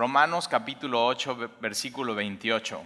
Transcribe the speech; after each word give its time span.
Romanos 0.00 0.48
capítulo 0.48 1.04
8, 1.04 1.50
versículo 1.60 2.14
28. 2.14 2.82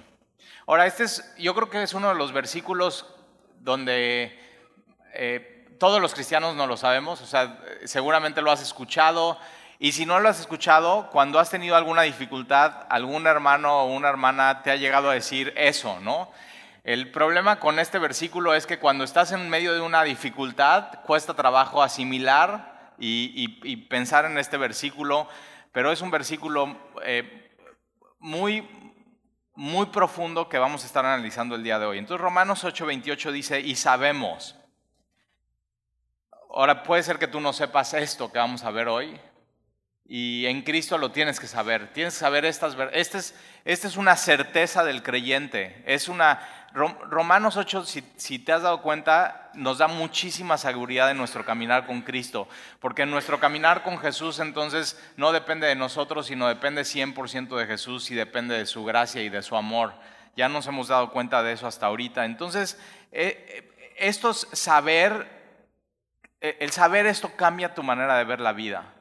Ahora, 0.66 0.84
este 0.84 1.04
es, 1.04 1.32
yo 1.38 1.54
creo 1.54 1.70
que 1.70 1.80
es 1.80 1.94
uno 1.94 2.08
de 2.08 2.16
los 2.16 2.32
versículos 2.32 3.06
donde 3.60 4.36
eh, 5.12 5.68
todos 5.78 6.00
los 6.00 6.12
cristianos 6.12 6.56
no 6.56 6.66
lo 6.66 6.76
sabemos, 6.76 7.20
o 7.20 7.26
sea, 7.26 7.56
seguramente 7.84 8.42
lo 8.42 8.50
has 8.50 8.62
escuchado, 8.62 9.38
y 9.78 9.92
si 9.92 10.06
no 10.06 10.18
lo 10.18 10.28
has 10.28 10.40
escuchado, 10.40 11.08
cuando 11.12 11.38
has 11.38 11.50
tenido 11.50 11.76
alguna 11.76 12.02
dificultad, 12.02 12.84
algún 12.88 13.28
hermano 13.28 13.82
o 13.82 13.94
una 13.94 14.08
hermana 14.08 14.62
te 14.64 14.72
ha 14.72 14.76
llegado 14.76 15.08
a 15.08 15.14
decir 15.14 15.52
eso, 15.56 16.00
¿no? 16.00 16.32
El 16.82 17.12
problema 17.12 17.60
con 17.60 17.78
este 17.78 18.00
versículo 18.00 18.54
es 18.54 18.66
que 18.66 18.80
cuando 18.80 19.04
estás 19.04 19.30
en 19.30 19.48
medio 19.48 19.72
de 19.72 19.82
una 19.82 20.02
dificultad, 20.02 20.88
cuesta 21.06 21.34
trabajo 21.34 21.80
asimilar 21.80 22.92
y, 22.98 23.76
pensar 23.88 24.24
en 24.24 24.36
este 24.36 24.56
versículo, 24.56 25.28
pero 25.74 25.90
es 25.90 26.00
un 26.00 26.10
versículo 26.12 26.78
eh, 27.02 27.50
muy, 28.20 28.66
muy 29.56 29.86
profundo 29.86 30.48
que 30.48 30.56
vamos 30.56 30.84
a 30.84 30.86
estar 30.86 31.04
analizando 31.04 31.56
el 31.56 31.64
día 31.64 31.80
de 31.80 31.86
hoy. 31.86 31.98
Entonces 31.98 32.22
Romanos 32.22 32.64
8:28 32.64 33.32
dice, 33.32 33.60
y 33.60 33.74
sabemos. 33.74 34.56
Ahora 36.48 36.84
puede 36.84 37.02
ser 37.02 37.18
que 37.18 37.26
tú 37.26 37.40
no 37.40 37.52
sepas 37.52 37.92
esto 37.92 38.30
que 38.30 38.38
vamos 38.38 38.62
a 38.62 38.70
ver 38.70 38.86
hoy, 38.86 39.20
y 40.04 40.46
en 40.46 40.62
Cristo 40.62 40.96
lo 40.96 41.10
tienes 41.10 41.40
que 41.40 41.48
saber. 41.48 41.92
Tienes 41.92 42.14
que 42.14 42.20
saber 42.20 42.44
estas 42.44 42.76
esta 42.92 43.18
es, 43.18 43.34
esta 43.64 43.88
es 43.88 43.96
una 43.96 44.14
certeza 44.14 44.84
del 44.84 45.02
creyente. 45.02 45.82
Es 45.86 46.08
una 46.08 46.63
Romanos 46.74 47.56
8, 47.56 47.84
si, 47.84 48.02
si, 48.16 48.40
te 48.40 48.52
has 48.52 48.62
dado 48.62 48.82
cuenta, 48.82 49.50
nos 49.54 49.78
da 49.78 49.86
muchísima 49.86 50.58
seguridad 50.58 51.08
en 51.08 51.16
nuestro 51.16 51.44
caminar 51.44 51.86
con 51.86 52.02
Cristo, 52.02 52.48
porque 52.80 53.06
nuestro 53.06 53.38
caminar 53.38 53.84
con 53.84 53.96
Jesús 53.98 54.40
entonces 54.40 55.00
no 55.16 55.30
depende 55.30 55.68
de 55.68 55.76
nosotros, 55.76 56.26
sino 56.26 56.48
depende 56.48 56.82
100% 56.82 57.56
de 57.56 57.66
Jesús 57.66 58.10
y 58.10 58.16
depende 58.16 58.58
de 58.58 58.66
su 58.66 58.84
gracia 58.84 59.22
y 59.22 59.28
de 59.28 59.42
su 59.42 59.54
amor. 59.54 59.94
Ya 60.36 60.48
nos 60.48 60.66
hemos 60.66 60.88
dado 60.88 61.12
cuenta 61.12 61.44
de 61.44 61.52
eso 61.52 61.68
hasta 61.68 61.86
ahorita. 61.86 62.24
Entonces, 62.24 62.76
eh, 63.12 63.46
eh, 63.48 63.94
esto 63.96 64.30
es 64.30 64.48
saber, 64.52 65.28
eh, 66.40 66.56
el 66.58 66.72
saber 66.72 67.06
esto 67.06 67.30
cambia 67.36 67.72
tu 67.72 67.84
manera 67.84 68.18
de 68.18 68.24
ver 68.24 68.40
la 68.40 68.52
vida. 68.52 68.92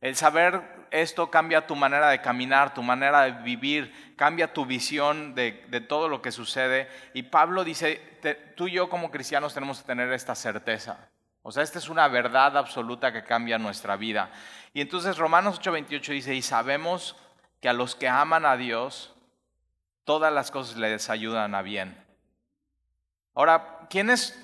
El 0.00 0.16
saber 0.16 0.79
esto 0.90 1.30
cambia 1.30 1.66
tu 1.66 1.76
manera 1.76 2.08
de 2.08 2.20
caminar, 2.20 2.74
tu 2.74 2.82
manera 2.82 3.22
de 3.22 3.32
vivir, 3.42 4.14
cambia 4.16 4.52
tu 4.52 4.66
visión 4.66 5.34
de, 5.34 5.52
todo 5.88 6.08
lo 6.08 6.20
que 6.22 6.32
sucede. 6.32 6.88
Y 7.14 7.24
Pablo 7.24 7.64
dice, 7.64 8.00
tú 8.56 8.68
y 8.68 8.72
yo 8.72 8.88
como 8.88 9.10
cristianos 9.10 9.54
tenemos 9.54 9.80
que 9.80 9.86
tener 9.86 10.12
esta 10.12 10.34
certeza. 10.34 11.08
O 11.42 11.52
sea, 11.52 11.62
esta 11.62 11.78
es 11.78 11.88
una 11.88 12.06
verdad 12.08 12.56
absoluta 12.56 13.12
que 13.12 13.24
cambia 13.24 13.58
nuestra 13.58 13.96
vida. 13.96 14.30
Y 14.74 14.80
entonces 14.80 15.16
Romanos 15.16 15.60
8:28 15.60 16.12
dice, 16.12 16.34
y 16.34 16.42
sabemos 16.42 17.16
que 17.60 17.68
a 17.68 17.72
los 17.72 17.94
que 17.94 18.08
aman 18.08 18.44
a 18.44 18.56
Dios, 18.56 19.14
todas 20.04 20.32
las 20.32 20.50
cosas 20.50 20.76
les 20.76 21.08
ayudan 21.08 21.54
a 21.54 21.62
bien. 21.62 21.96
Ahora, 23.34 23.86
¿quiénes? 23.88 24.38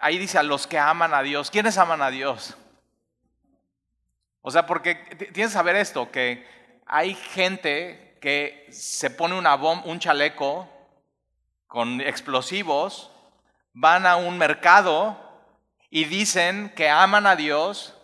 Ahí 0.00 0.18
dice 0.18 0.38
a 0.38 0.42
los 0.42 0.66
que 0.66 0.78
aman 0.78 1.14
a 1.14 1.22
Dios. 1.22 1.50
¿Quiénes 1.50 1.78
aman 1.78 2.02
a 2.02 2.10
Dios? 2.10 2.56
O 4.48 4.50
sea, 4.50 4.64
porque 4.64 4.94
tienes 4.94 5.50
que 5.50 5.58
saber 5.58 5.76
esto, 5.76 6.10
que 6.10 6.42
hay 6.86 7.14
gente 7.14 8.16
que 8.18 8.66
se 8.70 9.10
pone 9.10 9.36
una 9.36 9.54
un 9.56 9.98
chaleco 9.98 10.66
con 11.66 12.00
explosivos, 12.00 13.10
van 13.74 14.06
a 14.06 14.16
un 14.16 14.38
mercado 14.38 15.18
y 15.90 16.06
dicen 16.06 16.72
que 16.74 16.88
aman 16.88 17.26
a 17.26 17.36
Dios 17.36 17.94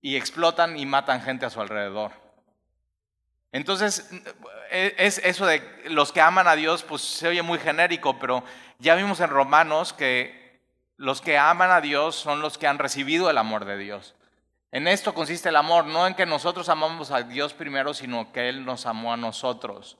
y 0.00 0.14
explotan 0.14 0.78
y 0.78 0.86
matan 0.86 1.22
gente 1.22 1.44
a 1.44 1.50
su 1.50 1.60
alrededor. 1.60 2.12
Entonces, 3.50 4.08
es 4.70 5.18
eso 5.24 5.44
de 5.44 5.60
los 5.86 6.12
que 6.12 6.20
aman 6.20 6.46
a 6.46 6.54
Dios, 6.54 6.84
pues 6.84 7.02
se 7.02 7.26
oye 7.26 7.42
muy 7.42 7.58
genérico, 7.58 8.16
pero 8.20 8.44
ya 8.78 8.94
vimos 8.94 9.18
en 9.18 9.30
Romanos 9.30 9.92
que 9.92 10.60
los 10.96 11.20
que 11.20 11.36
aman 11.36 11.72
a 11.72 11.80
Dios 11.80 12.14
son 12.14 12.42
los 12.42 12.58
que 12.58 12.68
han 12.68 12.78
recibido 12.78 13.28
el 13.28 13.38
amor 13.38 13.64
de 13.64 13.76
Dios. 13.76 14.14
En 14.70 14.86
esto 14.86 15.14
consiste 15.14 15.48
el 15.48 15.56
amor, 15.56 15.86
no 15.86 16.06
en 16.06 16.14
que 16.14 16.26
nosotros 16.26 16.68
amamos 16.68 17.10
a 17.10 17.22
Dios 17.22 17.54
primero, 17.54 17.94
sino 17.94 18.32
que 18.32 18.48
Él 18.48 18.64
nos 18.64 18.84
amó 18.84 19.12
a 19.12 19.16
nosotros. 19.16 19.98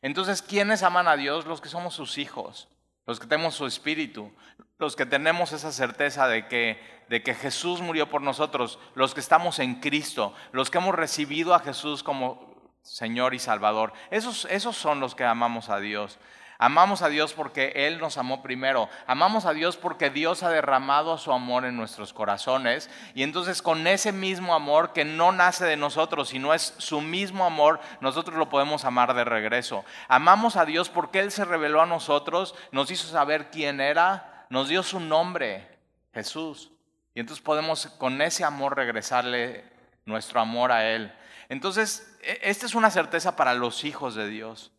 Entonces, 0.00 0.40
¿quiénes 0.40 0.82
aman 0.82 1.08
a 1.08 1.16
Dios? 1.16 1.46
Los 1.46 1.60
que 1.60 1.68
somos 1.68 1.94
sus 1.94 2.16
hijos, 2.16 2.68
los 3.06 3.20
que 3.20 3.26
tenemos 3.26 3.54
su 3.54 3.66
espíritu, 3.66 4.32
los 4.78 4.96
que 4.96 5.04
tenemos 5.04 5.52
esa 5.52 5.70
certeza 5.70 6.28
de 6.28 6.48
que, 6.48 6.80
de 7.08 7.22
que 7.22 7.34
Jesús 7.34 7.80
murió 7.80 8.08
por 8.08 8.22
nosotros, 8.22 8.78
los 8.94 9.14
que 9.14 9.20
estamos 9.20 9.58
en 9.58 9.80
Cristo, 9.80 10.34
los 10.52 10.70
que 10.70 10.78
hemos 10.78 10.94
recibido 10.94 11.54
a 11.54 11.60
Jesús 11.60 12.02
como 12.02 12.56
Señor 12.82 13.34
y 13.34 13.38
Salvador. 13.38 13.92
Esos, 14.10 14.46
esos 14.46 14.76
son 14.76 15.00
los 15.00 15.14
que 15.14 15.24
amamos 15.24 15.68
a 15.68 15.78
Dios. 15.78 16.18
Amamos 16.58 17.02
a 17.02 17.08
Dios 17.08 17.34
porque 17.34 17.72
Él 17.74 17.98
nos 17.98 18.16
amó 18.16 18.42
primero. 18.42 18.88
Amamos 19.06 19.44
a 19.44 19.52
Dios 19.52 19.76
porque 19.76 20.10
Dios 20.10 20.42
ha 20.42 20.50
derramado 20.50 21.18
su 21.18 21.32
amor 21.32 21.64
en 21.64 21.76
nuestros 21.76 22.12
corazones. 22.12 22.90
Y 23.14 23.22
entonces 23.22 23.60
con 23.60 23.86
ese 23.86 24.12
mismo 24.12 24.54
amor 24.54 24.92
que 24.92 25.04
no 25.04 25.32
nace 25.32 25.66
de 25.66 25.76
nosotros, 25.76 26.30
sino 26.30 26.54
es 26.54 26.74
su 26.78 27.00
mismo 27.00 27.44
amor, 27.44 27.80
nosotros 28.00 28.36
lo 28.36 28.48
podemos 28.48 28.84
amar 28.84 29.14
de 29.14 29.24
regreso. 29.24 29.84
Amamos 30.08 30.56
a 30.56 30.64
Dios 30.64 30.88
porque 30.88 31.20
Él 31.20 31.30
se 31.30 31.44
reveló 31.44 31.82
a 31.82 31.86
nosotros, 31.86 32.54
nos 32.72 32.90
hizo 32.90 33.06
saber 33.08 33.50
quién 33.50 33.80
era, 33.80 34.46
nos 34.48 34.68
dio 34.68 34.82
su 34.82 35.00
nombre, 35.00 35.68
Jesús. 36.14 36.70
Y 37.14 37.20
entonces 37.20 37.42
podemos 37.42 37.86
con 37.98 38.20
ese 38.22 38.44
amor 38.44 38.76
regresarle 38.76 39.64
nuestro 40.04 40.40
amor 40.40 40.72
a 40.72 40.86
Él. 40.88 41.12
Entonces, 41.48 42.16
e, 42.22 42.40
esta 42.42 42.66
es 42.66 42.74
una 42.74 42.90
certeza 42.90 43.36
para 43.36 43.54
los 43.54 43.84
hijos 43.84 44.14
de 44.14 44.28
Dios. 44.28 44.72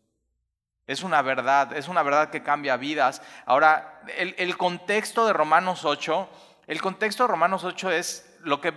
Es 0.87 1.03
una 1.03 1.21
verdad, 1.21 1.75
es 1.75 1.89
una 1.89 2.01
verdad 2.01 2.29
que 2.29 2.41
cambia 2.41 2.77
vidas. 2.77 3.21
Ahora, 3.45 4.01
el, 4.17 4.57
contexto 4.57 5.27
de 5.27 5.33
Romanos 5.33 5.83
8, 5.83 6.29
el 6.67 6.81
contexto 6.81 7.23
de 7.23 7.27
Romanos 7.27 7.65
8 7.65 7.91
es 7.91 8.37
lo 8.41 8.61
que 8.61 8.73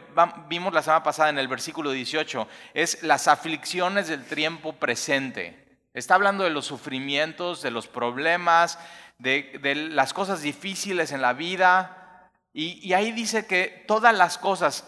vimos 0.49 0.75
la 0.75 0.83
semana 0.83 1.05
pasada 1.05 1.31
en 1.31 1.39
el 1.39 1.47
versículo 1.47 1.93
18, 1.93 2.49
es 2.75 3.05
las 3.05 3.29
aflicciones 3.29 4.09
del 4.09 4.25
tiempo 4.25 4.73
presente. 4.73 5.79
Está 5.95 6.17
hablando 6.17 6.43
de 6.43 6.51
los 6.51 6.67
sufrimientos, 6.67 7.63
de 7.63 7.71
los 7.71 7.87
problemas, 7.87 8.81
de, 9.19 9.89
las 9.93 10.13
cosas 10.13 10.43
difíciles 10.43 11.13
en 11.13 11.23
la 11.23 11.33
vida. 11.33 12.29
Y, 12.53 12.93
ahí 12.93 13.13
dice 13.13 13.47
que 13.47 13.85
todas 13.87 14.17
las 14.17 14.37
cosas, 14.37 14.85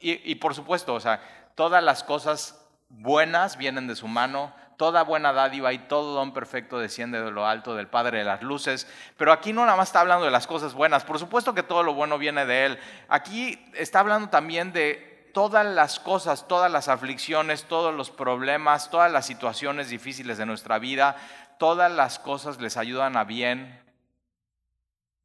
y, 0.00 0.28
y 0.28 0.34
por 0.36 0.56
supuesto, 0.56 0.94
o 0.94 1.00
sea, 1.00 1.22
todas 1.54 1.84
las 1.84 2.02
cosas 2.02 2.63
buenas 2.98 3.56
vienen 3.56 3.86
de 3.86 3.96
su 3.96 4.08
mano, 4.08 4.52
toda 4.76 5.02
buena 5.02 5.32
dádiva 5.32 5.72
y 5.72 5.78
todo 5.78 6.14
don 6.14 6.32
perfecto 6.32 6.78
desciende 6.78 7.20
de 7.22 7.30
lo 7.30 7.46
alto 7.46 7.74
del 7.74 7.88
Padre 7.88 8.18
de 8.18 8.24
las 8.24 8.42
Luces. 8.42 8.86
Pero 9.16 9.32
aquí 9.32 9.52
no 9.52 9.64
nada 9.64 9.76
más 9.76 9.88
está 9.88 10.00
hablando 10.00 10.24
de 10.24 10.30
las 10.30 10.46
cosas 10.46 10.74
buenas, 10.74 11.04
por 11.04 11.18
supuesto 11.18 11.54
que 11.54 11.62
todo 11.62 11.82
lo 11.82 11.94
bueno 11.94 12.18
viene 12.18 12.46
de 12.46 12.66
Él. 12.66 12.78
Aquí 13.08 13.64
está 13.74 14.00
hablando 14.00 14.28
también 14.28 14.72
de 14.72 15.30
todas 15.32 15.66
las 15.66 15.98
cosas, 16.00 16.46
todas 16.48 16.70
las 16.70 16.88
aflicciones, 16.88 17.64
todos 17.64 17.94
los 17.94 18.10
problemas, 18.10 18.90
todas 18.90 19.10
las 19.10 19.26
situaciones 19.26 19.88
difíciles 19.90 20.38
de 20.38 20.46
nuestra 20.46 20.78
vida, 20.78 21.16
todas 21.58 21.90
las 21.90 22.18
cosas 22.18 22.60
les 22.60 22.76
ayudan 22.76 23.16
a 23.16 23.24
bien 23.24 23.82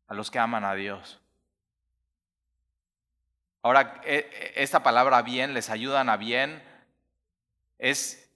a 0.08 0.16
los 0.16 0.31
que 0.31 0.40
aman 0.40 0.66
a 0.66 0.74
Dios. 0.74 1.19
Ahora, 3.62 4.02
e, 4.03 4.29
e, 4.56 4.63
esta 4.63 4.81
palabra 4.81 5.22
bien, 5.22 5.53
les 5.53 5.69
ayudan 5.69 6.09
a 6.09 6.18
bien, 6.18 6.63
es 7.79 8.29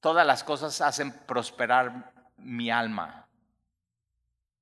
todas 0.00 0.26
las 0.26 0.42
cosas 0.42 0.80
hacen 0.80 1.12
prosperar 1.12 2.12
mi 2.38 2.70
alma. 2.70 3.26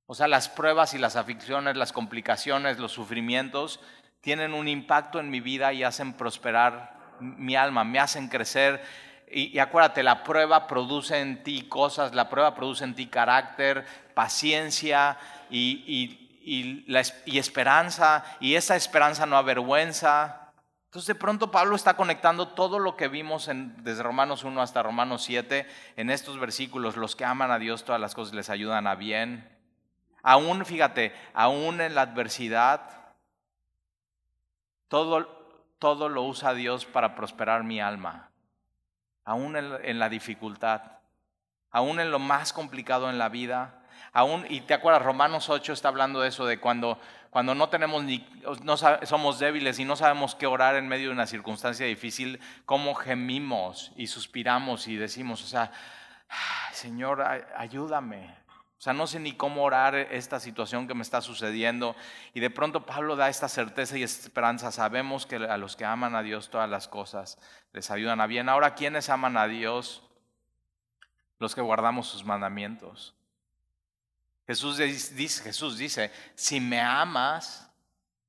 O 0.06 0.14
sea, 0.14 0.28
las 0.28 0.48
pruebas 0.48 0.92
y 0.92 0.98
las 0.98 1.16
aflicciones, 1.16 1.76
las 1.76 1.92
complicaciones, 1.92 2.78
los 2.78 2.92
sufrimientos 2.92 3.80
tienen 4.20 4.52
un 4.52 4.68
impacto 4.68 5.20
en 5.20 5.30
mi 5.30 5.40
vida 5.40 5.72
y 5.72 5.82
hacen 5.82 6.14
prosperar 6.14 6.94
mi 7.20 7.56
alma, 7.56 7.84
me 7.84 7.98
hacen 7.98 8.28
crecer. 8.28 8.82
Y, 9.30 9.58
acuérdate, 9.58 10.02
la 10.02 10.22
prueba 10.22 10.66
produce 10.66 11.20
en 11.20 11.42
ti 11.42 11.62
cosas, 11.68 12.14
la 12.14 12.28
prueba 12.28 12.54
produce 12.54 12.84
en 12.84 12.94
ti 12.94 13.06
carácter, 13.06 13.86
paciencia 14.14 15.16
y, 15.50 16.18
y 16.44 17.38
esperanza, 17.38 18.24
y 18.40 18.54
esa 18.54 18.76
esperanza 18.76 19.24
no 19.26 19.36
avergüenza. 19.36 20.43
Entonces 20.94 21.08
de 21.08 21.20
pronto 21.20 21.50
Pablo 21.50 21.74
está 21.74 21.96
conectando 21.96 22.46
todo 22.46 22.78
lo 22.78 22.96
que 22.96 23.08
vimos 23.08 23.50
desde 23.78 24.00
Romanos 24.04 24.44
1 24.44 24.62
hasta 24.62 24.80
Romanos 24.80 25.24
7 25.24 25.66
en 25.96 26.08
estos 26.08 26.38
versículos. 26.38 26.96
Los 26.96 27.16
que 27.16 27.24
aman 27.24 27.50
a 27.50 27.58
Dios, 27.58 27.84
todas 27.84 28.00
las 28.00 28.14
cosas 28.14 28.32
les 28.32 28.48
ayudan 28.48 28.86
a 28.86 28.94
bien. 28.94 29.58
Aún, 30.22 30.64
fíjate, 30.64 31.12
aún 31.34 31.80
en 31.80 31.96
la 31.96 32.02
adversidad, 32.02 33.12
todo, 34.86 35.26
todo 35.80 36.08
lo 36.08 36.22
usa 36.22 36.54
Dios 36.54 36.86
para 36.86 37.16
prosperar 37.16 37.64
mi 37.64 37.80
alma. 37.80 38.30
Aún 39.24 39.56
en, 39.56 39.72
en 39.82 39.98
la 39.98 40.08
dificultad, 40.08 40.80
aún 41.72 41.98
en 41.98 42.12
lo 42.12 42.20
más 42.20 42.52
complicado 42.52 43.10
en 43.10 43.18
la 43.18 43.30
vida, 43.30 43.84
Aún, 44.12 44.46
y 44.48 44.60
te 44.60 44.74
acuerdas, 44.74 45.02
Romanos 45.02 45.50
8 45.50 45.72
está 45.72 45.88
hablando 45.88 46.20
de 46.20 46.28
eso, 46.28 46.46
de 46.46 46.60
cuando, 46.60 47.00
cuando 47.34 47.52
no 47.56 47.68
tenemos 47.68 48.04
ni, 48.04 48.24
no 48.62 48.76
somos 48.76 49.40
débiles 49.40 49.80
y 49.80 49.84
no 49.84 49.96
sabemos 49.96 50.36
qué 50.36 50.46
orar 50.46 50.76
en 50.76 50.86
medio 50.86 51.08
de 51.08 51.14
una 51.14 51.26
circunstancia 51.26 51.84
difícil, 51.84 52.38
cómo 52.64 52.94
gemimos 52.94 53.90
y 53.96 54.06
suspiramos 54.06 54.86
y 54.86 54.94
decimos, 54.94 55.42
o 55.42 55.46
sea, 55.48 55.72
Señor, 56.70 57.24
ayúdame. 57.56 58.32
O 58.78 58.80
sea, 58.80 58.92
no 58.92 59.08
sé 59.08 59.18
ni 59.18 59.32
cómo 59.32 59.64
orar 59.64 59.96
esta 59.96 60.38
situación 60.38 60.86
que 60.86 60.94
me 60.94 61.02
está 61.02 61.20
sucediendo. 61.22 61.96
Y 62.34 62.38
de 62.38 62.50
pronto 62.50 62.86
Pablo 62.86 63.16
da 63.16 63.28
esta 63.28 63.48
certeza 63.48 63.98
y 63.98 64.04
esperanza. 64.04 64.70
Sabemos 64.70 65.26
que 65.26 65.34
a 65.34 65.56
los 65.56 65.74
que 65.74 65.84
aman 65.84 66.14
a 66.14 66.22
Dios 66.22 66.50
todas 66.50 66.70
las 66.70 66.86
cosas 66.86 67.40
les 67.72 67.90
ayudan 67.90 68.20
a 68.20 68.28
bien. 68.28 68.48
Ahora, 68.48 68.76
¿quiénes 68.76 69.10
aman 69.10 69.36
a 69.36 69.48
Dios? 69.48 70.04
Los 71.40 71.56
que 71.56 71.62
guardamos 71.62 72.06
sus 72.06 72.24
mandamientos. 72.24 73.12
Jesús 74.46 74.76
dice, 74.78 75.42
Jesús 75.42 75.78
dice, 75.78 76.10
si 76.34 76.60
me 76.60 76.80
amas, 76.80 77.70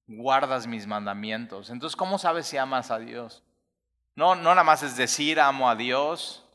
guardas 0.07 0.67
mis 0.67 0.87
mandamientos. 0.87 1.69
Entonces, 1.69 1.95
¿cómo 1.95 2.17
sabes 2.17 2.47
si 2.47 2.57
amas 2.57 2.91
a 2.91 2.99
Dios? 2.99 3.43
No, 4.15 4.35
no 4.35 4.49
nada 4.51 4.63
más 4.63 4.83
es 4.83 4.95
decir 4.95 5.39
amo 5.39 5.69
a 5.69 5.75
Dios, 5.75 6.45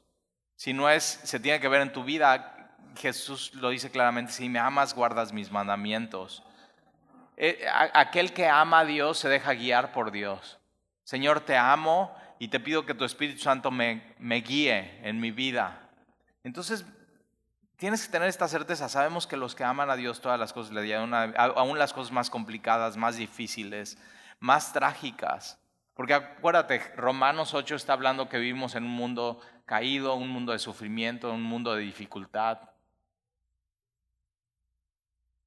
sino 0.57 0.89
es, 0.89 1.05
se 1.25 1.39
tiene 1.41 1.61
que 1.61 1.69
ver 1.69 1.83
en 1.83 1.93
tu 1.93 2.05
vida 2.05 2.57
Jesús 2.97 3.55
lo 3.55 3.71
dice 3.71 3.91
claramente, 3.91 4.33
si 4.33 4.49
me 4.49 4.59
amas, 4.59 4.95
guardas 4.95 5.33
mis 5.33 5.51
mandamientos. 5.51 6.43
Eh, 7.37 7.65
aquel 7.95 8.33
que 8.33 8.47
ama 8.47 8.81
a 8.81 8.85
Dios 8.85 9.19
se 9.19 9.29
deja 9.29 9.55
guiar 9.55 9.93
por 9.93 10.11
Dios. 10.11 10.59
Señor, 11.05 11.41
te 11.41 11.57
amo 11.57 12.15
y 12.39 12.49
te 12.49 12.61
pido 12.61 12.85
que 12.85 12.95
tu 12.95 13.05
Espíritu 13.05 13.41
Santo 13.41 13.71
me, 13.71 14.15
me 14.19 14.37
guíe 14.37 15.01
en 15.03 15.21
mi 15.21 15.31
vida. 15.31 15.89
Entonces, 16.45 16.85
tienes 17.81 18.05
que 18.05 18.13
tener 18.13 18.29
esta 18.29 18.47
certeza. 18.47 18.91
Sabemos 18.91 19.27
que 19.27 19.39
los 19.39 19.55
que 19.55 19.65
aman 19.65 19.89
a 19.89 19.97
Dios 19.97 20.21
todas 20.21 20.39
las 20.39 20.53
cosas 20.53 20.73
le 20.73 20.83
dieron, 20.83 21.15
aún 21.15 21.79
las 21.79 21.95
cosas 21.95 22.13
más 22.13 22.29
complicadas, 22.29 22.99
más 22.99 23.17
difíciles, 23.17 23.97
más 24.39 24.75
trágicas. 24.75 25.59
Porque 25.95 26.13
acuérdate, 26.13 26.79
Romanos 26.95 27.55
8 27.55 27.75
está 27.75 27.95
hablando 27.95 28.29
que 28.29 28.39
vivimos 28.39 28.75
en 28.75 28.85
un 28.85 28.91
mundo 28.91 29.41
caído, 29.65 30.15
un 30.15 30.29
mundo 30.29 30.53
de 30.53 30.59
sufrimiento, 30.59 31.33
un 31.33 31.43
mundo 31.43 31.75
de 31.75 31.81
dificultad. 31.81 32.59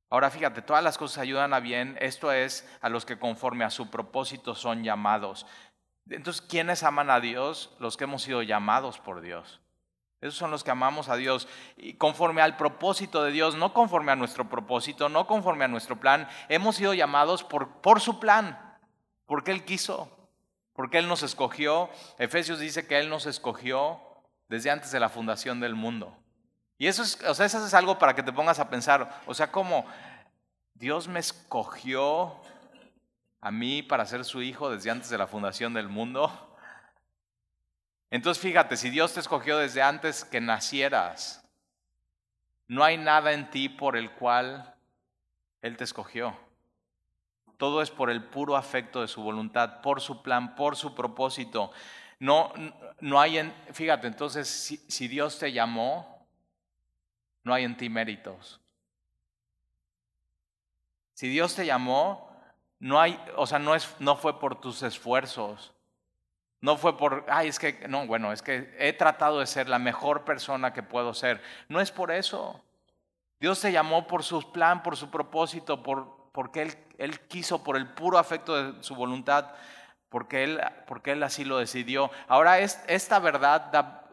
Ahora 0.09 0.31
fíjate, 0.31 0.63
todas 0.63 0.83
las 0.83 0.97
cosas 0.97 1.19
ayudan 1.19 1.53
a 1.53 1.59
bien, 1.59 1.97
esto 2.01 2.31
es 2.31 2.67
a 2.81 2.89
los 2.89 3.05
que 3.05 3.19
conforme 3.19 3.63
a 3.63 3.69
su 3.69 3.91
propósito 3.91 4.55
son 4.55 4.83
llamados. 4.83 5.45
Entonces, 6.09 6.41
¿quiénes 6.41 6.81
aman 6.81 7.11
a 7.11 7.19
Dios? 7.19 7.75
Los 7.79 7.95
que 7.95 8.05
hemos 8.05 8.23
sido 8.23 8.41
llamados 8.41 8.99
por 8.99 9.21
Dios. 9.21 9.62
Esos 10.23 10.35
son 10.35 10.51
los 10.51 10.63
que 10.63 10.71
amamos 10.71 11.09
a 11.09 11.17
Dios. 11.17 11.49
Y 11.75 11.95
conforme 11.95 12.41
al 12.41 12.55
propósito 12.55 13.23
de 13.23 13.31
Dios, 13.31 13.57
no 13.57 13.73
conforme 13.73 14.13
a 14.13 14.15
nuestro 14.15 14.47
propósito, 14.47 15.09
no 15.09 15.27
conforme 15.27 15.65
a 15.65 15.67
nuestro 15.67 15.99
plan, 15.99 16.29
hemos 16.47 16.77
sido 16.77 16.93
llamados 16.93 17.43
por, 17.43 17.81
por 17.81 17.99
su 17.99 18.21
plan, 18.21 18.77
porque 19.25 19.51
Él 19.51 19.65
quiso, 19.65 20.09
porque 20.71 20.97
Él 20.97 21.09
nos 21.09 21.23
escogió. 21.23 21.89
Efesios 22.19 22.59
dice 22.59 22.87
que 22.87 22.99
Él 22.99 23.09
nos 23.09 23.25
escogió 23.25 23.99
desde 24.47 24.71
antes 24.71 24.91
de 24.91 25.01
la 25.01 25.09
fundación 25.09 25.59
del 25.59 25.75
mundo. 25.75 26.15
Y 26.77 26.87
eso 26.87 27.03
es, 27.03 27.21
o 27.23 27.33
sea, 27.35 27.45
eso 27.45 27.65
es 27.65 27.73
algo 27.73 27.99
para 27.99 28.15
que 28.15 28.23
te 28.23 28.31
pongas 28.31 28.59
a 28.59 28.69
pensar, 28.69 29.21
o 29.25 29.33
sea, 29.33 29.51
como 29.51 29.85
Dios 30.73 31.09
me 31.09 31.19
escogió 31.19 32.39
a 33.41 33.51
mí 33.51 33.83
para 33.83 34.05
ser 34.05 34.23
su 34.23 34.41
hijo 34.41 34.69
desde 34.69 34.89
antes 34.89 35.09
de 35.09 35.17
la 35.17 35.27
fundación 35.27 35.73
del 35.73 35.89
mundo. 35.89 36.52
Entonces 38.13 38.43
fíjate, 38.43 38.77
si 38.77 38.91
Dios 38.91 39.11
te 39.11 39.21
escogió 39.21 39.57
desde 39.57 39.81
antes 39.81 40.23
que 40.23 40.39
nacieras, 40.39 41.43
no 42.67 42.83
hay 42.83 42.95
nada 42.95 43.33
en 43.33 43.49
ti 43.49 43.69
por 43.69 43.97
el 43.97 44.11
cual 44.11 44.75
Él 45.63 45.77
te 45.77 45.83
escogió. 45.83 46.37
Todo 47.57 47.81
es 47.81 47.89
por 47.89 48.11
el 48.11 48.23
puro 48.23 48.55
afecto 48.55 49.01
de 49.01 49.07
su 49.07 49.23
voluntad, 49.23 49.81
por 49.81 49.99
su 49.99 50.21
plan, 50.21 50.53
por 50.53 50.75
su 50.75 50.93
propósito. 50.93 51.71
No, 52.19 52.53
no 52.99 53.19
hay 53.19 53.39
en, 53.39 53.51
fíjate, 53.71 54.05
entonces 54.05 54.47
si 54.87 55.07
Dios 55.07 55.39
te 55.39 55.51
llamó, 55.51 56.23
no 57.43 57.51
hay 57.51 57.63
en 57.63 57.75
ti 57.75 57.89
méritos. 57.89 58.61
Si 61.15 61.29
Dios 61.29 61.55
te 61.55 61.65
llamó, 61.65 62.31
no 62.77 63.01
hay, 63.01 63.19
o 63.37 63.47
sea, 63.47 63.57
no, 63.57 63.73
es, 63.73 63.89
no 63.97 64.15
fue 64.17 64.39
por 64.39 64.61
tus 64.61 64.83
esfuerzos. 64.83 65.73
No 66.63 66.77
fue 66.77 66.97
por, 66.97 67.25
ay, 67.27 67.49
es 67.49 67.59
que, 67.59 67.89
no, 67.89 68.07
bueno, 68.07 68.31
es 68.31 68.41
que 68.41 68.73
he 68.79 68.93
tratado 68.93 69.41
de 69.41 69.47
ser 69.47 69.67
la 69.67 69.79
mejor 69.79 70.23
persona 70.23 70.71
que 70.71 70.81
puedo 70.81 71.13
ser. 71.13 71.41
No 71.67 71.81
es 71.81 71.91
por 71.91 72.09
eso. 72.09 72.63
Dios 73.37 73.59
te 73.59 73.73
llamó 73.73 74.07
por 74.07 74.23
su 74.23 74.49
plan, 74.53 74.81
por 74.81 74.95
su 74.95 75.11
propósito, 75.11 75.83
por, 75.83 76.31
porque 76.31 76.61
él, 76.61 76.77
él 76.99 77.19
quiso, 77.27 77.65
por 77.65 77.75
el 77.75 77.89
puro 77.89 78.17
afecto 78.17 78.55
de 78.55 78.81
su 78.81 78.95
voluntad, 78.95 79.49
porque 80.07 80.45
Él, 80.45 80.61
porque 80.87 81.11
él 81.11 81.23
así 81.23 81.43
lo 81.43 81.57
decidió. 81.57 82.09
Ahora, 82.29 82.59
es, 82.59 82.81
esta 82.87 83.19
verdad, 83.19 83.69
da, 83.73 84.07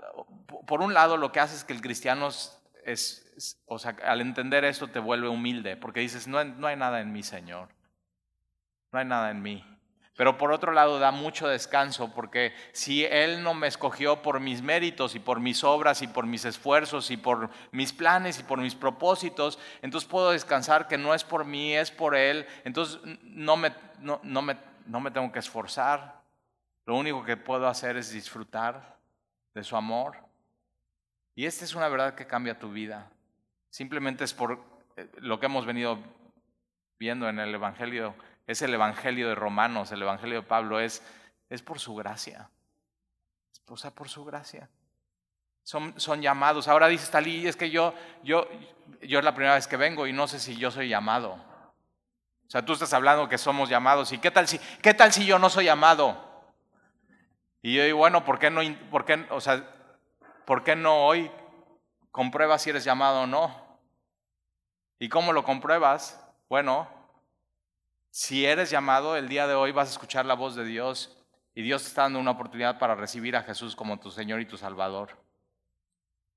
por 0.67 0.81
un 0.81 0.93
lado, 0.93 1.17
lo 1.17 1.31
que 1.31 1.38
hace 1.38 1.55
es 1.55 1.62
que 1.62 1.73
el 1.73 1.81
cristiano 1.81 2.31
es, 2.85 3.62
o 3.67 3.79
sea, 3.79 3.94
al 4.05 4.20
entender 4.20 4.64
esto 4.64 4.88
te 4.88 4.99
vuelve 4.99 5.29
humilde, 5.29 5.76
porque 5.76 6.00
dices, 6.00 6.26
no, 6.26 6.43
no 6.43 6.67
hay 6.67 6.75
nada 6.75 7.00
en 7.00 7.12
mí, 7.12 7.23
Señor. 7.23 7.69
No 8.91 8.99
hay 8.99 9.05
nada 9.05 9.31
en 9.31 9.41
mí. 9.41 9.64
Pero 10.20 10.37
por 10.37 10.52
otro 10.52 10.72
lado 10.72 10.99
da 10.99 11.12
mucho 11.12 11.49
descanso, 11.49 12.12
porque 12.12 12.52
si 12.72 13.06
Él 13.06 13.43
no 13.43 13.55
me 13.55 13.69
escogió 13.69 14.20
por 14.20 14.38
mis 14.38 14.61
méritos 14.61 15.14
y 15.14 15.19
por 15.19 15.40
mis 15.40 15.64
obras 15.64 16.02
y 16.02 16.08
por 16.08 16.26
mis 16.26 16.44
esfuerzos 16.44 17.11
y 17.11 17.17
por 17.17 17.49
mis 17.72 17.94
planes 17.94 18.38
y 18.38 18.43
por 18.43 18.61
mis 18.61 18.75
propósitos, 18.75 19.58
entonces 19.81 20.06
puedo 20.06 20.32
descansar 20.32 20.88
que 20.88 20.99
no 20.99 21.14
es 21.14 21.25
por 21.25 21.46
mí, 21.46 21.75
es 21.75 21.90
por 21.90 22.14
Él. 22.14 22.46
Entonces 22.64 23.00
no 23.22 23.56
me, 23.56 23.72
no, 24.00 24.20
no 24.22 24.43
me, 24.43 24.58
no 24.84 25.00
me 25.00 25.11
tengo 25.11 25.32
que 25.32 25.38
esforzar. 25.38 26.20
Lo 26.84 26.96
único 26.96 27.25
que 27.25 27.38
puedo 27.38 27.67
hacer 27.67 27.96
es 27.96 28.12
disfrutar 28.12 28.99
de 29.55 29.64
su 29.64 29.75
amor. 29.75 30.19
Y 31.34 31.46
esta 31.46 31.64
es 31.64 31.75
una 31.75 31.88
verdad 31.88 32.14
que 32.14 32.26
cambia 32.26 32.58
tu 32.58 32.70
vida. 32.70 33.11
Simplemente 33.70 34.25
es 34.25 34.34
por 34.34 34.62
eh, 34.99 35.08
lo 35.17 35.40
que 35.40 35.46
hemos 35.46 35.64
venido 35.64 35.99
viendo 36.99 37.26
en 37.26 37.38
el 37.38 37.55
Evangelio, 37.55 38.14
es 38.50 38.62
el 38.62 38.75
Evangelio 38.75 39.29
de 39.29 39.37
Romanos, 39.37 39.93
el 39.93 40.02
Evangelio 40.02 40.41
de 40.41 40.47
Pablo, 40.47 40.81
es, 40.81 41.05
es 41.49 41.62
por 41.62 41.79
su 41.79 41.94
gracia. 41.94 42.50
O 43.69 43.76
sea, 43.76 43.93
por 43.93 44.08
su 44.08 44.25
gracia. 44.25 44.69
Son, 45.62 45.94
son 46.00 46.20
llamados. 46.20 46.67
Ahora 46.67 46.88
dice 46.88 47.12
Talí, 47.12 47.47
es 47.47 47.55
que 47.55 47.70
yo, 47.70 47.94
yo, 48.25 48.49
yo 49.02 49.20
es 49.20 49.25
la 49.25 49.35
primera 49.35 49.55
vez 49.55 49.69
que 49.69 49.76
vengo 49.76 50.05
y 50.08 50.12
no 50.12 50.26
sé 50.26 50.41
si 50.41 50.56
yo 50.56 50.73
soy 50.73 50.88
llamado. 50.88 51.35
O 51.35 52.50
sea, 52.50 52.64
tú 52.64 52.73
estás 52.73 52.93
hablando 52.93 53.29
que 53.29 53.38
somos 53.38 53.69
llamados. 53.69 54.11
¿Y 54.11 54.19
qué 54.19 54.32
tal 54.32 54.49
si, 54.49 54.58
qué 54.82 54.94
tal 54.94 55.12
si 55.12 55.25
yo 55.25 55.38
no 55.38 55.49
soy 55.49 55.67
llamado? 55.67 56.17
Y 57.62 57.76
yo 57.76 57.85
digo, 57.85 57.99
bueno, 57.99 58.25
¿por 58.25 58.41
qué 58.41 58.50
no? 58.50 58.62
Por 58.91 59.05
qué, 59.05 59.26
o 59.31 59.41
sea, 59.41 59.64
¿por 60.44 60.64
qué 60.64 60.75
no 60.75 61.06
hoy 61.06 61.31
compruebas 62.11 62.63
si 62.63 62.70
eres 62.70 62.82
llamado 62.82 63.22
o 63.22 63.27
no? 63.29 63.79
¿Y 64.98 65.08
cómo 65.08 65.32
lo 65.32 65.44
compruebas? 65.44 66.20
Bueno, 66.48 66.89
si 68.10 68.44
eres 68.44 68.70
llamado, 68.70 69.17
el 69.17 69.29
día 69.29 69.46
de 69.46 69.55
hoy 69.55 69.72
vas 69.72 69.88
a 69.88 69.93
escuchar 69.93 70.26
la 70.26 70.34
voz 70.34 70.56
de 70.56 70.64
Dios 70.64 71.17
y 71.55 71.62
Dios 71.62 71.82
te 71.82 71.88
está 71.88 72.02
dando 72.02 72.19
una 72.19 72.32
oportunidad 72.32 72.79
para 72.79 72.94
recibir 72.94 73.36
a 73.36 73.43
Jesús 73.43 73.76
como 73.76 74.00
tu 74.00 74.10
Señor 74.10 74.40
y 74.40 74.46
tu 74.46 74.56
Salvador. 74.56 75.17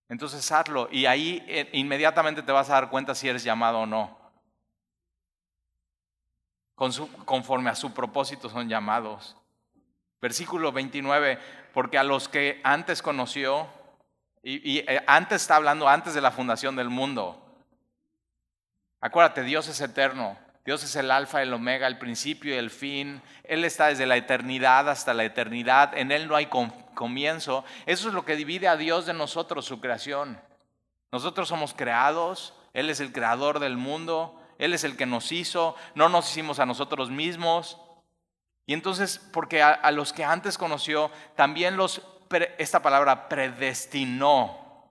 Entonces 0.10 0.52
hazlo 0.52 0.88
y 0.92 1.08
ahí 1.08 1.44
eh, 1.48 1.70
inmediatamente 1.74 2.44
te 2.44 2.52
vas 2.52 2.70
a 2.70 2.74
dar 2.74 2.90
cuenta 2.90 3.16
si 3.16 3.28
eres 3.28 3.44
llamado 3.44 3.80
o 3.80 3.86
no. 3.86 4.22
conforme 7.26 7.70
a 7.70 7.76
su 7.76 7.94
propósito 7.94 8.50
son 8.50 8.70
llamados. 8.70 9.36
Versículo 10.22 10.72
29, 10.72 11.40
porque 11.74 11.98
a 11.98 12.04
los 12.04 12.30
que 12.30 12.62
antes 12.64 13.02
conoció, 13.02 13.68
y, 14.42 14.80
eh, 14.80 15.04
antes 15.08 15.42
está 15.42 15.56
hablando 15.56 15.88
antes 15.88 16.14
de 16.14 16.22
la 16.22 16.32
fundación 16.32 16.76
del 16.76 16.90
mundo. 16.90 17.40
Acuérdate, 19.00 19.44
Dios 19.44 19.68
es 19.70 19.80
eterno. 19.82 20.38
Dios 20.66 20.84
es 20.84 20.96
el 20.96 21.12
alfa, 21.12 21.42
el 21.42 21.54
omega, 21.54 21.88
el 21.88 21.98
principio 21.98 22.54
y 22.54 22.58
el 22.58 22.70
fin. 22.70 23.22
Él 23.44 23.66
está 23.66 23.88
desde 23.88 24.06
la 24.06 24.16
eternidad 24.16 24.90
hasta 24.90 25.14
la 25.14 25.26
eternidad. 25.26 25.98
En 25.98 26.12
Él 26.12 26.28
no 26.28 26.36
hay 26.36 26.48
comienzo. 26.48 27.66
Eso 27.86 28.08
es 28.08 28.14
lo 28.14 28.24
que 28.24 28.36
divide 28.36 28.68
a 28.68 28.78
Dios 28.78 29.06
de 29.06 29.14
nosotros, 29.14 29.66
su 29.66 29.82
creación. 29.82 30.40
Nosotros 31.12 31.50
somos 31.50 31.74
creados. 31.74 32.54
Él 32.74 32.90
es 32.90 33.00
el 33.02 33.12
creador 33.12 33.60
del 33.60 33.76
mundo. 33.76 34.40
Él 34.58 34.74
es 34.74 34.84
el 34.84 34.96
que 34.96 35.06
nos 35.06 35.32
hizo. 35.32 35.76
No 35.96 36.08
nos 36.08 36.30
hicimos 36.30 36.60
a 36.60 36.66
nosotros 36.66 37.10
mismos. 37.10 37.78
Y 38.66 38.74
entonces, 38.74 39.20
porque 39.34 39.62
a 39.62 39.92
los 39.92 40.14
que 40.14 40.24
antes 40.24 40.58
conoció, 40.58 41.12
también 41.36 41.76
los 41.76 42.02
esta 42.58 42.82
palabra 42.82 43.30
predestinó. 43.30 44.90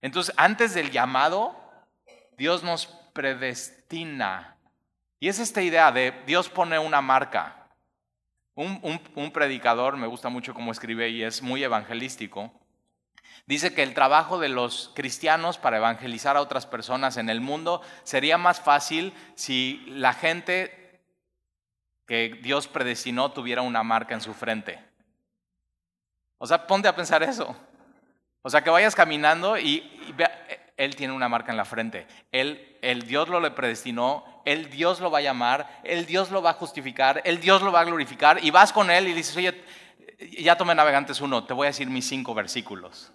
Entonces, 0.00 0.34
antes 0.36 0.74
del 0.74 0.90
llamado, 0.90 1.56
Dios 2.36 2.62
nos 2.62 2.86
predestina. 3.14 4.58
Y 5.18 5.28
es 5.28 5.38
esta 5.38 5.62
idea 5.62 5.90
de 5.90 6.12
Dios 6.26 6.50
pone 6.50 6.78
una 6.78 7.00
marca. 7.00 7.70
Un, 8.54 9.30
predicador, 9.32 9.96
me 9.96 10.06
gusta 10.06 10.28
mucho 10.28 10.52
cómo 10.52 10.70
escribe 10.70 11.08
y 11.08 11.22
es 11.22 11.40
muy 11.40 11.64
evangelístico, 11.64 12.52
Dice 13.46 13.74
que 13.74 13.82
el 13.82 13.92
trabajo 13.92 14.38
de 14.38 14.48
los 14.48 14.90
cristianos 14.94 15.58
para 15.58 15.76
evangelizar 15.76 16.36
a 16.36 16.40
otras 16.40 16.64
personas 16.64 17.18
en 17.18 17.28
el 17.28 17.42
mundo 17.42 17.82
sería 18.02 18.38
más 18.38 18.60
fácil 18.60 19.12
si 19.34 19.84
la 19.86 20.14
gente 20.14 21.02
que 22.06 22.38
Dios 22.42 22.68
predestinó 22.68 23.32
tuviera 23.32 23.60
una 23.60 23.82
marca 23.82 24.14
en 24.14 24.22
su 24.22 24.32
frente. 24.32 24.82
O 26.38 26.46
sea, 26.46 26.66
ponte 26.66 26.88
a 26.88 26.96
pensar 26.96 27.22
eso. 27.22 27.54
O 28.40 28.48
sea, 28.48 28.62
que 28.62 28.70
vayas 28.70 28.94
caminando 28.94 29.58
y, 29.58 30.14
Él 30.76 30.96
tiene 30.96 31.12
una 31.12 31.28
marca 31.28 31.52
en 31.52 31.56
la 31.56 31.64
frente. 31.64 32.06
Él, 32.32 32.78
el 32.82 33.02
Dios 33.02 33.28
lo 33.28 33.40
le 33.40 33.52
predestinó, 33.52 34.24
el 34.44 34.70
Dios 34.70 35.00
lo 35.00 35.10
va 35.10 35.18
a 35.18 35.22
llamar, 35.22 35.80
el 35.84 36.04
Dios 36.06 36.30
lo 36.30 36.42
va 36.42 36.50
a 36.50 36.54
justificar, 36.54 37.22
el 37.24 37.40
Dios 37.40 37.62
lo 37.62 37.70
va 37.70 37.80
a 37.80 37.84
glorificar. 37.84 38.44
Y 38.44 38.50
vas 38.50 38.72
con 38.72 38.90
Él 38.90 39.06
y 39.06 39.12
dices, 39.12 39.36
oye, 39.36 39.64
ya 40.38 40.56
tomé 40.56 40.74
Navegantes 40.74 41.20
uno, 41.20 41.44
te 41.44 41.54
voy 41.54 41.66
a 41.66 41.70
decir 41.70 41.88
mis 41.88 42.08
cinco 42.08 42.34
versículos. 42.34 43.12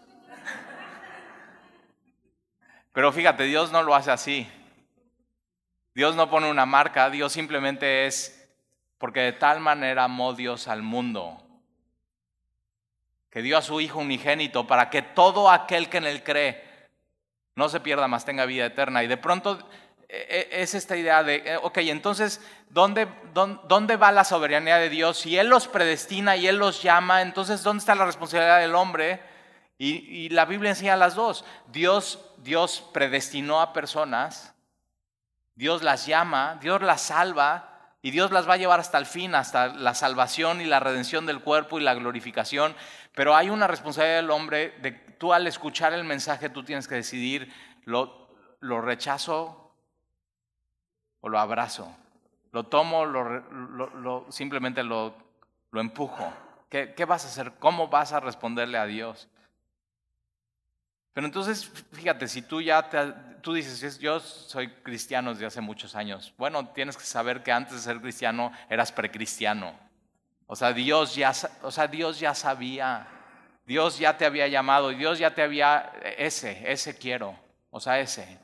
Pero 2.94 3.12
fíjate, 3.12 3.44
Dios 3.44 3.72
no 3.72 3.84
lo 3.84 3.94
hace 3.94 4.12
así. 4.12 4.48
Dios 5.94 6.16
no 6.16 6.30
pone 6.30 6.50
una 6.50 6.66
marca, 6.66 7.10
Dios 7.10 7.34
simplemente 7.34 8.06
es, 8.06 8.50
porque 8.98 9.20
de 9.20 9.34
tal 9.34 9.60
manera 9.60 10.06
amó 10.06 10.34
Dios 10.34 10.68
al 10.70 10.82
mundo, 10.82 11.46
que 13.30 13.42
dio 13.42 13.58
a 13.58 13.62
su 13.62 13.82
Hijo 13.82 14.00
unigénito 14.00 14.66
para 14.66 14.90
que 14.90 15.02
todo 15.02 15.50
aquel 15.50 15.90
que 15.90 15.98
en 15.98 16.06
él 16.06 16.24
cree 16.24 16.69
no 17.60 17.70
se 17.70 17.82
pierda 17.82 18.08
más, 18.08 18.26
tenga 18.26 18.46
vida 18.46 18.66
eterna. 18.66 19.04
Y 19.04 19.08
de 19.08 19.18
pronto 19.18 19.60
e, 20.08 20.48
e, 20.52 20.62
es 20.64 20.74
esta 20.74 20.96
idea 20.96 21.22
de, 21.24 21.44
eh, 21.46 21.58
ok, 21.62 21.78
entonces, 21.80 22.42
¿dónde, 22.70 23.08
¿dónde, 23.34 23.98
va 23.98 24.12
la 24.12 24.24
soberanía 24.24 24.78
de 24.78 24.90
Dios? 24.90 25.20
Si 25.20 25.38
Él 25.38 25.50
los 25.50 25.68
predestina 25.68 26.38
y 26.38 26.48
Él 26.48 26.58
los 26.58 26.82
llama, 26.82 27.22
entonces, 27.22 27.62
¿dónde 27.62 27.82
está 27.82 27.94
la 27.94 28.06
responsabilidad 28.06 28.60
del 28.60 28.74
hombre? 28.74 29.22
Y, 29.78 30.28
la 30.30 30.46
Biblia 30.46 30.72
enseña 30.72 30.98
las 30.98 31.16
dos. 31.16 31.46
Dios, 31.68 32.34
Dios 32.38 32.84
predestinó 32.94 33.62
a 33.62 33.72
personas, 33.72 34.54
Dios 35.56 35.84
las 35.84 36.06
llama, 36.06 36.58
Dios 36.62 36.82
las 36.82 37.02
salva 37.02 37.94
y 38.02 38.12
Dios 38.12 38.32
las 38.32 38.48
va 38.48 38.54
a 38.54 38.58
llevar 38.58 38.80
hasta 38.80 38.98
el 38.98 39.06
fin, 39.06 39.36
hasta 39.36 39.68
la 39.68 39.94
salvación 39.94 40.60
y 40.60 40.66
la 40.66 40.80
redención 40.80 41.26
del 41.26 41.42
cuerpo 41.42 41.80
y 41.80 41.84
la 41.84 41.94
glorificación. 41.94 42.76
Pero 43.16 43.36
hay 43.36 43.50
una 43.50 43.68
responsabilidad 43.68 44.18
del 44.18 44.32
hombre 44.32 44.74
de 44.82 45.09
tú 45.20 45.32
al 45.32 45.46
escuchar 45.46 45.94
el 45.94 46.04
mensaje 46.04 46.50
tú 46.50 46.64
tienes 46.64 46.88
que 46.88 46.96
decidir, 46.96 47.54
lo, 47.86 48.30
lo 48.60 48.82
rechazo 48.82 49.76
o 51.22 51.30
lo 51.30 51.38
abrazo. 51.38 51.96
Lo 52.52 52.64
tomo, 52.64 53.06
lo, 53.06 54.26
simplemente 54.30 54.84
lo, 54.84 55.14
lo 55.70 55.82
empujo. 55.82 56.34
¿Qué, 56.68 56.96
¿Qué 56.96 57.06
vas 57.06 57.26
a 57.26 57.28
hacer? 57.28 57.54
¿Cómo 57.60 57.90
vas 57.90 58.12
a 58.12 58.20
responderle 58.20 58.80
a 58.80 58.86
Dios? 58.86 59.28
Pero 61.14 61.28
entonces, 61.28 61.70
fíjate, 61.92 62.28
si 62.28 62.42
tú 62.42 62.62
ya 62.62 62.90
tú 63.42 63.54
dices, 63.54 64.00
yo 64.00 64.20
soy 64.20 64.70
cristiano 64.70 65.34
desde 65.34 65.46
hace 65.46 65.62
muchos 65.62 65.96
años, 65.96 66.34
bueno, 66.38 66.70
tienes 66.70 66.98
que 66.98 67.04
saber 67.04 67.44
que 67.44 67.52
antes 67.52 67.74
de 67.74 67.80
ser 67.80 68.00
cristiano 68.00 68.52
eras 68.70 68.92
precristiano. 68.92 69.74
O 70.48 70.56
sea, 70.56 70.74
Dios 70.74 71.16
ya, 71.16 71.34
o 71.62 71.72
sea, 71.72 71.88
Dios 71.88 72.20
ya 72.20 72.34
sabía, 72.34 73.08
Dios 73.70 74.00
ya 74.00 74.18
te 74.18 74.26
había 74.26 74.48
llamado, 74.48 74.90
Dios 74.90 75.20
ya 75.20 75.36
te 75.36 75.44
había, 75.44 75.94
ese, 76.18 76.72
ese 76.72 76.98
quiero, 76.98 77.38
o 77.70 77.80
sea, 77.80 78.00
ese. 78.00 78.40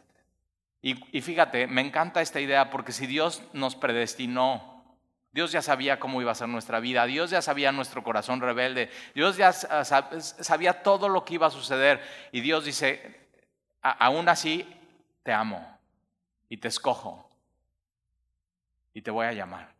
Y, 0.83 1.17
y 1.17 1.21
fíjate, 1.21 1.65
me 1.65 1.81
encanta 1.81 2.21
esta 2.21 2.39
idea 2.39 2.69
porque 2.69 2.91
si 2.91 3.07
Dios 3.07 3.41
nos 3.51 3.75
predestinó, 3.75 4.85
Dios 5.31 5.51
ya 5.51 5.63
sabía 5.63 5.99
cómo 5.99 6.21
iba 6.21 6.31
a 6.31 6.35
ser 6.35 6.47
nuestra 6.47 6.79
vida, 6.79 7.07
Dios 7.07 7.31
ya 7.31 7.41
sabía 7.41 7.71
nuestro 7.71 8.03
corazón 8.03 8.39
rebelde, 8.39 8.91
Dios 9.15 9.35
ya 9.35 9.51
sabía 9.51 10.83
todo 10.83 11.09
lo 11.09 11.25
que 11.25 11.33
iba 11.33 11.47
a 11.47 11.49
suceder. 11.49 12.03
Y 12.31 12.41
Dios 12.41 12.63
dice, 12.63 13.27
aún 13.81 14.29
así 14.29 14.63
te 15.23 15.33
amo 15.33 15.75
y 16.49 16.57
te 16.57 16.67
escojo 16.67 17.27
y 18.93 19.01
te 19.01 19.09
voy 19.09 19.25
a 19.25 19.33
llamar. 19.33 19.73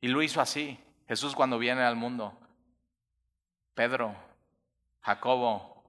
Y 0.00 0.06
lo 0.06 0.22
hizo 0.22 0.40
así. 0.40 0.78
Jesús 1.08 1.34
cuando 1.34 1.58
viene 1.58 1.82
al 1.82 1.96
mundo, 1.96 2.38
Pedro, 3.74 4.14
Jacobo, 5.00 5.84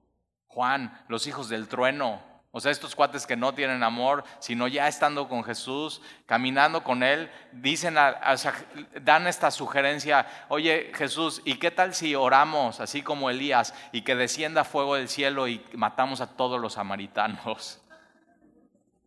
Juan, 0.48 1.04
los 1.08 1.28
hijos 1.28 1.50
del 1.50 1.68
trueno, 1.68 2.22
o 2.56 2.60
sea, 2.60 2.72
estos 2.72 2.96
cuates 2.96 3.26
que 3.26 3.36
no 3.36 3.56
tienen 3.56 3.82
amor, 3.82 4.24
sino 4.38 4.68
ya 4.68 4.88
estando 4.88 5.28
con 5.28 5.44
Jesús, 5.44 6.04
caminando 6.28 6.84
con 6.84 7.02
Él, 7.02 7.32
dicen, 7.52 7.96
dan 7.96 9.26
esta 9.26 9.50
sugerencia, 9.50 10.28
oye 10.50 10.92
Jesús, 10.94 11.42
¿y 11.46 11.56
qué 11.56 11.72
tal 11.72 11.96
si 11.96 12.14
oramos 12.14 12.80
así 12.80 13.02
como 13.02 13.32
Elías 13.32 13.74
y 13.92 14.04
que 14.04 14.16
descienda 14.16 14.64
fuego 14.66 14.94
del 14.94 15.10
cielo 15.10 15.48
y 15.48 15.66
matamos 15.74 16.22
a 16.22 16.38
todos 16.38 16.62
los 16.62 16.74
samaritanos? 16.74 17.82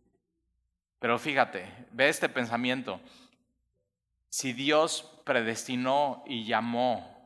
Pero 0.99 1.17
fíjate, 1.17 1.71
ve 1.93 2.09
este 2.09 2.27
pensamiento. 2.27 2.99
Si 4.27 4.51
Dios 4.51 5.09
predestinó 5.23 6.21
y 6.27 6.43
llamó 6.43 7.16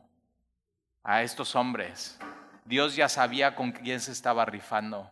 a 1.04 1.22
estos 1.22 1.54
hombres, 1.56 2.18
Dios 2.64 2.94
ya 2.94 3.08
sabía 3.08 3.54
con 3.54 3.72
quién 3.72 4.00
se 4.00 4.12
estaba 4.12 4.44
rifando 4.44 5.10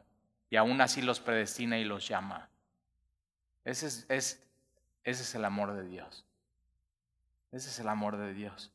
y 0.51 0.57
aún 0.57 0.81
así 0.81 1.03
los 1.03 1.21
predestina 1.21 1.79
y 1.79 1.85
los 1.85 2.07
llama. 2.07 2.49
Ese 3.65 3.87
es, 4.09 5.35
el 5.35 5.45
amor 5.45 5.75
de 5.75 5.85
Dios. 5.85 6.25
Ese 7.53 7.69
es 7.69 7.79
el 7.79 7.89
amor 7.89 8.17
de 8.17 8.35
Dios. 8.35 8.73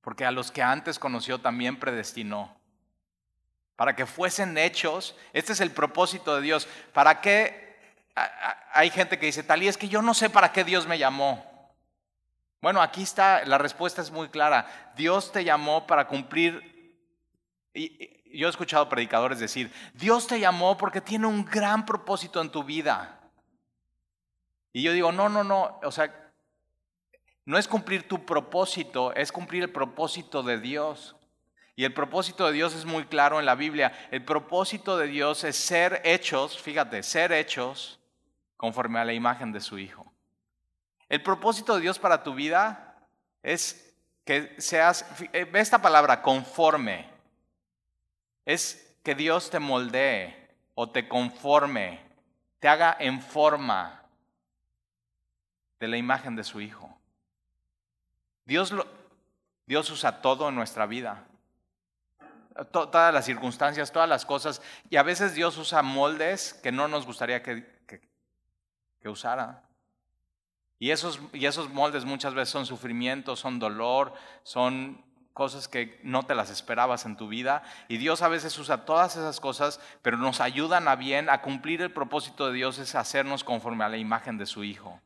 Porque 0.00 0.24
a 0.24 0.30
los 0.30 0.50
que 0.50 0.62
antes 0.62 0.98
conoció 0.98 1.40
también 1.40 1.78
predestinó. 1.78 2.56
Para 3.74 3.94
que 3.94 4.06
fuesen 4.06 4.56
hechos, 4.56 5.14
este 5.32 5.52
es 5.52 5.60
el 5.60 5.70
propósito 5.70 6.36
de 6.36 6.42
Dios. 6.42 6.68
¿Para 6.94 7.20
qué? 7.20 7.76
Hay 8.72 8.88
gente 8.90 9.18
que 9.18 9.26
dice, 9.26 9.42
tal 9.42 9.62
y 9.62 9.68
es 9.68 9.76
que 9.76 9.88
yo 9.88 10.00
no 10.00 10.14
sé 10.14 10.30
para 10.30 10.52
qué 10.52 10.64
Dios 10.64 10.86
me 10.86 10.98
llamó. 10.98 11.55
Bueno, 12.60 12.80
aquí 12.80 13.02
está, 13.02 13.44
la 13.44 13.58
respuesta 13.58 14.02
es 14.02 14.10
muy 14.10 14.28
clara. 14.28 14.92
Dios 14.96 15.30
te 15.32 15.44
llamó 15.44 15.86
para 15.86 16.08
cumplir 16.08 16.76
yo 18.36 18.46
he 18.46 18.50
escuchado 18.50 18.88
predicadores 18.88 19.38
decir, 19.38 19.72
Dios 19.94 20.26
te 20.26 20.38
llamó 20.38 20.76
porque 20.76 21.00
tiene 21.00 21.26
un 21.26 21.44
gran 21.44 21.84
propósito 21.86 22.40
en 22.40 22.50
tu 22.50 22.64
vida. 22.64 23.20
Y 24.72 24.82
yo 24.82 24.92
digo, 24.92 25.12
no, 25.12 25.28
no, 25.28 25.42
no, 25.42 25.80
o 25.82 25.90
sea, 25.90 26.12
no 27.44 27.56
es 27.56 27.66
cumplir 27.66 28.06
tu 28.06 28.26
propósito, 28.26 29.14
es 29.14 29.32
cumplir 29.32 29.62
el 29.62 29.72
propósito 29.72 30.42
de 30.42 30.60
Dios. 30.60 31.16
Y 31.76 31.84
el 31.84 31.94
propósito 31.94 32.46
de 32.46 32.52
Dios 32.52 32.74
es 32.74 32.84
muy 32.84 33.04
claro 33.04 33.38
en 33.38 33.46
la 33.46 33.54
Biblia. 33.54 33.92
El 34.10 34.24
propósito 34.24 34.96
de 34.96 35.06
Dios 35.06 35.44
es 35.44 35.56
ser 35.56 36.00
hechos, 36.04 36.58
fíjate, 36.58 37.02
ser 37.02 37.32
hechos 37.32 38.00
conforme 38.56 38.98
a 38.98 39.04
la 39.04 39.12
imagen 39.12 39.52
de 39.52 39.60
su 39.60 39.78
Hijo. 39.78 40.05
El 41.08 41.22
propósito 41.22 41.74
de 41.74 41.82
Dios 41.82 41.98
para 41.98 42.22
tu 42.22 42.34
vida 42.34 42.96
es 43.42 43.94
que 44.24 44.60
seas, 44.60 45.06
eh, 45.32 45.44
ve 45.44 45.60
esta 45.60 45.80
palabra, 45.80 46.20
conforme 46.20 47.08
es 48.44 48.96
que 49.02 49.14
Dios 49.14 49.50
te 49.50 49.60
moldee 49.60 50.48
o 50.74 50.90
te 50.90 51.08
conforme, 51.08 52.00
te 52.58 52.68
haga 52.68 52.96
en 52.98 53.20
forma 53.20 54.02
de 55.78 55.88
la 55.88 55.96
imagen 55.96 56.34
de 56.34 56.42
su 56.42 56.60
Hijo. 56.60 56.96
Dios, 58.44 58.74
Dios 59.66 59.90
usa 59.90 60.20
todo 60.20 60.48
en 60.48 60.54
nuestra 60.54 60.86
vida. 60.86 61.24
Todas 62.72 63.12
las 63.12 63.26
circunstancias, 63.26 63.92
todas 63.92 64.08
las 64.08 64.24
cosas. 64.24 64.62
Y 64.88 64.96
a 64.96 65.02
veces 65.02 65.34
Dios 65.34 65.58
usa 65.58 65.82
moldes 65.82 66.54
que 66.54 66.72
no 66.72 66.88
nos 66.88 67.04
gustaría 67.04 67.42
que, 67.42 67.66
que 67.86 69.08
usara. 69.08 69.65
Y 70.78 70.90
esos, 70.90 71.20
y 71.32 71.46
esos 71.46 71.70
moldes 71.70 72.04
muchas 72.04 72.34
veces 72.34 72.50
son 72.50 72.66
sufrimiento, 72.66 73.36
son 73.36 73.58
dolor, 73.58 74.12
son 74.42 75.04
cosas 75.32 75.68
que 75.68 76.00
no 76.02 76.22
te 76.22 76.34
las 76.34 76.50
esperabas 76.50 77.04
en 77.04 77.16
tu 77.16 77.28
vida. 77.28 77.62
Y 77.88 77.98
Dios 77.98 78.22
a 78.22 78.28
veces 78.28 78.58
usa 78.58 78.84
todas 78.84 79.16
esas 79.16 79.38
cosas, 79.38 79.80
pero 80.02 80.16
nos 80.16 80.40
ayudan 80.40 80.88
a 80.88 80.96
bien, 80.96 81.28
a 81.28 81.42
cumplir 81.42 81.82
el 81.82 81.92
propósito 81.92 82.46
de 82.46 82.54
Dios 82.54 82.78
es 82.78 82.94
hacernos 82.94 83.44
conforme 83.44 83.84
a 83.84 83.88
la 83.88 83.98
imagen 83.98 84.38
de 84.38 84.46
su 84.46 84.64
Hijo. 84.64 85.00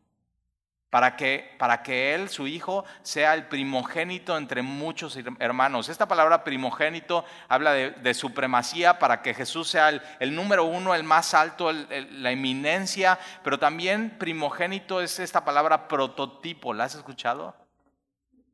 Para 0.91 1.17
que, 1.17 1.55
para 1.59 1.83
que 1.83 2.15
Él, 2.15 2.29
su 2.29 2.49
Hijo, 2.49 2.85
sea 3.03 3.35
el 3.35 3.47
primogénito 3.47 4.37
entre 4.37 4.61
muchos 4.61 5.17
hermanos. 5.39 5.89
Esta 5.89 6.09
palabra 6.09 6.43
primogénito 6.43 7.25
habla 7.49 7.73
de, 7.73 8.15
supremacía 8.15 8.99
para 8.99 9.23
que 9.23 9.33
Jesús 9.33 9.69
sea 9.69 9.89
el, 9.89 10.35
número 10.35 10.65
uno, 10.65 10.95
el 10.95 11.05
más 11.05 11.33
alto, 11.33 11.71
la 11.73 12.33
eminencia, 12.33 13.21
pero 13.45 13.59
también 13.59 14.19
primogénito 14.19 15.01
es 15.01 15.21
esta 15.21 15.45
palabra 15.45 15.87
prototipo. 15.87 16.75
¿La 16.75 16.85
has 16.85 16.97
escuchado? 16.97 17.55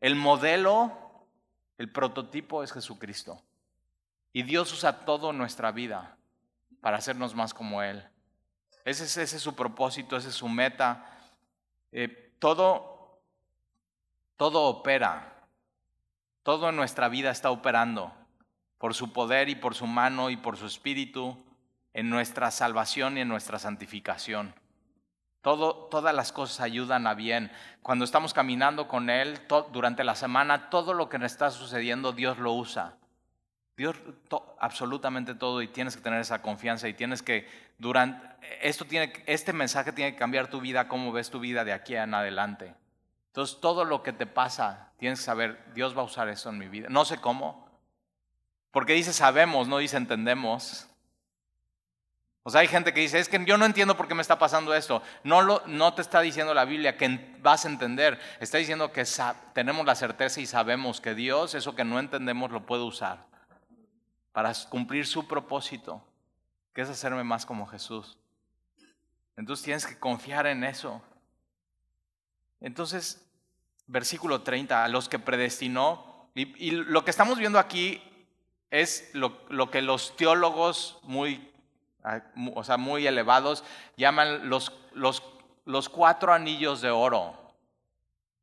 El 0.00 0.14
modelo 0.14 1.06
el 1.78 1.90
prototipo 1.90 2.62
es 2.62 2.72
Jesucristo. 2.72 3.42
Y 4.32 4.42
Dios 4.42 4.72
usa 4.72 5.04
todo 5.04 5.32
nuestra 5.32 5.72
vida 5.72 6.16
para 6.80 6.98
hacernos 6.98 7.34
más 7.34 7.54
como 7.54 7.82
Él. 7.82 8.06
Ese 8.84 9.04
es, 9.04 9.16
ese 9.16 9.38
su 9.38 9.54
propósito, 9.54 10.16
esa 10.16 10.28
es 10.28 10.34
su 10.34 10.48
meta. 10.48 11.04
Eh, 11.92 12.25
todo, 12.38 13.20
todo 14.36 14.62
opera. 14.64 15.48
Todo 16.42 16.68
en 16.68 16.76
nuestra 16.76 17.08
vida 17.08 17.30
está 17.30 17.50
operando. 17.50 18.12
por 18.78 18.94
su 18.94 19.12
poder 19.12 19.48
y 19.48 19.54
por 19.54 19.74
su 19.74 19.86
mano 19.86 20.28
y 20.28 20.36
por 20.36 20.58
su 20.58 20.66
espíritu 20.66 21.42
en 21.94 22.10
nuestra 22.10 22.50
salvación 22.50 23.16
y 23.16 23.22
en 23.22 23.28
nuestra 23.28 23.58
santificación. 23.58 24.54
Todo, 25.40 25.88
todas 25.90 26.14
las 26.14 26.30
cosas 26.30 26.60
ayudan 26.60 27.06
a 27.06 27.14
bien. 27.14 27.50
Cuando 27.80 28.04
estamos 28.04 28.34
caminando 28.34 28.86
con 28.86 29.08
Él 29.08 29.40
durante 29.72 30.04
la 30.04 30.14
semana, 30.14 30.68
todo 30.68 30.92
lo 30.92 31.08
que 31.08 31.18
nos 31.18 31.32
está 31.32 31.50
sucediendo, 31.50 32.12
Dios 32.12 32.36
lo 32.36 32.52
usa. 32.52 32.96
Dios, 33.76 33.94
absolutamente 34.58 35.34
todo, 35.34 35.60
y 35.60 35.68
tienes 35.68 35.96
que 35.96 36.02
tener 36.02 36.20
esa 36.20 36.40
confianza 36.40 36.88
y 36.88 36.94
tienes 36.94 37.22
que, 37.22 37.46
durante, 37.76 38.26
esto 38.62 38.86
tiene, 38.86 39.12
este 39.26 39.52
mensaje 39.52 39.92
tiene 39.92 40.12
que 40.12 40.18
cambiar 40.18 40.48
tu 40.48 40.60
vida, 40.62 40.88
cómo 40.88 41.12
ves 41.12 41.28
tu 41.28 41.40
vida 41.40 41.62
de 41.62 41.74
aquí 41.74 41.94
en 41.94 42.14
adelante. 42.14 42.74
Entonces, 43.26 43.60
todo 43.60 43.84
lo 43.84 44.02
que 44.02 44.14
te 44.14 44.26
pasa, 44.26 44.92
tienes 44.96 45.18
que 45.18 45.26
saber, 45.26 45.62
Dios 45.74 45.94
va 45.94 46.00
a 46.00 46.06
usar 46.06 46.30
eso 46.30 46.48
en 46.48 46.56
mi 46.56 46.68
vida. 46.68 46.88
No 46.88 47.04
sé 47.04 47.18
cómo, 47.18 47.68
porque 48.70 48.94
dice 48.94 49.12
sabemos, 49.12 49.68
no 49.68 49.76
dice 49.76 49.98
entendemos. 49.98 50.88
O 52.44 52.50
sea, 52.50 52.62
hay 52.62 52.68
gente 52.68 52.94
que 52.94 53.00
dice, 53.00 53.18
es 53.18 53.28
que 53.28 53.44
yo 53.44 53.58
no 53.58 53.66
entiendo 53.66 53.94
por 53.96 54.08
qué 54.08 54.14
me 54.14 54.22
está 54.22 54.38
pasando 54.38 54.74
esto. 54.74 55.02
No, 55.22 55.42
lo, 55.42 55.62
no 55.66 55.92
te 55.92 56.00
está 56.00 56.20
diciendo 56.20 56.54
la 56.54 56.64
Biblia 56.64 56.96
que 56.96 57.36
vas 57.42 57.66
a 57.66 57.68
entender. 57.68 58.18
Está 58.40 58.56
diciendo 58.56 58.90
que 58.90 59.04
tenemos 59.52 59.84
la 59.84 59.96
certeza 59.96 60.40
y 60.40 60.46
sabemos 60.46 61.02
que 61.02 61.14
Dios, 61.14 61.54
eso 61.54 61.74
que 61.74 61.84
no 61.84 61.98
entendemos, 61.98 62.50
lo 62.52 62.64
puede 62.64 62.84
usar 62.84 63.35
para 64.36 64.52
cumplir 64.68 65.06
su 65.06 65.26
propósito, 65.26 66.04
que 66.74 66.82
es 66.82 66.90
hacerme 66.90 67.24
más 67.24 67.46
como 67.46 67.66
Jesús. 67.66 68.18
Entonces 69.34 69.64
tienes 69.64 69.86
que 69.86 69.98
confiar 69.98 70.46
en 70.46 70.62
eso. 70.62 71.00
Entonces, 72.60 73.26
versículo 73.86 74.42
30, 74.42 74.84
a 74.84 74.88
los 74.88 75.08
que 75.08 75.18
predestinó, 75.18 76.28
y, 76.34 76.70
lo 76.70 77.02
que 77.02 77.12
estamos 77.12 77.38
viendo 77.38 77.58
aquí 77.58 78.02
es 78.70 79.08
lo, 79.14 79.40
lo 79.48 79.70
que 79.70 79.80
los 79.80 80.14
teólogos 80.18 80.98
muy 81.02 81.50
o 82.54 82.62
sea, 82.62 82.76
muy 82.76 83.06
elevados, 83.06 83.64
llaman 83.96 84.50
los, 84.50 84.70
los, 84.92 85.22
los 85.64 85.88
cuatro 85.88 86.34
anillos 86.34 86.82
de 86.82 86.90
oro. 86.90 87.54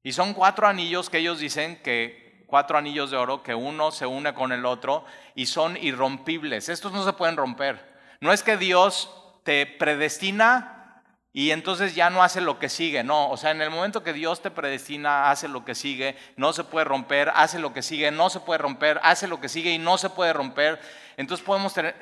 Y 0.02 0.14
son 0.14 0.34
cuatro 0.34 0.66
anillos 0.66 1.12
que 1.12 1.20
ellos 1.20 1.38
dicen 1.38 1.80
que, 1.84 2.23
cuatro 2.54 2.78
anillos 2.78 3.10
de 3.10 3.18
oro, 3.18 3.42
que 3.42 3.56
uno 3.56 3.90
se 3.90 4.06
une 4.06 4.36
con 4.36 4.52
el 4.52 4.68
otro 4.68 5.06
y 5.34 5.48
son 5.48 5.76
irrompibles. 5.76 6.70
Estos 6.70 6.92
no 6.92 7.04
se 7.04 7.14
pueden 7.14 7.36
romper. 7.36 7.84
No 8.22 8.32
es 8.32 8.44
que 8.44 8.58
Dios 8.58 9.10
te 9.44 9.66
predestina 9.66 11.02
y 11.34 11.50
entonces 11.50 11.96
ya 11.96 12.12
no 12.12 12.22
hace 12.22 12.42
lo 12.42 12.60
que 12.60 12.70
sigue, 12.70 13.04
no, 13.04 13.32
o 13.32 13.38
sea, 13.38 13.50
en 13.50 13.62
el 13.64 13.72
momento 13.72 14.04
que 14.04 14.14
Dios 14.14 14.44
te 14.44 14.52
predestina, 14.52 15.32
hace 15.32 15.48
lo 15.48 15.66
que 15.66 15.74
sigue, 15.74 16.16
no 16.38 16.54
se 16.54 16.64
puede 16.64 16.86
romper, 16.86 17.32
hace 17.34 17.58
lo 17.58 17.74
que 17.74 17.82
sigue, 17.82 18.12
no 18.12 18.30
se 18.30 18.40
puede 18.40 18.60
romper, 18.60 19.00
hace 19.02 19.28
lo 19.28 19.42
que 19.42 19.50
sigue 19.50 19.72
y 19.72 19.80
no 19.80 19.98
se 19.98 20.12
puede 20.12 20.32
romper. 20.32 20.80
Entonces 21.18 21.44
podemos 21.44 21.74
tener, 21.74 21.96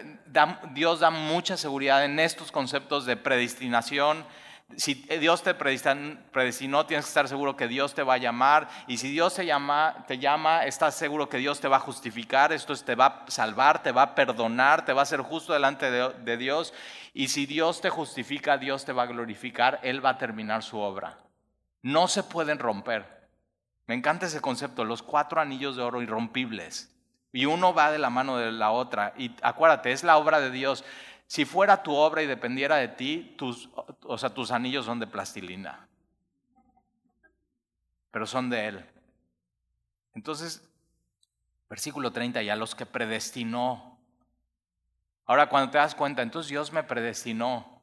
Dios 0.73 0.99
da 0.99 1.11
mucha 1.11 1.55
seguridad 1.55 2.03
en 2.03 2.19
estos 2.19 2.51
conceptos 2.51 3.05
de 3.05 3.15
predestinación. 3.15 4.25
Si 4.77 4.93
Dios 4.93 5.43
te 5.43 5.53
predestinó, 5.53 6.85
tienes 6.85 7.05
que 7.05 7.09
estar 7.09 7.27
seguro 7.27 7.55
que 7.55 7.67
Dios 7.67 7.93
te 7.93 8.03
va 8.03 8.15
a 8.15 8.17
llamar. 8.17 8.69
Y 8.87 8.97
si 8.97 9.09
Dios 9.11 9.35
te 9.35 9.45
llama, 9.45 10.05
te 10.07 10.17
llama, 10.17 10.65
estás 10.65 10.95
seguro 10.95 11.29
que 11.29 11.37
Dios 11.37 11.59
te 11.59 11.67
va 11.67 11.77
a 11.77 11.81
justificar, 11.81 12.51
esto 12.51 12.75
te 12.75 12.95
va 12.95 13.25
a 13.27 13.31
salvar, 13.31 13.83
te 13.83 13.91
va 13.91 14.01
a 14.01 14.15
perdonar, 14.15 14.85
te 14.85 14.93
va 14.93 15.01
a 15.01 15.03
hacer 15.03 15.21
justo 15.21 15.53
delante 15.53 15.89
de 15.89 16.37
Dios. 16.37 16.73
Y 17.13 17.27
si 17.27 17.45
Dios 17.45 17.81
te 17.81 17.89
justifica, 17.89 18.57
Dios 18.57 18.85
te 18.85 18.93
va 18.93 19.03
a 19.03 19.07
glorificar, 19.07 19.79
Él 19.83 20.03
va 20.03 20.11
a 20.11 20.17
terminar 20.17 20.63
su 20.63 20.79
obra. 20.79 21.17
No 21.81 22.07
se 22.07 22.23
pueden 22.23 22.59
romper. 22.59 23.29
Me 23.87 23.95
encanta 23.95 24.27
ese 24.27 24.39
concepto, 24.39 24.85
los 24.85 25.03
cuatro 25.03 25.41
anillos 25.41 25.75
de 25.75 25.83
oro 25.83 26.01
irrompibles. 26.01 26.87
Y 27.33 27.45
uno 27.45 27.73
va 27.73 27.91
de 27.91 27.97
la 27.97 28.09
mano 28.09 28.37
de 28.37 28.51
la 28.51 28.71
otra. 28.71 29.13
Y 29.17 29.35
acuérdate, 29.41 29.91
es 29.91 30.03
la 30.03 30.17
obra 30.17 30.39
de 30.41 30.51
Dios. 30.51 30.83
Si 31.31 31.45
fuera 31.45 31.81
tu 31.81 31.95
obra 31.95 32.21
y 32.21 32.27
dependiera 32.27 32.75
de 32.75 32.89
ti, 32.89 33.35
tus, 33.37 33.69
o 34.03 34.17
sea, 34.17 34.31
tus 34.31 34.51
anillos 34.51 34.85
son 34.85 34.99
de 34.99 35.07
plastilina. 35.07 35.87
Pero 38.11 38.25
son 38.25 38.49
de 38.49 38.67
Él. 38.67 38.85
Entonces, 40.13 40.61
versículo 41.69 42.11
30, 42.11 42.43
y 42.43 42.49
a 42.49 42.57
los 42.57 42.75
que 42.75 42.85
predestinó. 42.85 43.97
Ahora, 45.23 45.47
cuando 45.47 45.71
te 45.71 45.77
das 45.77 45.95
cuenta, 45.95 46.21
entonces 46.21 46.49
Dios 46.49 46.73
me 46.73 46.83
predestinó. 46.83 47.81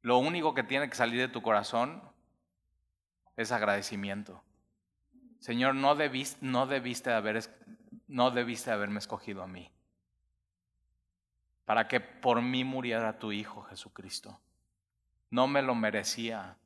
Lo 0.00 0.16
único 0.16 0.54
que 0.54 0.62
tiene 0.62 0.88
que 0.88 0.96
salir 0.96 1.20
de 1.20 1.28
tu 1.28 1.42
corazón 1.42 2.02
es 3.36 3.52
agradecimiento. 3.52 4.42
Señor, 5.40 5.74
no 5.74 5.94
debiste, 5.94 6.38
no 6.40 6.66
debiste, 6.66 7.12
haber, 7.12 7.42
no 8.08 8.30
debiste 8.30 8.70
haberme 8.70 8.98
escogido 8.98 9.42
a 9.42 9.46
mí 9.46 9.73
para 11.64 11.88
que 11.88 12.00
por 12.00 12.42
mí 12.42 12.64
muriera 12.64 13.18
tu 13.18 13.32
Hijo 13.32 13.62
Jesucristo. 13.62 14.38
No 15.30 15.46
me 15.46 15.62
lo 15.62 15.74
merecía. 15.74 16.56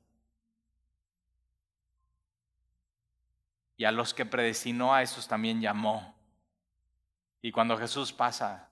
Y 3.77 3.85
a 3.85 3.93
los 3.93 4.13
que 4.13 4.27
predestinó 4.27 4.93
a 4.93 5.03
esos 5.03 5.29
también 5.29 5.61
llamó. 5.61 6.15
Y 7.41 7.53
cuando 7.53 7.79
Jesús 7.79 8.13
pasa 8.13 8.69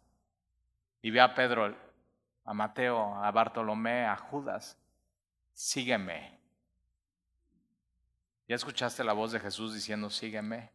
y 1.00 1.10
ve 1.10 1.20
a 1.20 1.34
Pedro, 1.34 1.76
a 2.44 2.52
Mateo, 2.52 3.14
a 3.14 3.30
Bartolomé, 3.30 4.04
a 4.04 4.16
Judas, 4.16 4.76
sígueme. 5.52 6.40
¿Ya 8.48 8.56
escuchaste 8.56 9.04
la 9.04 9.12
voz 9.12 9.32
de 9.32 9.40
Jesús 9.40 9.74
diciendo, 9.74 10.10
sígueme? 10.10 10.70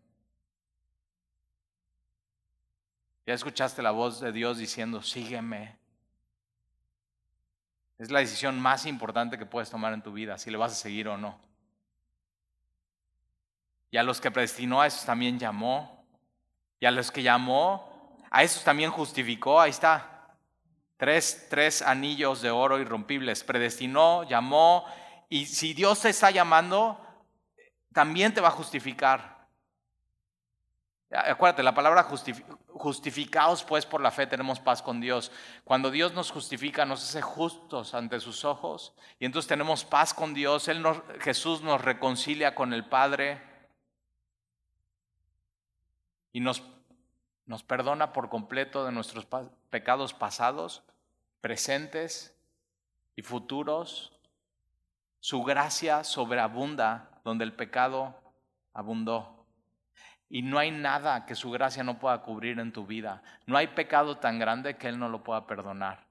¿Ya 3.26 3.34
escuchaste 3.34 3.82
la 3.82 3.92
voz 3.92 4.20
de 4.20 4.32
Dios 4.32 4.58
diciendo, 4.58 5.02
sígueme? 5.02 5.78
Es 7.98 8.10
la 8.10 8.20
decisión 8.20 8.60
más 8.60 8.86
importante 8.86 9.38
que 9.38 9.46
puedes 9.46 9.70
tomar 9.70 9.94
en 9.94 10.02
tu 10.02 10.12
vida, 10.12 10.38
si 10.38 10.50
le 10.50 10.58
vas 10.58 10.72
a 10.72 10.76
seguir 10.76 11.08
o 11.08 11.18
no. 11.18 11.40
Y 13.92 13.98
a 13.98 14.04
los 14.04 14.22
que 14.22 14.32
predestinó, 14.32 14.82
a 14.82 14.88
esos 14.88 15.06
también 15.06 15.38
llamó. 15.38 16.08
Y 16.80 16.86
a 16.86 16.92
los 16.92 17.12
que 17.12 17.22
llamó, 17.22 18.18
a 18.32 18.42
esos 18.42 18.64
también 18.64 18.90
justificó. 18.90 19.60
Ahí 19.60 19.70
está. 19.70 20.38
Tres, 20.98 21.48
tres 21.50 21.82
anillos 21.82 22.42
de 22.42 22.50
oro 22.50 22.80
irrompibles. 22.80 23.44
Predestinó, 23.44 24.24
llamó. 24.24 24.86
Y 25.30 25.46
si 25.46 25.74
Dios 25.74 26.00
te 26.02 26.10
está 26.10 26.32
llamando, 26.32 27.06
también 27.94 28.34
te 28.34 28.42
va 28.42 28.48
a 28.48 28.52
justificar. 28.52 29.31
Acuérdate, 31.12 31.62
la 31.62 31.76
palabra 31.76 32.04
justificados 32.04 33.66
pues 33.66 33.86
por 33.86 34.00
la 34.00 34.12
fe 34.12 34.28
tenemos 34.28 34.62
paz 34.62 34.82
con 34.82 35.02
Dios. 35.02 35.30
Cuando 35.66 35.92
Dios 35.92 36.14
nos 36.14 36.32
justifica, 36.32 36.86
nos 36.86 37.04
hace 37.04 37.22
justos 37.22 37.94
ante 37.94 38.22
sus 38.22 38.46
ojos 38.46 38.94
y 39.20 39.26
entonces 39.26 39.50
tenemos 39.50 39.84
paz 39.84 40.14
con 40.14 40.34
Dios. 40.34 40.70
Él 40.70 40.86
Jesús 41.20 41.62
nos 41.62 41.82
reconcilia 41.82 42.56
con 42.56 42.72
el 42.72 42.86
Padre 42.86 43.42
y 46.32 46.40
nos, 46.40 46.64
nos 47.46 47.62
perdona 47.64 48.14
por 48.14 48.30
completo 48.30 48.86
de 48.86 48.94
nuestros 48.94 49.28
pecados 49.70 50.14
pasados, 50.14 50.82
presentes 51.42 52.34
y 53.18 53.22
futuros. 53.22 54.14
Su 55.20 55.44
gracia 55.44 56.06
sobreabunda 56.06 57.10
donde 57.26 57.44
el 57.44 57.54
pecado 57.54 58.16
abundó. 58.74 59.41
Y 60.34 60.44
no 60.44 60.58
hay 60.58 60.72
nada 60.72 61.26
que 61.26 61.36
su 61.36 61.52
gracia 61.52 61.84
no 61.84 62.00
pueda 62.00 62.22
cubrir 62.22 62.58
en 62.60 62.72
tu 62.72 62.88
vida. 62.88 63.22
No 63.46 63.58
hay 63.58 63.68
pecado 63.68 64.18
tan 64.18 64.40
grande 64.40 64.78
que 64.78 64.88
Él 64.88 64.98
no 64.98 65.10
lo 65.10 65.22
pueda 65.22 65.46
perdonar. 65.46 66.08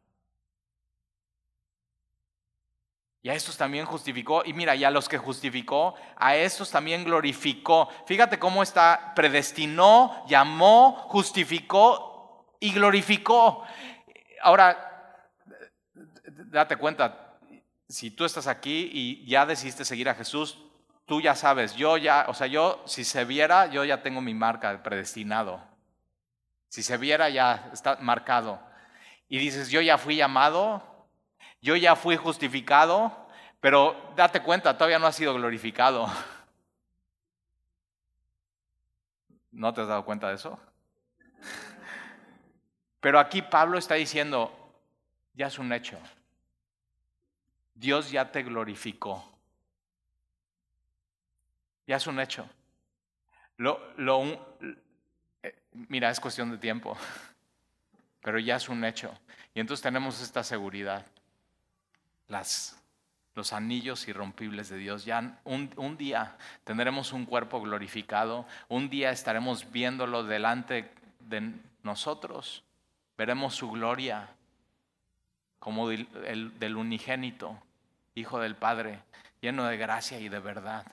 Y 3.22 3.30
a 3.30 3.34
estos 3.34 3.56
también 3.56 3.86
justificó. 3.86 4.44
Y 4.44 4.52
mira, 4.52 4.76
y 4.76 4.84
a 4.84 4.90
los 4.90 5.08
que 5.08 5.16
justificó, 5.16 5.94
a 6.16 6.36
estos 6.36 6.70
también 6.70 7.02
glorificó. 7.02 7.88
Fíjate 8.04 8.38
cómo 8.38 8.62
está, 8.62 9.14
predestinó, 9.16 10.22
llamó, 10.28 11.06
justificó 11.08 12.46
y 12.60 12.74
glorificó. 12.74 13.64
Ahora, 14.42 15.32
date 16.24 16.76
cuenta, 16.76 17.38
si 17.88 18.10
tú 18.10 18.26
estás 18.26 18.46
aquí 18.46 18.90
y 18.92 19.26
ya 19.26 19.46
decidiste 19.46 19.86
seguir 19.86 20.10
a 20.10 20.14
Jesús, 20.14 20.58
tú 21.10 21.20
ya 21.20 21.34
sabes, 21.34 21.74
yo 21.74 21.96
ya, 21.96 22.26
o 22.28 22.34
sea, 22.34 22.46
yo, 22.46 22.84
si 22.86 23.02
se 23.02 23.24
viera, 23.24 23.66
yo 23.66 23.84
ya 23.84 24.00
tengo 24.00 24.20
mi 24.20 24.32
marca 24.32 24.70
de 24.70 24.78
predestinado. 24.78 25.60
Si 26.68 26.84
se 26.84 26.96
viera, 26.98 27.28
ya 27.28 27.68
está 27.72 27.96
marcado. 27.96 28.60
Y 29.28 29.38
dices, 29.38 29.70
yo 29.70 29.80
ya 29.80 29.98
fui 29.98 30.14
llamado, 30.14 31.08
yo 31.60 31.74
ya 31.74 31.96
fui 31.96 32.16
justificado, 32.16 33.26
pero 33.58 34.12
date 34.14 34.40
cuenta, 34.40 34.78
todavía 34.78 35.00
no 35.00 35.08
ha 35.08 35.12
sido 35.12 35.34
glorificado. 35.34 36.08
¿No 39.50 39.74
te 39.74 39.80
has 39.80 39.88
dado 39.88 40.04
cuenta 40.04 40.28
de 40.28 40.36
eso? 40.36 40.60
Pero 43.00 43.18
aquí 43.18 43.42
Pablo 43.42 43.78
está 43.78 43.96
diciendo, 43.96 44.56
ya 45.34 45.48
es 45.48 45.58
un 45.58 45.72
hecho. 45.72 45.98
Dios 47.74 48.12
ya 48.12 48.30
te 48.30 48.44
glorificó. 48.44 49.39
Ya 51.90 51.96
es 51.96 52.06
un 52.06 52.20
hecho. 52.20 52.48
Lo, 53.56 53.80
lo, 53.96 54.22
eh, 55.42 55.56
mira, 55.88 56.08
es 56.08 56.20
cuestión 56.20 56.48
de 56.52 56.56
tiempo, 56.56 56.96
pero 58.22 58.38
ya 58.38 58.54
es 58.54 58.68
un 58.68 58.84
hecho. 58.84 59.12
Y 59.54 59.58
entonces 59.58 59.82
tenemos 59.82 60.22
esta 60.22 60.44
seguridad. 60.44 61.04
Las, 62.28 62.80
los 63.34 63.52
anillos 63.52 64.06
irrompibles 64.06 64.68
de 64.68 64.76
Dios. 64.76 65.04
Ya 65.04 65.40
un, 65.42 65.68
un, 65.74 65.96
día 65.96 66.36
tendremos 66.62 67.12
un 67.12 67.26
cuerpo 67.26 67.60
glorificado, 67.60 68.46
un 68.68 68.88
día 68.88 69.10
estaremos 69.10 69.72
viéndolo 69.72 70.22
delante 70.22 70.92
de 71.18 71.54
nosotros, 71.82 72.62
veremos 73.18 73.56
su 73.56 73.68
gloria 73.68 74.28
como 75.58 75.88
del, 75.88 76.56
del 76.56 76.76
unigénito, 76.76 77.60
Hijo 78.14 78.38
del 78.38 78.54
Padre, 78.54 79.00
lleno 79.40 79.64
de 79.64 79.76
gracia 79.76 80.20
y 80.20 80.28
de 80.28 80.38
verdad. 80.38 80.86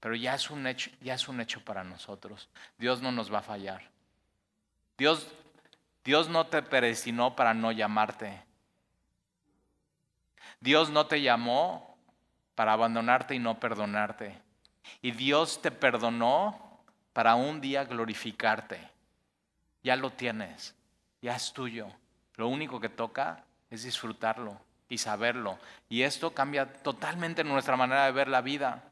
Pero 0.00 0.14
ya 0.14 0.34
es 0.34 0.50
un 0.50 0.66
hecho, 0.66 0.90
ya 1.00 1.14
es 1.14 1.28
un 1.28 1.40
hecho 1.40 1.64
para 1.64 1.84
nosotros. 1.84 2.48
Dios 2.78 3.02
no 3.02 3.12
nos 3.12 3.32
va 3.32 3.38
a 3.38 3.42
fallar. 3.42 3.82
Dios, 4.96 5.28
Dios 6.04 6.28
no 6.28 6.46
te 6.46 6.62
predestinó 6.62 7.34
para 7.34 7.54
no 7.54 7.72
llamarte. 7.72 8.42
Dios 10.60 10.90
no 10.90 11.06
te 11.06 11.22
llamó 11.22 11.96
para 12.54 12.72
abandonarte 12.72 13.34
y 13.34 13.38
no 13.38 13.60
perdonarte. 13.60 14.40
Y 15.02 15.12
Dios 15.12 15.62
te 15.62 15.70
perdonó 15.70 16.82
para 17.12 17.34
un 17.34 17.60
día 17.60 17.84
glorificarte. 17.84 18.80
Ya 19.82 19.96
lo 19.96 20.10
tienes, 20.10 20.74
ya 21.22 21.36
es 21.36 21.52
tuyo. 21.52 21.88
Lo 22.34 22.48
único 22.48 22.80
que 22.80 22.88
toca 22.88 23.44
es 23.70 23.84
disfrutarlo 23.84 24.60
y 24.88 24.98
saberlo. 24.98 25.58
Y 25.88 26.02
esto 26.02 26.32
cambia 26.32 26.72
totalmente 26.72 27.44
nuestra 27.44 27.76
manera 27.76 28.06
de 28.06 28.12
ver 28.12 28.28
la 28.28 28.40
vida. 28.40 28.87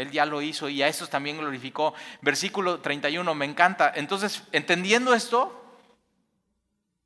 Él 0.00 0.10
ya 0.10 0.26
lo 0.26 0.42
hizo 0.42 0.68
y 0.68 0.82
a 0.82 0.88
eso 0.88 1.06
también 1.06 1.38
glorificó. 1.38 1.94
Versículo 2.22 2.80
31, 2.80 3.34
me 3.34 3.44
encanta. 3.44 3.92
Entonces, 3.94 4.42
entendiendo 4.52 5.14
esto, 5.14 5.60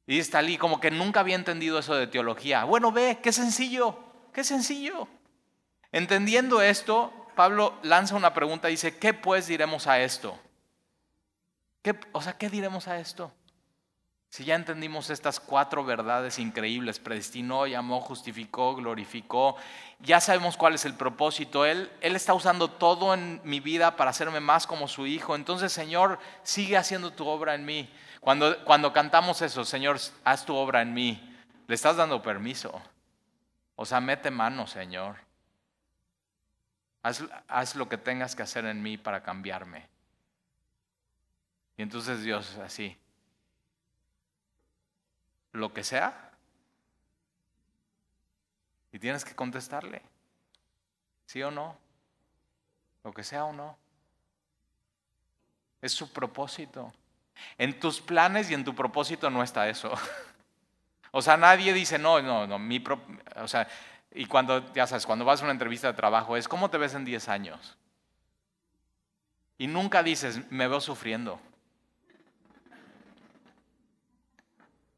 y 0.07 0.18
está 0.18 0.38
allí 0.38 0.59
como 0.59 0.80
que 0.80 0.90
nunca 0.90 1.20
había 1.20 1.35
entendido 1.35 1.78
eso 1.78 1.94
de 1.94 2.07
teología. 2.07 2.64
Bueno, 2.64 2.92
ve, 2.92 3.18
qué 3.22 3.33
sencillo, 3.33 3.98
qué 4.33 4.44
sencillo. 4.44 5.09
Entendiendo 5.92 6.61
esto, 6.61 7.12
Pablo 7.35 7.78
lanza 7.83 8.16
una 8.16 8.35
pregunta 8.35 8.68
dice, 8.68 8.98
¿qué 8.98 9.14
pues 9.14 9.46
diremos 9.46 9.87
a 9.87 10.00
esto? 10.00 10.38
¿Qué, 11.83 11.98
o 12.12 12.20
sea, 12.20 12.37
¿qué 12.37 12.48
diremos 12.48 12.88
a 12.88 12.98
esto? 12.98 13.33
Si 14.35 14.44
ya 14.44 14.57
entendimos 14.57 15.11
estas 15.11 15.38
cuatro 15.38 15.85
verdades 15.85 16.40
increíbles, 16.40 16.99
predestinó, 16.99 17.68
llamó, 17.68 18.01
justificó, 18.01 18.75
glorificó, 18.75 19.55
ya 20.01 20.18
sabemos 20.18 20.57
cuál 20.57 20.75
es 20.75 20.85
el 20.85 20.94
propósito. 20.94 21.64
Él, 21.64 21.88
Él 22.01 22.16
está 22.16 22.35
usando 22.35 22.66
todo 22.66 23.14
en 23.14 23.40
mi 23.44 23.61
vida 23.61 23.94
para 23.94 24.11
hacerme 24.11 24.40
más 24.40 24.66
como 24.66 24.88
su 24.88 25.07
hijo. 25.07 25.37
Entonces, 25.37 25.73
Señor, 25.73 26.18
sigue 26.42 26.77
haciendo 26.77 27.12
tu 27.12 27.29
obra 27.29 27.55
en 27.55 27.64
mí. 27.64 27.88
Cuando, 28.18 28.59
cuando 28.64 28.92
cantamos 28.92 29.40
eso, 29.40 29.64
Señor, 29.64 30.01
haz 30.25 30.44
tu 30.44 30.57
obra 30.57 30.83
en 30.83 30.94
mí, 30.94 31.38
le 31.68 31.75
estás 31.77 31.94
dando 31.94 32.20
permiso. 32.20 32.83
O 33.77 33.87
sea, 33.87 34.01
mete 34.01 34.33
mano, 34.33 34.66
Señor. 34.66 35.14
Haz, 37.05 37.23
haz 37.47 37.77
lo 37.77 37.88
que 37.88 37.99
tengas 37.99 38.35
que 38.35 38.42
hacer 38.42 38.64
en 38.64 38.83
mí 38.83 38.99
para 38.99 39.23
cambiarme. 39.23 39.87
Y 41.77 41.83
entonces 41.83 42.25
Dios 42.25 42.59
así, 42.59 42.99
lo 45.55 45.73
que 45.73 45.83
sea. 45.83 46.31
Y 48.93 48.99
tienes 48.99 49.25
que 49.25 49.35
contestarle, 49.35 50.03
sí 51.27 51.43
o 51.43 51.51
no, 51.51 51.77
lo 53.03 53.12
que 53.12 53.25
sea 53.25 53.45
o 53.45 53.53
no. 53.53 53.77
Es 55.81 55.93
su 55.93 56.12
propósito. 56.12 56.93
En 57.59 57.81
tus 57.81 58.01
planes 58.01 58.51
y 58.51 58.55
en 58.55 58.64
tu 58.64 58.75
propósito 58.75 59.31
no 59.31 59.43
está 59.43 59.69
eso. 59.69 59.93
O 61.17 61.23
sea, 61.23 61.37
nadie 61.37 61.73
dice, 61.73 61.97
no, 61.97 62.21
no, 62.21 62.45
no, 62.45 62.59
mi 62.59 62.83
o 63.37 63.47
sea, 63.47 63.69
y 64.11 64.27
cuando, 64.27 64.73
ya 64.73 64.85
sabes, 64.85 65.07
cuando 65.07 65.25
vas 65.25 65.40
a 65.40 65.45
una 65.45 65.53
entrevista 65.53 65.87
de 65.87 65.95
trabajo 65.95 66.37
es, 66.37 66.49
¿cómo 66.49 66.71
te 66.71 66.77
ves 66.77 66.93
en 66.95 67.05
10 67.05 67.29
años? 67.29 67.77
Y 69.57 69.69
nunca 69.69 70.03
dices, 70.03 70.40
me 70.51 70.67
veo 70.67 70.81
sufriendo. 70.81 71.40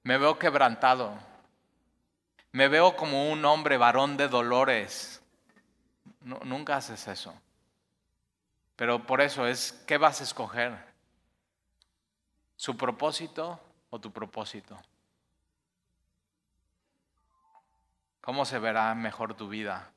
Me 0.07 0.19
veo 0.19 0.39
quebrantado. 0.39 1.19
Me 2.53 2.69
veo 2.69 2.95
como 2.95 3.29
un 3.29 3.45
hombre 3.45 3.77
varón 3.77 4.17
de 4.17 4.29
dolores. 4.29 5.21
nunca 6.21 6.77
haces 6.77 7.09
eso. 7.09 7.35
Pero 8.77 9.05
por 9.05 9.21
eso 9.21 9.49
es, 9.49 9.73
¿qué 9.85 9.99
vas 9.99 10.21
a 10.21 10.23
escoger? 10.23 10.79
¿Su 12.55 12.77
propósito 12.77 13.59
o 13.91 13.99
tu 13.99 14.13
propósito? 14.13 14.81
¿Cómo 18.21 18.45
se 18.45 18.61
verá 18.61 18.95
mejor 18.95 19.35
tu 19.35 19.49
vida 19.49 19.91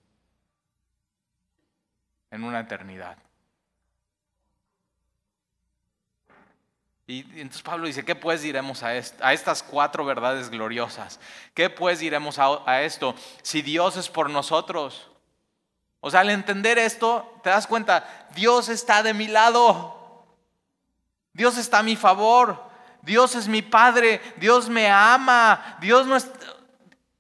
en 2.32 2.44
una 2.44 2.62
eternidad? 2.62 3.16
Y 7.10 7.22
entonces 7.42 7.64
Pablo 7.64 7.88
dice, 7.88 8.06
¿qué 8.06 8.14
pues 8.14 8.44
diremos 8.44 8.84
a, 8.84 8.90
a 8.90 9.34
estas 9.34 9.64
cuatro 9.64 10.06
verdades 10.06 10.52
gloriosas? 10.52 11.20
¿Qué 11.56 11.68
pues 11.68 11.98
diremos 11.98 12.38
a, 12.38 12.62
a 12.70 12.84
esto? 12.84 13.16
Si 13.42 13.64
Dios 13.64 13.98
es 13.98 14.08
por 14.08 14.30
nosotros. 14.30 15.10
O 16.02 16.12
sea, 16.12 16.20
al 16.20 16.30
entender 16.30 16.78
esto, 16.78 17.40
te 17.42 17.50
das 17.50 17.66
cuenta, 17.66 18.28
Dios 18.36 18.70
está 18.70 19.02
de 19.02 19.16
mi 19.16 19.28
lado. 19.28 20.28
Dios 21.34 21.58
está 21.58 21.80
a 21.80 21.84
mi 21.84 21.96
favor. 21.96 22.62
Dios 23.02 23.34
es 23.34 23.48
mi 23.48 23.64
Padre. 23.64 24.22
Dios 24.38 24.70
me 24.70 24.88
ama. 24.88 25.80
Dios 25.82 26.06
no, 26.06 26.16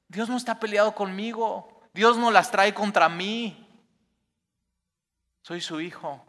Dios 0.08 0.30
no 0.30 0.38
está 0.38 0.60
peleado 0.60 0.94
conmigo. 0.94 1.82
Dios 1.96 2.16
no 2.16 2.30
las 2.30 2.52
trae 2.52 2.76
contra 2.76 3.10
mí. 3.10 3.68
Soy 5.42 5.62
su 5.62 5.82
hijo. 5.82 6.24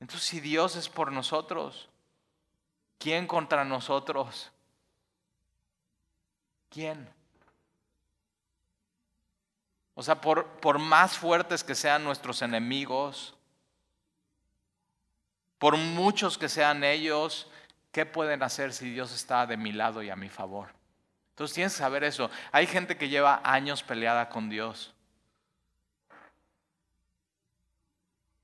Entonces, 0.00 0.26
si 0.26 0.40
Dios 0.40 0.74
es 0.74 0.88
por 0.88 1.12
nosotros, 1.12 1.88
¿Quién 2.98 3.26
contra 3.26 3.64
nosotros? 3.64 4.50
¿Quién? 6.70 7.08
O 9.94 10.02
sea, 10.02 10.20
por, 10.20 10.46
por, 10.60 10.78
más 10.78 11.16
fuertes 11.16 11.64
que 11.64 11.74
sean 11.74 12.04
nuestros 12.04 12.42
enemigos, 12.42 13.34
por 15.58 15.76
muchos 15.76 16.36
que 16.36 16.50
sean 16.50 16.84
ellos, 16.84 17.50
¿qué 17.92 18.04
pueden 18.04 18.42
hacer 18.42 18.74
si 18.74 18.90
Dios 18.90 19.14
está 19.14 19.46
de 19.46 19.56
mi 19.56 19.72
lado 19.72 20.02
y 20.02 20.10
a 20.10 20.16
mi 20.16 20.28
favor? 20.28 20.68
Entonces 21.30 21.54
tienes 21.54 21.72
que 21.72 21.78
saber 21.78 22.04
eso. 22.04 22.30
Hay 22.52 22.66
gente 22.66 22.96
que 22.96 23.08
lleva 23.08 23.40
años 23.42 23.82
peleada 23.82 24.28
con 24.28 24.50
Dios. 24.50 24.94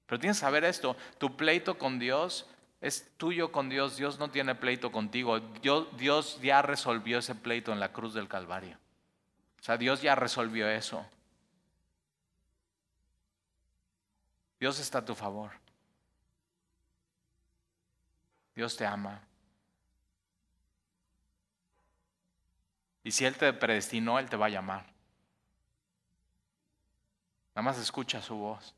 Pero 0.07 0.21
tienes 0.21 0.37
que 0.39 0.43
saber 0.43 0.65
esto, 0.65 0.97
tu 1.19 1.37
pleito 1.37 1.79
con 1.79 1.99
Dios 1.99 2.47
es 2.83 3.17
tuyo 3.17 3.53
con 3.53 3.69
Dios, 3.69 3.97
Dios 3.97 4.19
no 4.19 4.33
tiene 4.33 4.57
pleito 4.57 4.91
contigo, 4.91 5.39
Dios, 5.39 6.41
ya 6.43 6.63
resolvió 6.63 7.21
ese 7.21 7.37
pleito 7.37 7.73
en 7.73 7.79
la 7.79 7.93
cruz 7.93 8.13
del 8.13 8.27
Calvario. 8.27 8.77
O 9.61 9.63
sea, 9.63 9.77
Dios 9.77 10.03
ya 10.03 10.17
resolvió 10.17 10.69
eso. 10.69 11.07
Dios 14.59 14.81
está 14.81 14.99
a 14.99 15.05
tu 15.05 15.15
favor. 15.15 15.53
Dios 18.57 18.77
te 18.77 18.85
ama. 18.85 19.23
Y 23.05 23.13
si 23.13 23.25
Él 23.25 23.37
te 23.37 23.53
predestinó, 23.53 24.19
Él 24.19 24.29
te 24.29 24.37
va 24.37 24.47
a 24.47 24.51
llamar. 24.51 24.87
Nada 27.55 27.63
más 27.63 27.79
escucha 27.79 28.21
su 28.21 28.35
voz. 28.35 28.75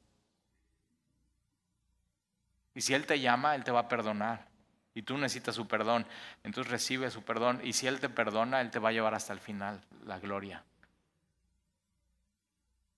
Y 2.74 2.80
si 2.80 2.94
Él 2.94 3.06
te 3.06 3.20
llama, 3.20 3.54
Él 3.54 3.64
te 3.64 3.70
va 3.70 3.80
a 3.80 3.88
perdonar. 3.88 4.46
Y 4.94 5.02
tú 5.02 5.16
necesitas 5.18 5.54
su 5.54 5.66
perdón. 5.66 6.06
Entonces 6.42 6.70
recibe 6.70 7.10
su 7.10 7.22
perdón. 7.22 7.60
Y 7.64 7.72
si 7.72 7.87
Él 7.87 8.00
te 8.00 8.08
perdona, 8.08 8.60
Él 8.60 8.70
te 8.70 8.78
va 8.78 8.90
a 8.90 8.92
llevar 8.92 9.14
hasta 9.14 9.32
el 9.32 9.40
final, 9.40 9.80
la 10.06 10.18
gloria. 10.18 10.62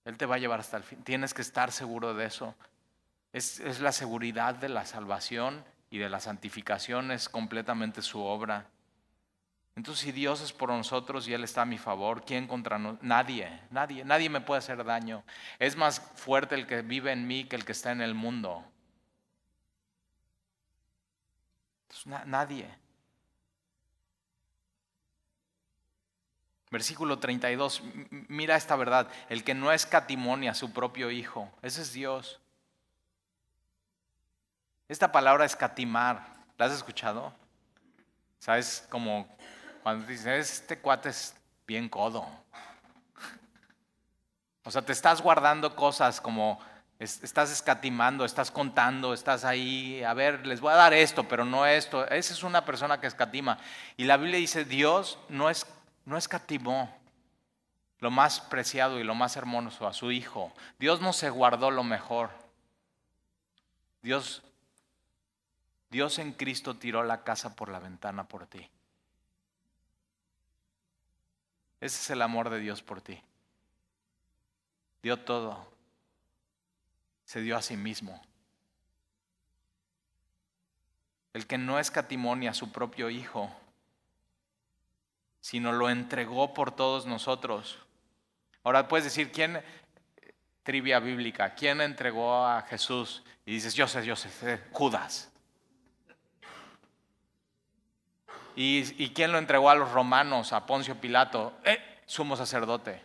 Él 0.05 0.17
te 0.17 0.25
va 0.25 0.35
a 0.35 0.39
llevar 0.39 0.59
hasta 0.59 0.77
el 0.77 0.83
fin. 0.83 1.03
Tienes 1.03 1.33
que 1.33 1.41
estar 1.41 1.71
seguro 1.71 2.13
de 2.13 2.25
eso. 2.25 2.55
Es, 3.33 3.59
es 3.59 3.81
la 3.81 3.91
seguridad 3.91 4.55
de 4.55 4.69
la 4.69 4.85
salvación 4.85 5.65
y 5.89 5.97
de 5.97 6.09
la 6.09 6.19
santificación. 6.19 7.11
Es 7.11 7.29
completamente 7.29 8.01
su 8.01 8.21
obra. 8.21 8.67
Entonces, 9.75 10.05
si 10.05 10.11
Dios 10.11 10.41
es 10.41 10.53
por 10.53 10.69
nosotros 10.69 11.27
y 11.27 11.33
Él 11.33 11.43
está 11.43 11.61
a 11.61 11.65
mi 11.65 11.77
favor, 11.77 12.23
¿quién 12.25 12.47
contra 12.47 12.79
nosotros? 12.79 13.05
Nadie, 13.05 13.59
nadie, 13.69 14.03
nadie 14.05 14.29
me 14.29 14.41
puede 14.41 14.59
hacer 14.59 14.83
daño. 14.83 15.23
Es 15.59 15.75
más 15.75 15.99
fuerte 16.15 16.55
el 16.55 16.65
que 16.65 16.81
vive 16.81 17.11
en 17.11 17.27
mí 17.27 17.43
que 17.43 17.55
el 17.55 17.63
que 17.63 17.73
está 17.73 17.91
en 17.91 18.01
el 18.01 18.15
mundo. 18.15 18.65
Nadie. 22.25 22.69
Versículo 26.69 27.17
32, 27.17 27.81
mira 28.27 28.57
esta 28.57 28.75
verdad, 28.75 29.07
el 29.29 29.43
que 29.43 29.53
no 29.53 29.71
escatimonia 29.71 30.51
a 30.51 30.55
su 30.55 30.73
propio 30.73 31.11
hijo, 31.11 31.49
ese 31.61 31.81
es 31.81 31.93
Dios. 31.93 32.41
Esta 34.89 35.11
palabra 35.11 35.45
escatimar, 35.45 36.25
¿la 36.57 36.65
has 36.65 36.73
escuchado? 36.73 37.33
¿Sabes? 38.39 38.85
Como 38.89 39.27
cuando 39.81 40.05
dices, 40.07 40.51
este 40.51 40.79
cuate 40.79 41.09
es 41.09 41.35
bien 41.65 41.89
codo. 41.89 42.25
O 44.63 44.71
sea, 44.71 44.81
te 44.81 44.91
estás 44.91 45.21
guardando 45.21 45.77
cosas 45.77 46.19
como 46.19 46.59
estás 46.99 47.51
escatimando, 47.51 48.25
estás 48.25 48.49
contando, 48.49 49.13
estás 49.13 49.45
ahí, 49.45 50.03
a 50.03 50.13
ver, 50.13 50.47
les 50.47 50.59
voy 50.59 50.73
a 50.73 50.77
dar 50.77 50.93
esto, 50.93 51.27
pero 51.27 51.45
no 51.45 51.65
esto. 51.65 52.07
Esa 52.07 52.33
es 52.33 52.43
una 52.43 52.65
persona 52.65 52.99
que 52.99 53.07
escatima. 53.07 53.59
Y 53.97 54.05
la 54.05 54.17
Biblia 54.17 54.39
dice, 54.39 54.65
Dios 54.65 55.19
no, 55.29 55.49
es, 55.49 55.67
no 56.05 56.17
escatimó 56.17 56.95
lo 57.99 58.11
más 58.11 58.39
preciado 58.39 58.99
y 58.99 59.03
lo 59.03 59.15
más 59.15 59.37
hermoso 59.37 59.87
a 59.87 59.93
su 59.93 60.11
Hijo. 60.11 60.51
Dios 60.79 61.01
no 61.01 61.13
se 61.13 61.29
guardó 61.29 61.69
lo 61.69 61.83
mejor. 61.83 62.31
Dios, 64.01 64.41
Dios 65.89 66.17
en 66.17 66.33
Cristo 66.33 66.77
tiró 66.77 67.03
la 67.03 67.23
casa 67.23 67.55
por 67.55 67.69
la 67.69 67.79
ventana 67.79 68.27
por 68.27 68.47
ti. 68.47 68.69
Ese 71.79 72.01
es 72.01 72.09
el 72.09 72.23
amor 72.23 72.49
de 72.49 72.59
Dios 72.59 72.81
por 72.81 73.01
ti. 73.01 73.21
Dio 75.03 75.17
todo. 75.17 75.76
Se 77.27 77.41
dio 77.41 77.57
a 77.57 77.61
sí 77.61 77.75
mismo. 77.75 78.21
El 81.33 81.45
que 81.45 81.57
no 81.57 81.77
escatimonia 81.77 82.51
a 82.51 82.53
su 82.53 82.71
propio 82.71 83.09
Hijo, 83.09 83.53
sino 85.41 85.73
lo 85.73 85.89
entregó 85.89 86.53
por 86.53 86.71
todos 86.71 87.05
nosotros. 87.05 87.79
Ahora 88.63 88.87
puedes 88.87 89.03
decir, 89.03 89.29
¿quién, 89.33 89.61
trivia 90.63 91.01
bíblica, 91.01 91.53
quién 91.53 91.81
entregó 91.81 92.45
a 92.45 92.61
Jesús? 92.61 93.21
Y 93.45 93.51
dices, 93.55 93.73
yo 93.73 93.89
sé, 93.89 94.05
yo 94.05 94.15
sé, 94.15 94.61
Judas. 94.71 95.29
¿Y, 98.55 99.09
quién 99.09 99.33
lo 99.33 99.37
entregó 99.37 99.69
a 99.69 99.75
los 99.75 99.91
romanos, 99.91 100.53
a 100.53 100.65
Poncio 100.65 100.95
Pilato? 100.95 101.59
Eh, 101.65 101.99
sumo 102.05 102.37
sacerdote. 102.37 103.03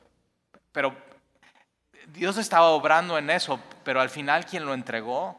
Pero 0.71 0.97
Dios 2.09 2.37
estaba 2.37 2.71
obrando 2.71 3.17
en 3.19 3.31
eso, 3.31 3.61
pero 3.85 4.01
al 4.01 4.11
final 4.11 4.45
quien 4.47 4.65
lo 4.65 4.75
entregó 4.75 5.39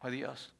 fue 0.00 0.10
Dios. 0.10 0.52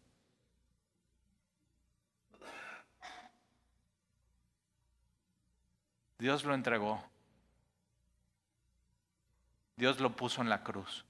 Dios 6.19 6.45
lo 6.45 6.55
entregó. 6.55 7.03
Dios 9.77 10.01
lo 10.01 10.17
puso 10.17 10.43
en 10.43 10.49
la 10.49 10.65
cruz. 10.65 11.05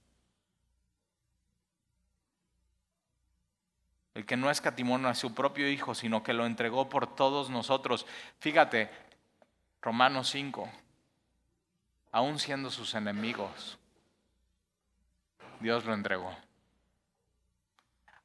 El 4.12 4.26
que 4.26 4.36
no 4.36 4.50
escatimó 4.50 4.96
a 4.96 5.14
su 5.14 5.32
propio 5.32 5.70
Hijo, 5.70 5.94
sino 5.94 6.22
que 6.22 6.34
lo 6.34 6.44
entregó 6.44 6.88
por 6.88 7.14
todos 7.14 7.48
nosotros. 7.48 8.04
Fíjate, 8.40 8.90
Romanos 9.80 10.28
5, 10.30 10.68
aún 12.12 12.38
siendo 12.38 12.70
sus 12.70 12.94
enemigos, 12.94 13.78
Dios 15.60 15.84
lo 15.84 15.94
entregó. 15.94 16.34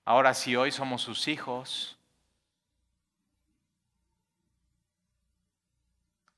Ahora, 0.05 0.33
si 0.33 0.55
hoy 0.55 0.71
somos 0.71 1.01
sus 1.01 1.27
hijos, 1.27 1.97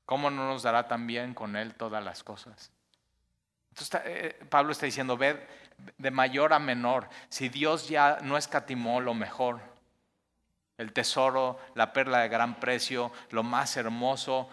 ¿cómo 0.04 0.30
no 0.30 0.46
nos 0.46 0.62
dará 0.62 0.86
también 0.86 1.34
con 1.34 1.56
Él 1.56 1.74
todas 1.74 2.02
las 2.04 2.22
cosas? 2.22 2.70
Entonces, 3.70 4.00
eh, 4.04 4.46
Pablo 4.48 4.72
está 4.72 4.86
diciendo, 4.86 5.16
ved 5.16 5.36
de 5.98 6.10
mayor 6.10 6.52
a 6.52 6.58
menor, 6.58 7.08
si 7.28 7.48
Dios 7.48 7.88
ya 7.88 8.18
no 8.22 8.38
escatimó 8.38 9.00
lo 9.00 9.12
mejor, 9.12 9.60
el 10.78 10.92
tesoro, 10.92 11.58
la 11.74 11.92
perla 11.92 12.20
de 12.20 12.28
gran 12.28 12.58
precio, 12.60 13.12
lo 13.30 13.42
más 13.42 13.76
hermoso, 13.76 14.48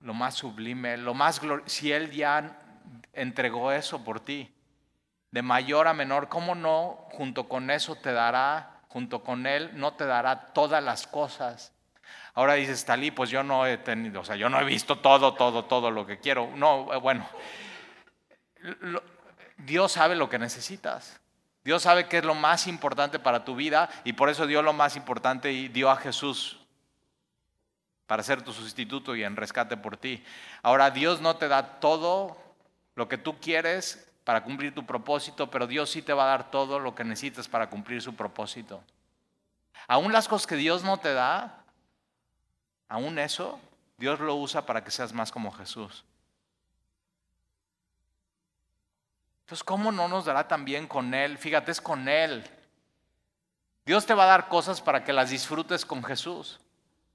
lo 0.00 0.12
más 0.12 0.34
sublime, 0.34 0.96
lo 0.98 1.14
más 1.14 1.40
glorioso, 1.40 1.70
si 1.70 1.92
Él 1.92 2.10
ya 2.10 2.58
entregó 3.12 3.72
eso 3.72 4.04
por 4.04 4.20
ti, 4.20 4.52
de 5.30 5.42
mayor 5.42 5.88
a 5.88 5.94
menor, 5.94 6.28
¿cómo 6.28 6.54
no 6.54 7.06
junto 7.12 7.48
con 7.48 7.70
eso 7.70 7.96
te 7.96 8.12
dará, 8.12 8.82
junto 8.88 9.22
con 9.22 9.46
Él, 9.46 9.70
no 9.74 9.94
te 9.94 10.06
dará 10.06 10.52
todas 10.52 10.82
las 10.82 11.06
cosas? 11.06 11.72
Ahora 12.34 12.54
dices, 12.54 12.84
Talí, 12.84 13.10
pues 13.10 13.30
yo 13.30 13.42
no 13.42 13.66
he 13.66 13.78
tenido, 13.78 14.20
o 14.20 14.24
sea, 14.24 14.36
yo 14.36 14.48
no 14.48 14.60
he 14.60 14.64
visto 14.64 14.98
todo, 14.98 15.34
todo, 15.34 15.64
todo 15.64 15.90
lo 15.90 16.06
que 16.06 16.18
quiero. 16.18 16.50
No, 16.56 16.92
eh, 16.92 16.96
bueno, 16.98 17.26
Dios 19.58 19.92
sabe 19.92 20.16
lo 20.16 20.28
que 20.28 20.38
necesitas. 20.38 21.20
Dios 21.64 21.82
sabe 21.82 22.08
qué 22.08 22.18
es 22.18 22.24
lo 22.24 22.34
más 22.34 22.66
importante 22.66 23.18
para 23.18 23.44
tu 23.44 23.56
vida 23.56 23.88
y 24.04 24.12
por 24.12 24.28
eso 24.28 24.46
dio 24.46 24.62
lo 24.62 24.72
más 24.72 24.96
importante 24.96 25.50
y 25.52 25.68
dio 25.68 25.90
a 25.90 25.96
Jesús 25.96 26.60
para 28.06 28.22
ser 28.22 28.42
tu 28.42 28.52
sustituto 28.52 29.16
y 29.16 29.24
en 29.24 29.34
rescate 29.34 29.76
por 29.76 29.96
ti. 29.96 30.22
Ahora 30.62 30.90
Dios 30.90 31.20
no 31.20 31.36
te 31.36 31.48
da 31.48 31.80
todo 31.80 32.36
lo 32.94 33.08
que 33.08 33.18
tú 33.18 33.38
quieres 33.40 34.08
para 34.24 34.42
cumplir 34.42 34.74
tu 34.74 34.86
propósito, 34.86 35.50
pero 35.50 35.66
Dios 35.66 35.90
sí 35.90 36.02
te 36.02 36.12
va 36.12 36.24
a 36.24 36.28
dar 36.28 36.50
todo 36.50 36.78
lo 36.78 36.94
que 36.94 37.04
necesitas 37.04 37.48
para 37.48 37.68
cumplir 37.68 38.00
su 38.00 38.14
propósito. 38.14 38.82
Aún 39.86 40.12
las 40.12 40.28
cosas 40.28 40.46
que 40.46 40.56
Dios 40.56 40.82
no 40.82 40.98
te 40.98 41.12
da, 41.12 41.64
aún 42.88 43.18
eso, 43.18 43.60
Dios 43.98 44.20
lo 44.20 44.34
usa 44.34 44.64
para 44.64 44.82
que 44.82 44.90
seas 44.90 45.12
más 45.12 45.30
como 45.30 45.52
Jesús. 45.52 46.04
Entonces, 49.44 49.62
¿cómo 49.62 49.92
no 49.92 50.08
nos 50.08 50.24
dará 50.24 50.48
también 50.48 50.86
con 50.86 51.12
Él? 51.12 51.36
Fíjate, 51.36 51.70
es 51.70 51.80
con 51.80 52.08
Él. 52.08 52.48
Dios 53.84 54.06
te 54.06 54.14
va 54.14 54.24
a 54.24 54.28
dar 54.28 54.48
cosas 54.48 54.80
para 54.80 55.04
que 55.04 55.12
las 55.12 55.28
disfrutes 55.28 55.84
con 55.84 56.02
Jesús, 56.02 56.60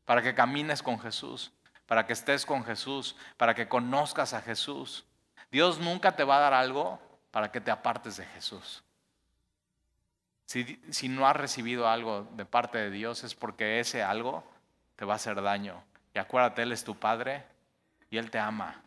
para 0.06 0.22
que 0.22 0.36
camines 0.36 0.84
con 0.84 1.00
Jesús, 1.00 1.52
para 1.88 2.06
que 2.06 2.14
estés 2.14 2.46
con 2.46 2.64
Jesús, 2.64 3.16
para 3.38 3.56
que 3.56 3.68
conozcas 3.68 4.34
a 4.34 4.42
Jesús. 4.42 5.06
Dios 5.52 5.80
nunca 5.80 6.16
te 6.16 6.24
va 6.24 6.38
a 6.38 6.42
dar 6.42 6.54
algo 6.54 7.00
para 7.32 7.52
que 7.52 7.62
te 7.62 7.72
apartes 7.72 8.18
de 8.18 8.26
Jesús. 8.26 8.84
Si, 10.46 10.82
si, 10.90 11.08
no 11.10 11.28
has 11.28 11.36
recibido 11.36 11.88
algo 11.88 12.28
de 12.32 12.46
parte 12.46 12.80
de 12.80 12.90
Dios 12.90 13.24
es 13.24 13.36
porque 13.36 13.80
ese 13.80 14.02
algo 14.02 14.44
te 14.96 15.06
va 15.06 15.14
a 15.14 15.16
hacer 15.18 15.42
daño. 15.42 15.84
Y 16.14 16.20
acuérdate, 16.20 16.64
Él 16.64 16.72
es 16.72 16.84
tu 16.84 16.96
Padre 16.96 17.46
y 18.10 18.18
Él 18.18 18.32
te 18.32 18.40
ama. 18.40 18.82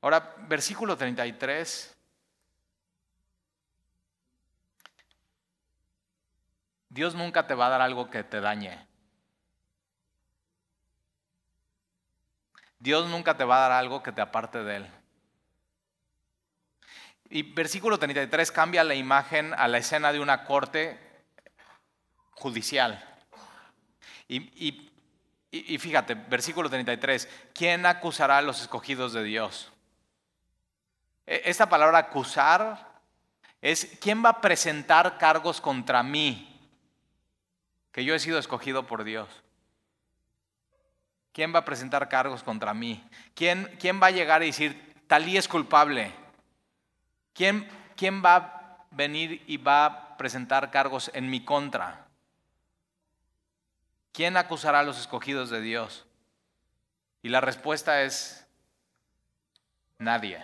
Ahora, 0.00 0.34
versículo 0.48 0.96
33. 0.96 1.96
Dios 6.88 7.14
nunca 7.14 7.46
te 7.46 7.54
va 7.54 7.66
a 7.66 7.70
dar 7.70 7.80
algo 7.82 8.10
que 8.10 8.24
te 8.24 8.40
dañe. 8.40 8.89
Dios 12.80 13.08
nunca 13.08 13.36
te 13.36 13.44
va 13.44 13.58
a 13.58 13.68
dar 13.68 13.72
algo 13.72 14.02
que 14.02 14.10
te 14.10 14.22
aparte 14.22 14.64
de 14.64 14.76
Él. 14.76 14.90
Y 17.28 17.42
versículo 17.42 17.98
33 17.98 18.50
cambia 18.50 18.82
la 18.82 18.94
imagen 18.94 19.54
a 19.54 19.68
la 19.68 19.78
escena 19.78 20.12
de 20.12 20.18
una 20.18 20.44
corte 20.44 20.98
judicial. 22.32 23.06
Y, 24.26 25.78
fíjate, 25.78 26.14
versículo 26.14 26.70
33, 26.70 27.28
¿quién 27.52 27.84
acusará 27.84 28.38
a 28.38 28.42
los 28.42 28.62
escogidos 28.62 29.12
de 29.12 29.24
Dios? 29.24 29.70
E, 31.26 31.42
esta 31.44 31.68
palabra 31.68 31.98
acusar 31.98 33.00
es, 33.60 33.98
¿quién 34.00 34.24
va 34.24 34.30
a 34.30 34.40
presentar 34.40 35.18
cargos 35.18 35.60
contra 35.60 36.02
mí? 36.02 36.46
Que 37.92 38.04
yo 38.04 38.14
he 38.14 38.20
sido 38.20 38.38
escogido 38.38 38.86
por 38.86 39.04
Dios. 39.04 39.28
¿Quién 41.32 41.54
va 41.54 41.60
a 41.60 41.64
presentar 41.64 42.08
cargos 42.08 42.42
contra 42.42 42.74
mí? 42.74 43.02
¿Quién, 43.34 43.76
quién 43.78 44.00
va 44.02 44.08
a 44.08 44.12
llegar 44.12 44.42
y 44.42 44.46
decir, 44.46 44.94
Talí 45.06 45.36
es 45.36 45.48
culpable? 45.48 46.12
¿Quién, 47.32 47.68
¿Quién 47.96 48.22
va 48.24 48.36
a 48.36 48.86
venir 48.90 49.42
y 49.46 49.56
va 49.56 49.84
a 49.84 50.16
presentar 50.16 50.70
cargos 50.70 51.10
en 51.14 51.30
mi 51.30 51.44
contra? 51.44 52.06
¿quién 54.20 54.36
acusará 54.36 54.80
a 54.80 54.82
los 54.82 54.98
escogidos 54.98 55.48
de 55.48 55.62
Dios? 55.62 56.04
Y 57.22 57.30
la 57.30 57.40
respuesta 57.40 58.02
es 58.02 58.46
nadie. 59.98 60.38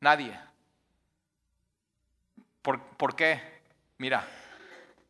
Nadie. 0.00 0.38
¿Por, 2.60 2.82
¿Por, 2.82 3.16
qué? 3.16 3.40
Mira, 3.96 4.26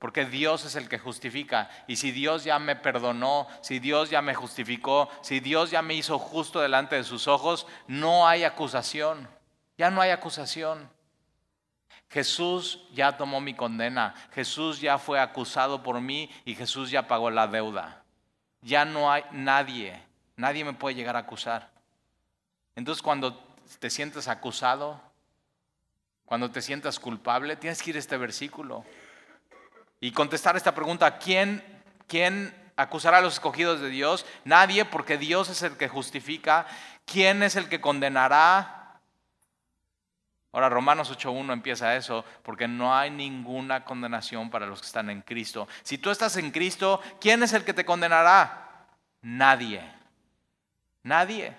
porque 0.05 0.27
Dios 0.27 0.67
es 0.67 0.77
el 0.77 0.87
que 0.87 0.99
justifica. 0.99 1.71
Y 1.87 1.97
si 1.97 2.13
Dios 2.13 2.45
ya 2.45 2.59
me 2.59 2.77
perdonó, 2.77 3.47
si 3.63 3.79
Dios 3.79 4.11
ya 4.11 4.21
me 4.21 4.35
justificó, 4.35 5.09
si 5.23 5.41
Dios 5.41 5.71
ya 5.71 5.81
me 5.81 5.95
hizo 5.95 6.19
justo 6.19 6.61
delante 6.61 6.95
de 6.95 7.05
sus 7.05 7.27
ojos, 7.27 7.67
no 7.87 8.29
hay 8.29 8.45
acusación. 8.45 9.27
Ya 9.79 9.91
no 9.91 10.03
hay 10.03 10.11
acusación. 10.11 10.91
Jesús 12.11 12.87
ya 12.93 13.17
tomó 13.17 13.41
mi 13.41 13.55
condena, 13.55 14.15
Jesús 14.35 14.79
ya 14.79 14.99
fue 14.99 15.19
acusado 15.19 15.83
por 15.83 15.99
mí 16.03 16.31
y 16.45 16.55
Jesús 16.55 16.91
ya 16.91 17.09
pagó 17.09 17.31
la 17.31 17.47
deuda. 17.47 18.05
Ya 18.61 18.85
no 18.85 19.11
hay 19.11 19.25
nadie, 19.33 20.03
nadie 20.37 20.67
me 20.67 20.75
puede 20.75 20.97
llegar 20.97 21.17
a 21.17 21.21
acusar. 21.21 21.71
Entonces 22.77 23.01
cuando 23.01 23.43
te 23.79 23.89
sientes 23.89 24.29
acusado, 24.29 25.01
cuando 26.27 26.51
te 26.51 26.61
sientas 26.61 27.01
culpable, 27.01 27.57
tienes 27.57 27.83
que 27.83 27.89
ir 27.89 27.97
a 27.97 28.01
este 28.01 28.19
versículo 28.19 28.85
y 30.05 30.13
contestar 30.13 30.55
esta 30.55 30.75
pregunta, 30.75 31.17
¿quién, 31.17 31.65
quién 32.07 32.55
acusará 32.77 33.17
a 33.17 33.21
los 33.23 33.33
escogidos 33.33 33.81
de 33.81 33.89
Dios? 33.89 34.27
Nadie, 34.45 34.85
porque 34.85 35.17
Dios 35.17 35.49
es 35.49 35.63
el 35.63 35.79
que 35.79 35.89
justifica. 35.89 36.67
¿Quién 37.07 37.43
es 37.43 37.57
el 37.57 37.71
que 37.71 37.81
condenará? 37.81 39.01
Ahora 40.53 40.69
Romanos 40.69 41.11
8.1 41.11 41.51
empieza 41.55 41.97
eso, 41.97 42.23
porque 42.43 42.69
no 42.69 42.95
hay 42.95 43.11
ninguna 43.11 43.87
condenación 43.87 44.51
para 44.51 44.67
los 44.67 44.83
que 44.83 44.89
están 44.89 45.09
en 45.09 45.23
Cristo. 45.23 45.69
Si 45.83 45.97
tú 45.97 46.11
estás 46.11 46.37
en 46.37 46.51
Cristo, 46.51 47.01
¿quién 47.19 47.43
es 47.43 47.55
el 47.55 47.65
que 47.65 47.73
te 47.73 47.87
condenará? 47.87 48.87
Nadie. 49.23 49.91
Nadie. 51.03 51.57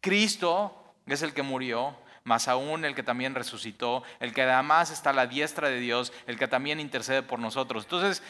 Cristo 0.00 0.94
es 1.06 1.22
el 1.22 1.34
que 1.34 1.42
murió, 1.42 1.96
más 2.24 2.48
aún 2.48 2.84
el 2.84 2.94
que 2.94 3.02
también 3.02 3.34
resucitó, 3.34 4.02
el 4.20 4.32
que 4.32 4.42
además 4.42 4.90
está 4.90 5.10
a 5.10 5.14
la 5.14 5.26
diestra 5.26 5.68
de 5.68 5.80
Dios, 5.80 6.12
el 6.26 6.38
que 6.38 6.48
también 6.48 6.80
intercede 6.80 7.22
por 7.22 7.38
nosotros. 7.38 7.84
Entonces, 7.84 8.22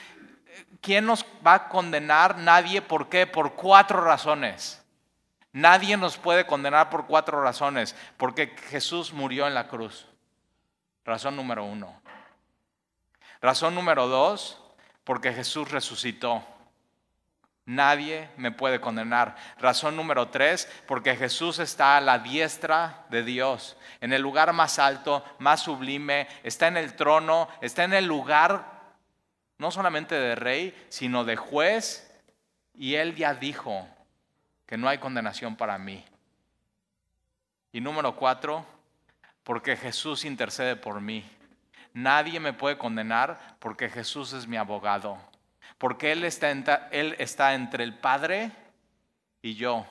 ¿quién 0.80 1.06
nos 1.06 1.24
va 1.46 1.54
a 1.54 1.68
condenar? 1.68 2.38
Nadie. 2.38 2.82
¿Por 2.82 3.08
qué? 3.08 3.26
Por 3.26 3.54
cuatro 3.54 4.00
razones. 4.00 4.82
Nadie 5.52 5.96
nos 5.96 6.16
puede 6.16 6.46
condenar 6.46 6.88
por 6.88 7.06
cuatro 7.06 7.42
razones. 7.42 7.94
Porque 8.16 8.56
Jesús 8.70 9.12
murió 9.12 9.46
en 9.46 9.54
la 9.54 9.68
cruz. 9.68 10.06
Razón 11.04 11.36
número 11.36 11.64
uno. 11.64 12.00
Razón 13.40 13.74
número 13.74 14.06
dos, 14.06 14.60
porque 15.04 15.32
Jesús 15.32 15.70
resucitó. 15.70 16.46
Nadie 17.64 18.28
me 18.36 18.50
puede 18.50 18.80
condenar. 18.80 19.36
Razón 19.58 19.96
número 19.96 20.28
tres, 20.28 20.68
porque 20.86 21.14
Jesús 21.14 21.60
está 21.60 21.96
a 21.96 22.00
la 22.00 22.18
diestra 22.18 23.06
de 23.08 23.22
Dios, 23.22 23.76
en 24.00 24.12
el 24.12 24.20
lugar 24.20 24.52
más 24.52 24.78
alto, 24.80 25.24
más 25.38 25.60
sublime, 25.60 26.26
está 26.42 26.66
en 26.66 26.76
el 26.76 26.94
trono, 26.96 27.48
está 27.60 27.84
en 27.84 27.94
el 27.94 28.04
lugar 28.04 28.72
no 29.58 29.70
solamente 29.70 30.16
de 30.16 30.34
rey, 30.34 30.86
sino 30.88 31.24
de 31.24 31.36
juez, 31.36 32.12
y 32.74 32.96
él 32.96 33.14
ya 33.14 33.34
dijo 33.34 33.86
que 34.66 34.76
no 34.76 34.88
hay 34.88 34.98
condenación 34.98 35.54
para 35.54 35.78
mí. 35.78 36.04
Y 37.70 37.80
número 37.80 38.16
cuatro, 38.16 38.66
porque 39.44 39.76
Jesús 39.76 40.24
intercede 40.24 40.74
por 40.74 41.00
mí. 41.00 41.24
Nadie 41.94 42.40
me 42.40 42.52
puede 42.52 42.76
condenar 42.76 43.56
porque 43.60 43.88
Jesús 43.88 44.32
es 44.32 44.48
mi 44.48 44.56
abogado 44.56 45.18
porque 45.82 46.12
Él 46.12 46.22
está, 46.22 46.52
entre 47.54 47.82
el 47.82 47.94
Padre 47.94 48.52
y 49.42 49.56
yo. 49.56 49.84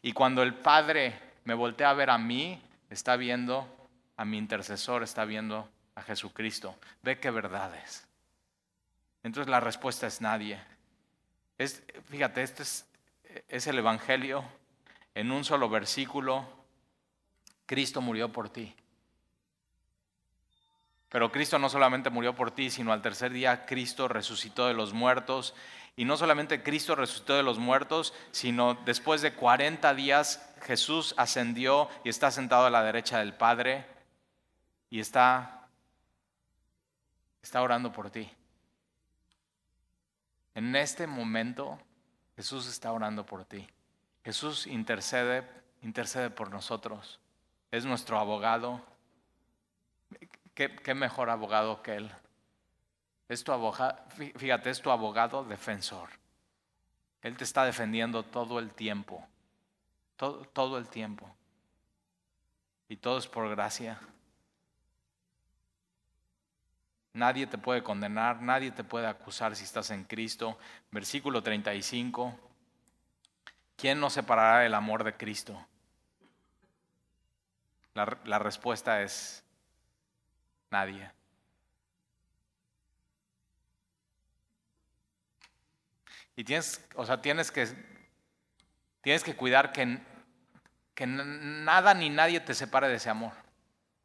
Y 0.00 0.14
cuando 0.14 0.42
el 0.42 0.54
Padre 0.54 1.20
me 1.44 1.52
voltea 1.52 1.90
a 1.90 1.92
ver 1.92 2.08
a 2.08 2.16
mí, 2.16 2.58
está 2.88 3.16
viendo 3.16 3.68
a 4.16 4.24
mi 4.24 4.38
intercesor, 4.38 5.02
está 5.02 5.26
viendo 5.26 5.68
a 5.96 6.02
Jesucristo. 6.02 6.74
Ve 7.02 7.20
qué 7.20 7.30
verdades. 7.30 8.06
Entonces 9.22 9.50
la 9.50 9.60
respuesta 9.60 10.06
es 10.06 10.22
nadie. 10.22 10.58
Es, 11.58 11.82
fíjate, 12.08 12.42
este 12.42 12.62
es, 12.62 12.86
es 13.46 13.66
el 13.66 13.76
Evangelio 13.76 14.46
en 15.14 15.30
un 15.30 15.44
solo 15.44 15.68
versículo. 15.68 16.48
Cristo 17.66 18.00
murió 18.00 18.32
por 18.32 18.48
ti. 18.48 18.74
Pero 21.14 21.30
Cristo 21.30 21.60
no 21.60 21.68
solamente 21.68 22.10
murió 22.10 22.34
por 22.34 22.50
ti, 22.50 22.70
sino 22.70 22.92
al 22.92 23.00
tercer 23.00 23.30
día 23.32 23.66
Cristo 23.66 24.08
resucitó 24.08 24.66
de 24.66 24.74
los 24.74 24.92
muertos. 24.92 25.54
Y 25.94 26.06
no 26.06 26.16
solamente 26.16 26.64
Cristo 26.64 26.96
resucitó 26.96 27.36
de 27.36 27.44
los 27.44 27.60
muertos, 27.60 28.12
sino 28.32 28.74
después 28.84 29.22
de 29.22 29.32
40 29.32 29.94
días 29.94 30.52
Jesús 30.62 31.14
ascendió 31.16 31.88
y 32.02 32.08
está 32.08 32.32
sentado 32.32 32.66
a 32.66 32.70
la 32.70 32.82
derecha 32.82 33.20
del 33.20 33.32
Padre 33.32 33.86
y 34.90 34.98
está, 34.98 35.68
está 37.44 37.62
orando 37.62 37.92
por 37.92 38.10
ti. 38.10 38.28
En 40.56 40.74
este 40.74 41.06
momento 41.06 41.78
Jesús 42.34 42.66
está 42.66 42.90
orando 42.90 43.24
por 43.24 43.44
ti. 43.44 43.68
Jesús 44.24 44.66
intercede, 44.66 45.48
intercede 45.82 46.30
por 46.30 46.50
nosotros. 46.50 47.20
Es 47.70 47.84
nuestro 47.84 48.18
abogado, 48.18 48.84
¿Qué, 50.54 50.94
mejor 50.94 51.30
abogado 51.30 51.82
que 51.82 51.96
él? 51.96 52.10
Es 53.28 53.42
tu 53.42 53.52
fíjate, 54.36 54.70
es 54.70 54.80
tu 54.80 54.90
abogado 54.90 55.44
defensor. 55.44 56.08
Él 57.22 57.36
te 57.36 57.44
está 57.44 57.64
defendiendo 57.64 58.22
todo 58.22 58.60
el 58.60 58.72
tiempo. 58.72 59.26
Todo, 60.16 60.44
todo 60.44 60.78
el 60.78 60.88
tiempo. 60.88 61.34
Y 62.88 62.96
todo 62.96 63.18
es 63.18 63.26
por 63.26 63.48
gracia. 63.48 63.98
Nadie 67.14 67.46
te 67.46 67.58
puede 67.58 67.82
condenar, 67.82 68.40
nadie 68.40 68.70
te 68.70 68.84
puede 68.84 69.06
acusar 69.06 69.56
si 69.56 69.64
estás 69.64 69.90
en 69.90 70.04
Cristo. 70.04 70.58
Versículo 70.92 71.42
35. 71.42 72.38
¿Quién 73.76 73.98
nos 73.98 74.12
separará 74.12 74.60
del 74.60 74.74
amor 74.74 75.02
de 75.02 75.16
Cristo? 75.16 75.66
La 77.94 78.38
respuesta 78.38 79.02
es 79.02 79.43
Nadie. 80.74 81.08
Y 86.34 86.42
tienes, 86.42 86.84
o 86.96 87.06
sea, 87.06 87.22
tienes 87.22 87.52
que, 87.52 87.68
tienes 89.00 89.22
que 89.22 89.36
cuidar 89.36 89.70
que, 89.70 90.00
que 90.96 91.06
nada 91.06 91.94
ni 91.94 92.10
nadie 92.10 92.40
te 92.40 92.54
separe 92.54 92.88
de 92.88 92.96
ese 92.96 93.08
amor. 93.08 93.30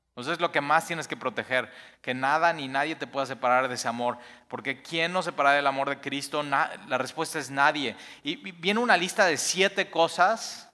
Entonces 0.10 0.34
es 0.34 0.39
lo 0.39 0.51
que 0.51 0.62
más 0.62 0.86
tienes 0.86 1.08
que 1.08 1.17
proteger, 1.17 1.73
que 2.03 2.13
nada 2.13 2.53
ni 2.53 2.67
nadie 2.67 2.95
te 2.95 3.08
pueda 3.08 3.25
separar 3.25 3.67
de 3.67 3.73
ese 3.73 3.88
amor. 3.88 4.19
Porque 4.47 4.84
¿quién 4.84 5.12
nos 5.12 5.25
separará 5.25 5.55
del 5.55 5.65
amor 5.65 5.89
de 5.89 5.99
Cristo? 5.99 6.43
la 6.43 6.97
respuesta 6.99 7.39
es 7.39 7.49
nadie. 7.49 7.95
Y 8.21 8.36
viene 8.36 8.79
una 8.79 8.95
lista 8.95 9.25
de 9.25 9.38
siete 9.38 9.89
cosas 9.89 10.69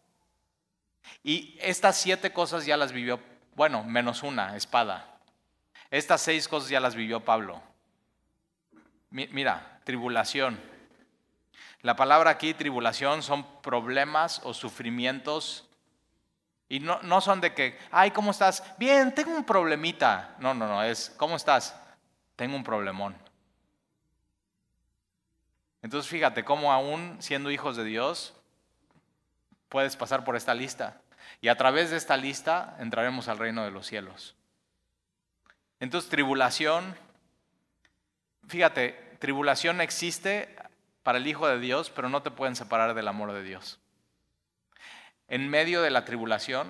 y 1.24 1.58
estas 1.62 1.96
siete 1.96 2.34
cosas 2.34 2.66
ya 2.66 2.76
las 2.76 2.92
vivió, 2.92 3.22
bueno, 3.56 3.86
menos 3.86 4.24
una, 4.24 4.58
espada. 4.58 5.15
Estas 5.92 6.22
seis 6.22 6.48
cosas 6.48 6.70
ya 6.70 6.80
las 6.80 6.96
vivió 6.96 7.24
Pablo. 7.24 7.62
Mira, 9.10 9.80
tribulación. 9.84 10.60
La 11.82 11.96
palabra 11.96 12.32
aquí, 12.32 12.54
tribulación, 12.54 13.22
son 13.24 13.62
problemas 13.62 14.42
o 14.44 14.54
sufrimientos. 14.54 15.70
Y 16.68 16.80
no, 16.80 17.00
no 17.04 17.22
son 17.22 17.42
de 17.42 17.54
que, 17.54 17.78
ay, 17.92 18.12
¿cómo 18.12 18.32
estás? 18.32 18.64
Bien, 18.78 19.14
tengo 19.14 19.36
un 19.36 19.46
problemita. 19.46 20.36
No, 20.40 20.54
no, 20.54 20.68
no, 20.68 20.84
es, 20.84 21.14
¿cómo 21.18 21.36
estás? 21.36 21.80
Tengo 22.36 22.56
un 22.56 22.64
problemón. 22.64 23.16
Entonces 25.84 26.10
fíjate 26.10 26.44
cómo 26.44 26.74
aún 26.74 27.18
siendo 27.20 27.52
hijos 27.52 27.78
de 27.78 27.84
Dios, 27.84 28.34
puedes 29.70 29.96
pasar 29.96 30.24
por 30.24 30.36
esta 30.36 30.56
lista. 30.56 31.00
Y 31.42 31.48
a 31.48 31.58
través 31.58 31.92
de 31.92 31.98
esta 31.98 32.18
lista 32.18 32.76
entraremos 32.80 33.28
al 33.28 33.38
reino 33.38 33.64
de 33.64 33.70
los 33.70 33.86
cielos. 33.86 34.36
Entonces, 35.80 36.10
tribulación, 36.10 36.96
fíjate, 38.48 38.92
tribulación 39.20 39.82
existe 39.82 40.56
para 41.04 41.18
el 41.18 41.28
Hijo 41.28 41.48
de 41.48 41.60
Dios, 41.60 41.90
pero 41.90 42.10
no 42.10 42.22
te 42.22 42.32
pueden 42.32 42.56
separar 42.56 42.94
del 42.94 43.08
amor 43.08 43.34
de 43.34 43.44
Dios. 43.44 43.80
En 45.28 45.50
medio 45.50 45.82
de 45.82 45.90
la 45.90 46.06
tribulación, 46.06 46.68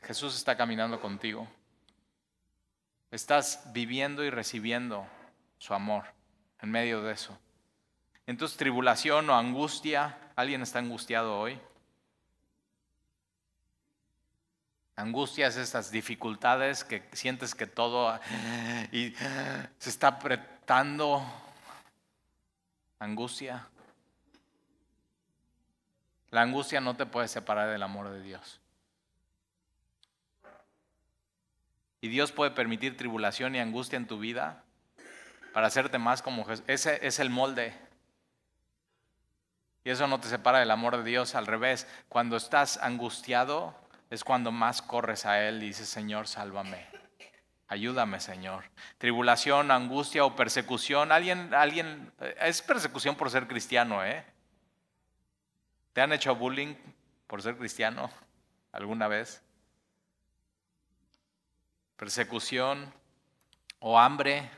Jesús 0.00 0.36
está 0.36 0.56
caminando 0.56 1.00
contigo. 1.00 1.48
Estás 3.10 3.72
viviendo 3.72 4.24
y 4.24 4.30
recibiendo 4.30 5.06
su 5.58 5.74
amor 5.74 6.04
en 6.60 6.70
medio 6.70 7.02
de 7.02 7.12
eso. 7.12 7.38
Entonces, 8.26 8.56
tribulación 8.56 9.28
o 9.30 9.36
angustia, 9.36 10.18
¿alguien 10.36 10.62
está 10.62 10.78
angustiado 10.78 11.38
hoy? 11.38 11.58
Angustias, 14.96 15.56
estas 15.56 15.90
dificultades 15.90 16.82
que 16.82 17.06
sientes 17.12 17.54
que 17.54 17.66
todo 17.66 18.18
y 18.92 19.14
se 19.78 19.90
está 19.90 20.08
apretando. 20.08 21.22
Angustia. 22.98 23.68
La 26.30 26.40
angustia 26.40 26.80
no 26.80 26.96
te 26.96 27.04
puede 27.04 27.28
separar 27.28 27.68
del 27.68 27.82
amor 27.82 28.08
de 28.08 28.22
Dios. 28.22 28.58
Y 32.00 32.08
Dios 32.08 32.32
puede 32.32 32.50
permitir 32.52 32.96
tribulación 32.96 33.54
y 33.54 33.60
angustia 33.60 33.98
en 33.98 34.06
tu 34.06 34.18
vida 34.18 34.62
para 35.52 35.66
hacerte 35.66 35.98
más 35.98 36.22
como 36.22 36.46
Jesús. 36.46 36.64
Ese 36.68 37.06
es 37.06 37.18
el 37.18 37.28
molde. 37.28 37.74
Y 39.84 39.90
eso 39.90 40.06
no 40.06 40.20
te 40.20 40.28
separa 40.28 40.58
del 40.58 40.70
amor 40.70 40.96
de 40.96 41.04
Dios. 41.04 41.34
Al 41.34 41.46
revés, 41.46 41.86
cuando 42.08 42.36
estás 42.36 42.78
angustiado, 42.78 43.74
es 44.10 44.24
cuando 44.24 44.52
más 44.52 44.82
corres 44.82 45.26
a 45.26 45.42
Él 45.46 45.62
y 45.62 45.68
dices, 45.68 45.88
Señor, 45.88 46.28
sálvame. 46.28 46.86
Ayúdame, 47.68 48.20
Señor. 48.20 48.64
Tribulación, 48.98 49.70
angustia 49.70 50.24
o 50.24 50.36
persecución. 50.36 51.10
Alguien, 51.10 51.52
alguien, 51.52 52.12
es 52.40 52.62
persecución 52.62 53.16
por 53.16 53.30
ser 53.30 53.48
cristiano, 53.48 54.04
¿eh? 54.04 54.24
¿Te 55.92 56.00
han 56.00 56.12
hecho 56.12 56.36
bullying 56.36 56.74
por 57.26 57.42
ser 57.42 57.56
cristiano 57.56 58.10
alguna 58.72 59.08
vez? 59.08 59.42
persecución 61.96 62.92
o 63.80 63.98
hambre. 63.98 64.50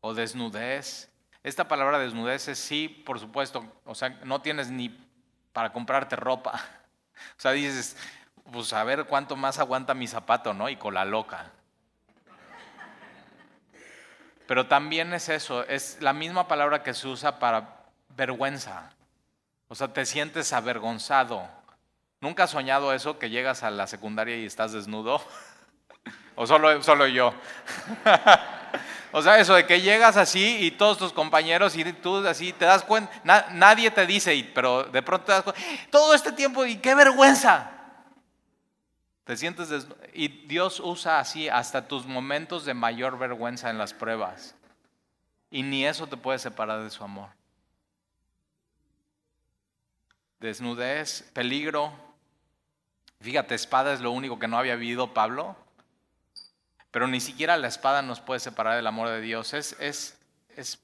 O 0.00 0.14
desnudez. 0.14 1.11
Esta 1.44 1.66
palabra 1.66 1.98
desnudez 1.98 2.46
es 2.48 2.58
sí, 2.58 2.88
por 2.88 3.18
supuesto, 3.18 3.64
o 3.84 3.94
sea, 3.94 4.10
no 4.24 4.40
tienes 4.40 4.70
ni 4.70 4.96
para 5.52 5.72
comprarte 5.72 6.16
ropa. 6.16 6.60
O 7.38 7.40
sea, 7.40 7.52
dices, 7.52 7.96
pues 8.50 8.72
a 8.72 8.82
ver 8.82 9.04
cuánto 9.04 9.36
más 9.36 9.60
aguanta 9.60 9.94
mi 9.94 10.08
zapato, 10.08 10.52
¿no? 10.54 10.68
Y 10.68 10.76
con 10.76 10.94
la 10.94 11.04
loca. 11.04 11.52
Pero 14.46 14.66
también 14.66 15.14
es 15.14 15.28
eso, 15.28 15.64
es 15.68 15.98
la 16.00 16.12
misma 16.12 16.48
palabra 16.48 16.82
que 16.82 16.94
se 16.94 17.06
usa 17.06 17.38
para 17.38 17.84
vergüenza. 18.16 18.90
O 19.68 19.74
sea, 19.74 19.92
te 19.92 20.04
sientes 20.04 20.52
avergonzado. 20.52 21.48
¿Nunca 22.20 22.44
has 22.44 22.50
soñado 22.50 22.92
eso 22.92 23.18
que 23.18 23.30
llegas 23.30 23.62
a 23.62 23.70
la 23.70 23.86
secundaria 23.86 24.36
y 24.36 24.46
estás 24.46 24.72
desnudo? 24.72 25.22
¿O 26.34 26.46
solo, 26.46 26.82
solo 26.82 27.06
yo? 27.06 27.32
o 29.12 29.22
sea, 29.22 29.38
eso 29.38 29.54
de 29.54 29.66
que 29.66 29.80
llegas 29.80 30.16
así 30.16 30.58
y 30.60 30.70
todos 30.72 30.98
tus 30.98 31.12
compañeros 31.12 31.76
y 31.76 31.84
tú 31.92 32.26
así 32.26 32.52
te 32.52 32.64
das 32.64 32.82
cuenta, 32.84 33.12
nadie 33.52 33.90
te 33.90 34.06
dice, 34.06 34.50
pero 34.54 34.84
de 34.84 35.02
pronto 35.02 35.26
te 35.26 35.32
das 35.32 35.42
cuenta, 35.42 35.60
todo 35.90 36.14
este 36.14 36.32
tiempo 36.32 36.64
y 36.64 36.76
qué 36.76 36.94
vergüenza. 36.94 37.70
Te 39.24 39.36
sientes. 39.36 39.86
Y 40.14 40.28
Dios 40.46 40.80
usa 40.80 41.20
así 41.20 41.48
hasta 41.48 41.86
tus 41.86 42.06
momentos 42.06 42.64
de 42.64 42.74
mayor 42.74 43.18
vergüenza 43.18 43.70
en 43.70 43.78
las 43.78 43.94
pruebas. 43.94 44.56
Y 45.48 45.62
ni 45.62 45.86
eso 45.86 46.08
te 46.08 46.16
puede 46.16 46.40
separar 46.40 46.82
de 46.82 46.90
su 46.90 47.04
amor 47.04 47.28
desnudez, 50.42 51.30
peligro. 51.32 51.92
Fíjate, 53.20 53.54
espada 53.54 53.94
es 53.94 54.00
lo 54.00 54.10
único 54.10 54.38
que 54.38 54.48
no 54.48 54.58
había 54.58 54.74
vivido 54.74 55.14
Pablo, 55.14 55.56
pero 56.92 57.08
ni 57.08 57.20
siquiera 57.20 57.56
la 57.56 57.66
espada 57.66 58.02
nos 58.02 58.20
puede 58.20 58.38
separar 58.38 58.76
del 58.76 58.86
amor 58.86 59.08
de 59.08 59.20
Dios. 59.20 59.54
Es, 59.54 59.74
es, 59.80 60.18
es 60.54 60.78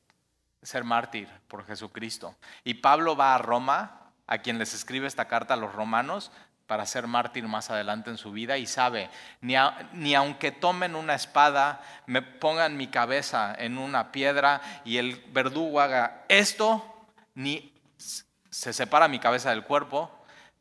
ser 0.62 0.82
mártir 0.82 1.28
por 1.46 1.64
Jesucristo. 1.66 2.34
Y 2.64 2.74
Pablo 2.74 3.14
va 3.14 3.34
a 3.34 3.38
Roma, 3.38 4.10
a 4.26 4.38
quien 4.38 4.58
les 4.58 4.74
escribe 4.74 5.06
esta 5.06 5.28
carta 5.28 5.54
a 5.54 5.58
los 5.58 5.72
romanos, 5.72 6.32
para 6.66 6.84
ser 6.84 7.06
mártir 7.06 7.46
más 7.48 7.70
adelante 7.70 8.10
en 8.10 8.18
su 8.18 8.30
vida 8.30 8.58
y 8.58 8.66
sabe, 8.66 9.08
ni, 9.40 9.54
ni, 9.94 10.14
aunque 10.14 10.52
tomen 10.52 10.96
una 10.96 11.14
espada, 11.14 11.80
me 12.04 12.20
pongan 12.20 12.76
mi 12.76 12.88
cabeza 12.88 13.54
en 13.58 13.78
una 13.78 14.12
piedra 14.12 14.60
y 14.84 14.98
el 14.98 15.16
verdugo 15.32 15.80
haga 15.80 16.24
esto, 16.28 17.06
ni 17.34 17.72
se 18.50 18.74
separa 18.74 19.08
mi 19.08 19.18
cabeza 19.18 19.48
del 19.48 19.64
cuerpo, 19.64 20.10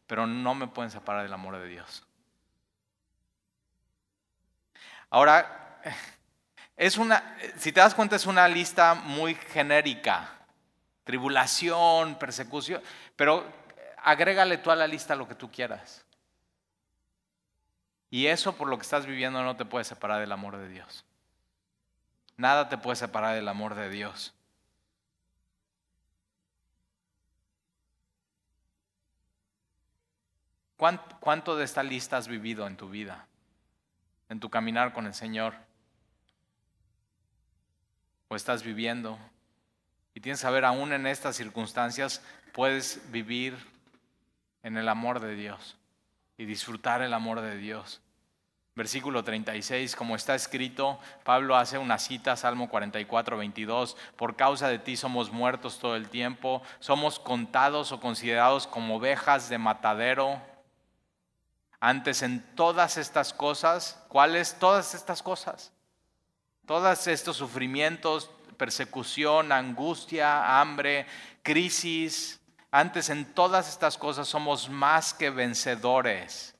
pero 0.07 0.25
no 0.27 0.55
me 0.55 0.67
pueden 0.67 0.91
separar 0.91 1.23
del 1.23 1.33
amor 1.33 1.57
de 1.57 1.67
Dios. 1.67 2.06
Ahora, 5.09 5.81
es 6.75 6.97
una, 6.97 7.37
si 7.57 7.71
te 7.71 7.79
das 7.79 7.95
cuenta, 7.95 8.15
es 8.15 8.25
una 8.25 8.47
lista 8.47 8.93
muy 8.93 9.35
genérica. 9.35 10.29
Tribulación, 11.03 12.15
persecución, 12.15 12.81
pero 13.15 13.45
agrégale 14.03 14.57
tú 14.57 14.71
a 14.71 14.75
la 14.75 14.87
lista 14.87 15.15
lo 15.15 15.27
que 15.27 15.35
tú 15.35 15.49
quieras. 15.49 16.05
Y 18.09 18.27
eso 18.27 18.55
por 18.55 18.67
lo 18.67 18.77
que 18.77 18.83
estás 18.83 19.05
viviendo 19.05 19.43
no 19.43 19.55
te 19.55 19.65
puede 19.65 19.85
separar 19.85 20.19
del 20.19 20.31
amor 20.31 20.57
de 20.57 20.67
Dios. 20.69 21.05
Nada 22.37 22.69
te 22.69 22.77
puede 22.77 22.95
separar 22.95 23.35
del 23.35 23.47
amor 23.47 23.75
de 23.75 23.89
Dios. 23.89 24.33
¿Cuánto 30.77 31.55
de 31.55 31.65
esta 31.65 31.81
lista 31.81 32.17
has 32.17 32.27
vivido 32.27 32.67
en 32.67 32.77
tu 32.77 32.87
vida? 32.87 33.26
En 34.30 34.39
tu 34.39 34.49
caminar 34.49 34.93
con 34.93 35.05
el 35.05 35.13
Señor. 35.13 35.53
¿O 38.28 38.36
estás 38.36 38.63
viviendo? 38.63 39.17
Y 40.13 40.19
tienes 40.19 40.39
que 40.39 40.43
saber, 40.43 40.65
aún 40.65 40.93
en 40.93 41.07
estas 41.07 41.36
circunstancias, 41.36 42.21
puedes 42.53 43.01
vivir 43.11 43.55
en 44.63 44.78
el 44.78 44.89
amor 44.89 45.19
de 45.19 45.36
Dios 45.36 45.78
y 46.38 46.45
disfrutar 46.45 47.01
el 47.01 47.13
amor 47.13 47.41
de 47.41 47.57
Dios. 47.57 48.01
Versículo 48.75 49.23
36, 49.23 49.95
como 49.95 50.15
está 50.15 50.36
escrito, 50.36 50.99
Pablo 51.23 51.55
hace 51.55 51.80
una 51.80 51.97
cita, 51.97 52.36
Salmo 52.36 52.69
44, 52.69 53.36
22, 53.36 53.97
por 54.15 54.36
causa 54.36 54.67
de 54.67 54.78
ti 54.78 54.95
somos 54.95 55.32
muertos 55.32 55.80
todo 55.80 55.95
el 55.95 56.09
tiempo, 56.09 56.61
somos 56.80 57.17
contados 57.17 57.91
o 57.91 57.99
considerados 57.99 58.67
como 58.67 58.97
ovejas 58.97 59.49
de 59.49 59.57
matadero. 59.57 60.39
Antes 61.80 62.23
en 62.23 62.41
todas 62.55 62.97
estas 62.97 63.34
cosas, 63.34 64.03
¿cuáles? 64.07 64.57
Todas 64.59 64.95
estas 64.95 65.21
cosas. 65.21 65.71
Todos 66.65 67.07
estos 67.07 67.38
sufrimientos, 67.38 68.32
persecución, 68.57 69.51
angustia, 69.51 70.59
hambre, 70.59 71.05
crisis. 71.43 72.41
Antes 72.71 73.09
en 73.09 73.34
todas 73.34 73.69
estas 73.69 73.97
cosas 73.97 74.28
somos 74.28 74.69
más 74.69 75.13
que 75.13 75.30
vencedores. 75.30 76.55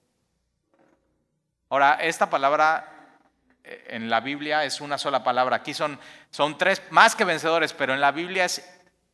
Ahora, 1.70 1.96
esta 1.96 2.30
palabra 2.30 3.20
eh, 3.64 3.88
en 3.90 4.10
la 4.10 4.22
Biblia 4.22 4.64
es 4.64 4.80
una 4.80 4.98
sola 4.98 5.24
palabra. 5.24 5.58
Aquí 5.58 5.74
son, 5.74 6.00
son 6.30 6.58
tres, 6.58 6.82
más 6.92 7.16
que 7.16 7.26
vencedores, 7.26 7.74
pero 7.74 7.94
en 7.94 8.00
la 8.00 8.12
Biblia 8.12 8.46
es 8.46 8.64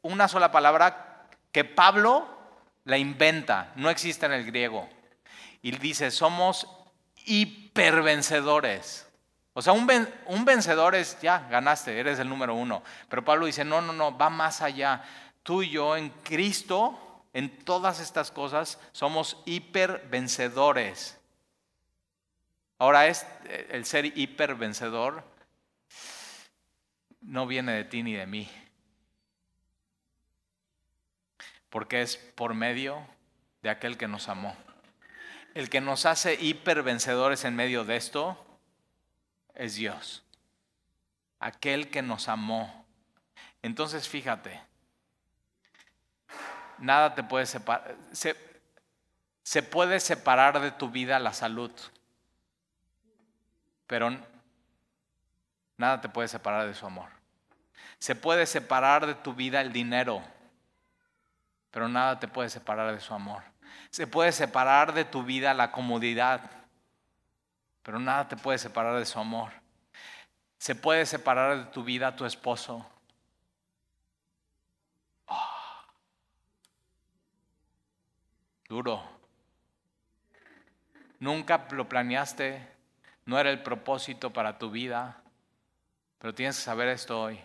una 0.03 0.27
sola 0.27 0.51
palabra 0.51 1.27
que 1.51 1.63
Pablo 1.63 2.27
la 2.85 2.97
inventa, 2.97 3.71
no 3.75 3.89
existe 3.89 4.25
en 4.25 4.33
el 4.33 4.45
griego. 4.45 4.89
Y 5.63 5.71
dice, 5.77 6.11
somos 6.11 6.67
hipervencedores. 7.25 9.07
O 9.53 9.61
sea, 9.61 9.71
un, 9.71 9.89
un 10.25 10.45
vencedor 10.45 10.93
es, 10.93 11.19
ya, 11.21 11.47
ganaste, 11.49 11.97
eres 11.97 12.19
el 12.19 12.27
número 12.27 12.53
uno. 12.53 12.83
Pero 13.07 13.23
Pablo 13.23 13.45
dice, 13.45 13.63
no, 13.63 13.81
no, 13.81 13.93
no, 13.93 14.15
va 14.15 14.29
más 14.29 14.61
allá. 14.61 15.03
Tú 15.41 15.63
y 15.63 15.69
yo 15.69 15.95
en 15.95 16.09
Cristo, 16.09 17.23
en 17.31 17.63
todas 17.63 18.01
estas 18.01 18.29
cosas, 18.29 18.77
somos 18.91 19.41
hipervencedores. 19.45 21.17
Ahora, 22.77 23.07
es, 23.07 23.25
el 23.69 23.85
ser 23.85 24.17
hipervencedor 24.17 25.23
no 27.21 27.47
viene 27.47 27.71
de 27.71 27.85
ti 27.85 28.03
ni 28.03 28.13
de 28.15 28.27
mí. 28.27 28.51
Porque 31.69 32.01
es 32.01 32.17
por 32.17 32.53
medio 32.53 33.07
de 33.61 33.69
aquel 33.69 33.97
que 33.97 34.09
nos 34.09 34.27
amó. 34.27 34.57
El 35.53 35.69
que 35.69 35.81
nos 35.81 36.05
hace 36.05 36.33
hipervencedores 36.33 37.45
en 37.45 37.55
medio 37.55 37.85
de 37.85 37.95
esto 37.95 38.37
es 39.53 39.75
Dios. 39.75 40.23
Aquel 41.39 41.89
que 41.89 42.01
nos 42.01 42.27
amó. 42.27 42.85
Entonces 43.61 44.09
fíjate, 44.09 44.59
nada 46.79 47.13
te 47.13 47.23
puede 47.23 47.45
separar. 47.45 47.95
Se, 48.11 48.35
se 49.43 49.61
puede 49.61 49.99
separar 49.99 50.59
de 50.59 50.71
tu 50.71 50.89
vida 50.89 51.19
la 51.19 51.33
salud, 51.33 51.71
pero 53.85 54.09
nada 55.77 56.01
te 56.01 56.09
puede 56.09 56.27
separar 56.27 56.65
de 56.65 56.73
su 56.73 56.85
amor. 56.85 57.09
Se 57.99 58.15
puede 58.15 58.47
separar 58.47 59.05
de 59.05 59.15
tu 59.15 59.33
vida 59.33 59.61
el 59.61 59.71
dinero, 59.71 60.23
pero 61.69 61.87
nada 61.87 62.19
te 62.19 62.27
puede 62.27 62.49
separar 62.49 62.93
de 62.93 62.99
su 62.99 63.13
amor. 63.13 63.52
Se 63.89 64.07
puede 64.07 64.31
separar 64.31 64.93
de 64.93 65.05
tu 65.05 65.23
vida 65.23 65.53
la 65.53 65.71
comodidad, 65.71 66.49
pero 67.83 67.99
nada 67.99 68.27
te 68.27 68.37
puede 68.37 68.57
separar 68.57 68.97
de 68.97 69.05
su 69.05 69.19
amor. 69.19 69.51
Se 70.57 70.75
puede 70.75 71.05
separar 71.05 71.57
de 71.57 71.65
tu 71.71 71.83
vida 71.83 72.15
tu 72.15 72.25
esposo. 72.25 72.85
Ah. 75.27 75.85
Duro. 78.67 79.03
Nunca 81.19 81.67
lo 81.71 81.87
planeaste, 81.87 82.67
no 83.25 83.37
era 83.39 83.49
el 83.49 83.61
propósito 83.61 84.31
para 84.31 84.57
tu 84.57 84.71
vida, 84.71 85.21
pero 86.17 86.33
tienes 86.33 86.55
que 86.57 86.63
saber 86.63 86.87
esto 86.87 87.21
hoy. 87.21 87.39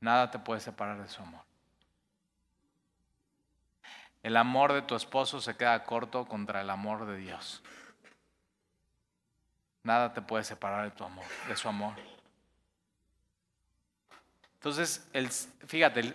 Nada 0.00 0.30
te 0.30 0.38
puede 0.38 0.60
separar 0.60 1.00
de 1.00 1.08
su 1.08 1.22
amor. 1.22 1.43
El 4.24 4.38
amor 4.38 4.72
de 4.72 4.80
tu 4.80 4.96
esposo 4.96 5.38
se 5.38 5.54
queda 5.54 5.84
corto 5.84 6.24
contra 6.24 6.62
el 6.62 6.70
amor 6.70 7.06
de 7.06 7.18
Dios. 7.18 7.62
Nada 9.82 10.14
te 10.14 10.22
puede 10.22 10.44
separar 10.44 10.84
de 10.84 10.96
tu 10.96 11.04
amor, 11.04 11.26
de 11.46 11.54
su 11.54 11.68
amor. 11.68 11.92
Entonces, 14.54 15.06
el, 15.12 15.28
fíjate, 15.28 16.14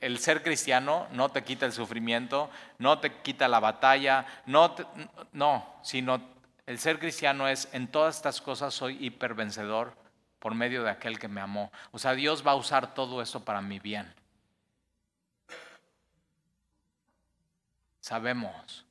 el, 0.00 0.18
ser 0.18 0.42
cristiano 0.42 1.06
no 1.12 1.28
te 1.28 1.44
quita 1.44 1.64
el 1.64 1.72
sufrimiento, 1.72 2.50
no 2.78 2.98
te 2.98 3.22
quita 3.22 3.46
la 3.46 3.60
batalla, 3.60 4.26
no, 4.46 4.74
no, 5.30 5.76
sino 5.84 6.20
el 6.66 6.80
ser 6.80 6.98
cristiano 6.98 7.46
es 7.46 7.68
en 7.72 7.86
todas 7.86 8.16
estas 8.16 8.40
cosas 8.40 8.74
soy 8.74 8.98
hipervencedor 9.06 9.94
por 10.40 10.56
medio 10.56 10.82
de 10.82 10.90
aquel 10.90 11.20
que 11.20 11.28
me 11.28 11.40
amó. 11.40 11.70
O 11.92 12.00
sea, 12.00 12.14
Dios 12.14 12.44
va 12.44 12.50
a 12.50 12.56
usar 12.56 12.94
todo 12.94 13.22
eso 13.22 13.44
para 13.44 13.60
mi 13.60 13.78
bien. 13.78 14.12
Sabemos, 18.04 18.84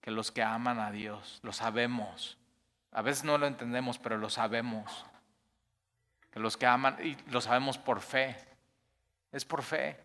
que 0.00 0.12
los 0.12 0.30
que 0.30 0.44
aman 0.44 0.78
a 0.78 0.92
Dios, 0.92 1.40
lo 1.42 1.52
sabemos. 1.52 2.38
A 2.92 3.02
veces 3.02 3.24
no 3.24 3.36
lo 3.36 3.48
entendemos, 3.48 3.98
pero 3.98 4.16
lo 4.16 4.30
sabemos. 4.30 5.04
Que 6.30 6.38
los 6.38 6.56
que 6.56 6.66
aman, 6.66 6.96
y 7.04 7.16
lo 7.32 7.40
sabemos 7.40 7.76
por 7.76 8.00
fe, 8.00 8.36
es 9.32 9.44
por 9.44 9.64
fe. 9.64 9.98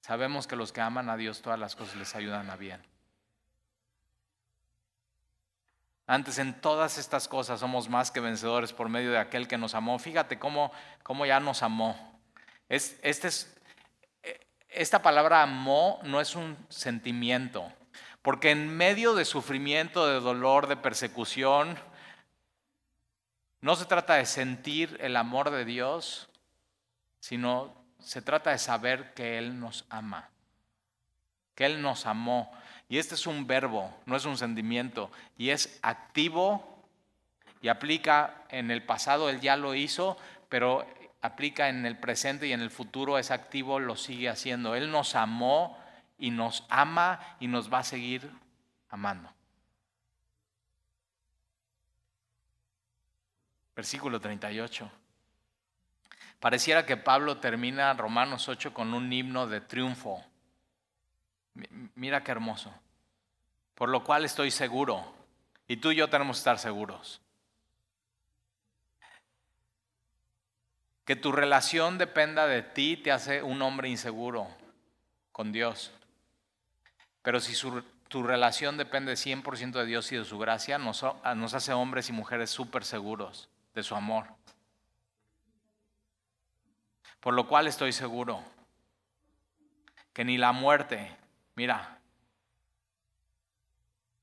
Sabemos 0.00 0.46
que 0.46 0.56
los 0.56 0.72
que 0.72 0.80
aman 0.80 1.10
a 1.10 1.18
Dios 1.18 1.42
todas 1.42 1.58
las 1.58 1.76
cosas 1.76 1.96
les 1.96 2.14
ayudan 2.14 2.48
a 2.48 2.56
bien. 2.56 2.82
Antes 6.06 6.38
en 6.38 6.58
todas 6.58 6.96
estas 6.96 7.28
cosas 7.28 7.60
somos 7.60 7.90
más 7.90 8.10
que 8.10 8.20
vencedores 8.20 8.72
por 8.72 8.88
medio 8.88 9.10
de 9.10 9.18
aquel 9.18 9.46
que 9.46 9.58
nos 9.58 9.74
amó. 9.74 9.98
Fíjate 9.98 10.38
cómo, 10.38 10.72
cómo 11.02 11.26
ya 11.26 11.38
nos 11.38 11.62
amó. 11.62 12.18
Es, 12.70 12.98
este 13.02 13.28
es, 13.28 13.57
esta 14.68 15.02
palabra 15.02 15.42
amó 15.42 16.00
no 16.04 16.20
es 16.20 16.34
un 16.34 16.56
sentimiento, 16.68 17.72
porque 18.22 18.50
en 18.50 18.68
medio 18.68 19.14
de 19.14 19.24
sufrimiento, 19.24 20.06
de 20.06 20.20
dolor, 20.20 20.66
de 20.66 20.76
persecución, 20.76 21.78
no 23.60 23.74
se 23.76 23.86
trata 23.86 24.14
de 24.14 24.26
sentir 24.26 24.96
el 25.00 25.16
amor 25.16 25.50
de 25.50 25.64
Dios, 25.64 26.28
sino 27.20 27.74
se 27.98 28.22
trata 28.22 28.50
de 28.50 28.58
saber 28.58 29.14
que 29.14 29.38
Él 29.38 29.58
nos 29.58 29.84
ama, 29.90 30.30
que 31.54 31.66
Él 31.66 31.82
nos 31.82 32.06
amó. 32.06 32.52
Y 32.88 32.98
este 32.98 33.14
es 33.14 33.26
un 33.26 33.46
verbo, 33.46 33.94
no 34.06 34.16
es 34.16 34.24
un 34.24 34.38
sentimiento, 34.38 35.10
y 35.36 35.50
es 35.50 35.78
activo 35.82 36.78
y 37.60 37.68
aplica 37.68 38.44
en 38.48 38.70
el 38.70 38.84
pasado, 38.84 39.28
Él 39.28 39.40
ya 39.40 39.56
lo 39.56 39.74
hizo, 39.74 40.16
pero 40.48 40.86
aplica 41.20 41.68
en 41.68 41.86
el 41.86 41.98
presente 41.98 42.46
y 42.46 42.52
en 42.52 42.60
el 42.60 42.70
futuro, 42.70 43.18
es 43.18 43.30
activo, 43.30 43.80
lo 43.80 43.96
sigue 43.96 44.28
haciendo. 44.28 44.74
Él 44.74 44.90
nos 44.90 45.14
amó 45.14 45.78
y 46.18 46.30
nos 46.30 46.64
ama 46.68 47.36
y 47.40 47.46
nos 47.46 47.72
va 47.72 47.78
a 47.78 47.84
seguir 47.84 48.30
amando. 48.88 49.32
Versículo 53.74 54.20
38. 54.20 54.90
Pareciera 56.40 56.86
que 56.86 56.96
Pablo 56.96 57.38
termina 57.38 57.92
Romanos 57.94 58.48
8 58.48 58.72
con 58.72 58.94
un 58.94 59.12
himno 59.12 59.46
de 59.46 59.60
triunfo. 59.60 60.24
Mira 61.94 62.22
qué 62.22 62.30
hermoso. 62.30 62.72
Por 63.74 63.88
lo 63.88 64.02
cual 64.02 64.24
estoy 64.24 64.50
seguro, 64.50 65.04
y 65.68 65.76
tú 65.76 65.92
y 65.92 65.96
yo 65.96 66.08
tenemos 66.08 66.36
que 66.36 66.40
estar 66.40 66.58
seguros, 66.58 67.20
que 71.08 71.16
tu 71.16 71.32
relación 71.32 71.96
dependa 71.96 72.46
de 72.46 72.60
ti 72.60 72.98
te 72.98 73.10
hace 73.10 73.42
un 73.42 73.62
hombre 73.62 73.88
inseguro 73.88 74.46
con 75.32 75.52
Dios. 75.52 75.90
Pero 77.22 77.40
si 77.40 77.54
tu 78.08 78.22
relación 78.22 78.76
depende 78.76 79.14
100% 79.14 79.72
de 79.72 79.86
Dios 79.86 80.12
y 80.12 80.16
de 80.16 80.26
su 80.26 80.38
gracia, 80.38 80.76
nos, 80.76 81.02
nos 81.34 81.54
hace 81.54 81.72
hombres 81.72 82.10
y 82.10 82.12
mujeres 82.12 82.50
súper 82.50 82.84
seguros 82.84 83.48
de 83.72 83.82
su 83.82 83.94
amor. 83.94 84.26
Por 87.20 87.32
lo 87.32 87.48
cual 87.48 87.68
estoy 87.68 87.94
seguro 87.94 88.44
que 90.12 90.26
ni 90.26 90.36
la 90.36 90.52
muerte, 90.52 91.16
mira, 91.54 92.00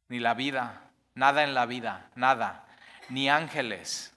ni 0.07 0.19
la 0.19 0.35
vida, 0.35 0.91
nada 1.15 1.43
en 1.43 1.55
la 1.55 1.65
vida, 1.65 2.11
nada, 2.13 2.67
ni 3.09 3.27
ángeles, 3.27 4.15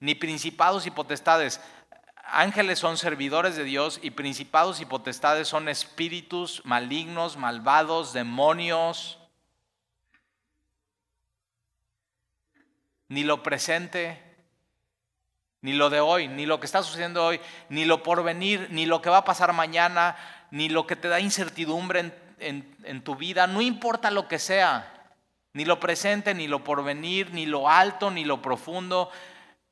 ni 0.00 0.14
principados 0.14 0.86
y 0.86 0.90
potestades. 0.90 1.60
Ángeles 2.28 2.78
son 2.78 2.96
servidores 2.98 3.56
de 3.56 3.64
Dios 3.64 4.00
y 4.02 4.10
principados 4.10 4.80
y 4.80 4.84
potestades 4.84 5.48
son 5.48 5.68
espíritus 5.68 6.62
malignos, 6.64 7.36
malvados, 7.36 8.12
demonios. 8.12 9.18
Ni 13.08 13.22
lo 13.22 13.42
presente, 13.42 14.20
ni 15.60 15.72
lo 15.72 15.90
de 15.90 16.00
hoy, 16.00 16.28
ni 16.28 16.46
lo 16.46 16.60
que 16.60 16.66
está 16.66 16.82
sucediendo 16.82 17.24
hoy, 17.24 17.40
ni 17.68 17.84
lo 17.84 18.02
por 18.02 18.22
venir, 18.22 18.68
ni 18.70 18.86
lo 18.86 19.00
que 19.00 19.10
va 19.10 19.18
a 19.18 19.24
pasar 19.24 19.52
mañana, 19.52 20.16
ni 20.50 20.68
lo 20.68 20.86
que 20.86 20.96
te 20.96 21.08
da 21.08 21.20
incertidumbre 21.20 22.12
en, 22.38 23.02
tu 23.02 23.16
vida, 23.16 23.46
no 23.46 23.60
importa 23.60 24.10
lo 24.10 24.28
que 24.28 24.38
sea, 24.38 25.14
ni 25.52 25.64
lo 25.64 25.80
presente, 25.80 26.34
ni 26.34 26.48
lo 26.48 26.62
porvenir, 26.62 27.32
ni 27.32 27.46
lo 27.46 27.68
alto, 27.68 28.10
ni 28.10 28.24
lo 28.24 28.42
profundo, 28.42 29.10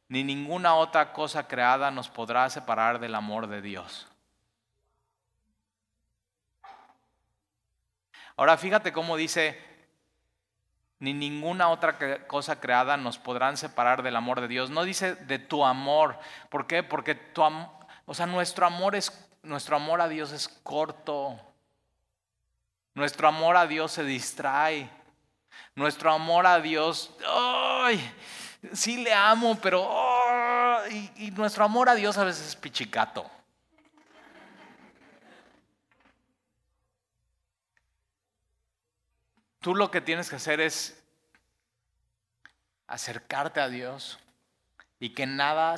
ni 0.09 0.23
ninguna 0.23 0.75
otra 0.75 1.13
cosa 1.13 1.49
creada 1.49 1.91
nos 1.91 2.09
podrá 2.09 2.49
separar 2.51 2.99
del 2.99 3.15
amor 3.15 3.47
de 3.47 3.63
Dios. 3.63 4.09
Ahora 8.37 8.57
fíjate 8.57 8.93
cómo 8.93 9.17
dice 9.17 9.63
ni 10.99 11.13
ninguna 11.13 11.69
otra 11.69 12.27
cosa 12.27 12.61
creada 12.61 12.97
nos 12.97 13.19
podrán 13.19 13.57
separar 13.57 14.03
del 14.03 14.17
amor 14.17 14.41
de 14.41 14.49
Dios. 14.49 14.71
No 14.71 14.85
dice 14.85 15.15
de 15.15 15.39
tu 15.39 15.65
amor. 15.65 16.19
¿Por 16.49 16.67
qué? 16.67 16.83
Porque 16.83 17.15
tu 17.15 17.43
o 18.07 18.15
sea, 18.15 18.27
nuestro 18.27 18.67
amor 18.67 18.95
es 18.95 19.13
nuestro 19.43 19.77
amor 19.77 20.01
a 20.01 20.09
Dios 20.09 20.33
es 20.33 20.49
corto. 20.49 21.39
Nuestro 22.95 23.29
amor 23.29 23.57
a 23.57 23.67
Dios 23.67 23.93
se 23.93 24.05
distrae. 24.05 24.89
Nuestro 25.75 26.13
amor 26.13 26.47
a 26.47 26.61
Dios, 26.61 27.15
¡ay! 27.29 28.01
Sí 28.73 28.97
le 28.97 29.13
amo, 29.13 29.59
pero 29.61 29.89
y, 30.91 31.27
y 31.27 31.31
nuestro 31.33 31.65
amor 31.65 31.89
a 31.89 31.95
Dios 31.95 32.17
a 32.19 32.25
veces 32.25 32.49
es 32.49 32.57
pichicato. 32.57 33.31
Tú 39.61 39.75
lo 39.75 39.91
que 39.91 40.01
tienes 40.01 40.29
que 40.29 40.37
hacer 40.37 40.61
es 40.61 41.03
acercarte 42.87 43.61
a 43.61 43.69
Dios 43.69 44.19
y 45.01 45.11
que 45.11 45.27
nada 45.27 45.75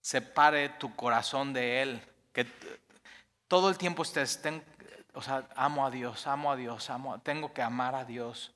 separe 0.00 0.70
tu 0.70 0.94
corazón 0.96 1.52
de 1.52 1.82
Él. 1.82 2.02
Que 2.32 2.46
todo 3.46 3.68
el 3.68 3.76
tiempo 3.76 4.02
estés, 4.02 4.40
o 5.12 5.22
sea, 5.22 5.46
amo 5.54 5.86
a 5.86 5.90
Dios, 5.90 6.26
amo 6.26 6.50
a 6.50 6.56
Dios, 6.56 6.90
amo, 6.90 7.20
tengo 7.20 7.52
que 7.52 7.62
amar 7.62 7.94
a 7.94 8.04
Dios. 8.04 8.52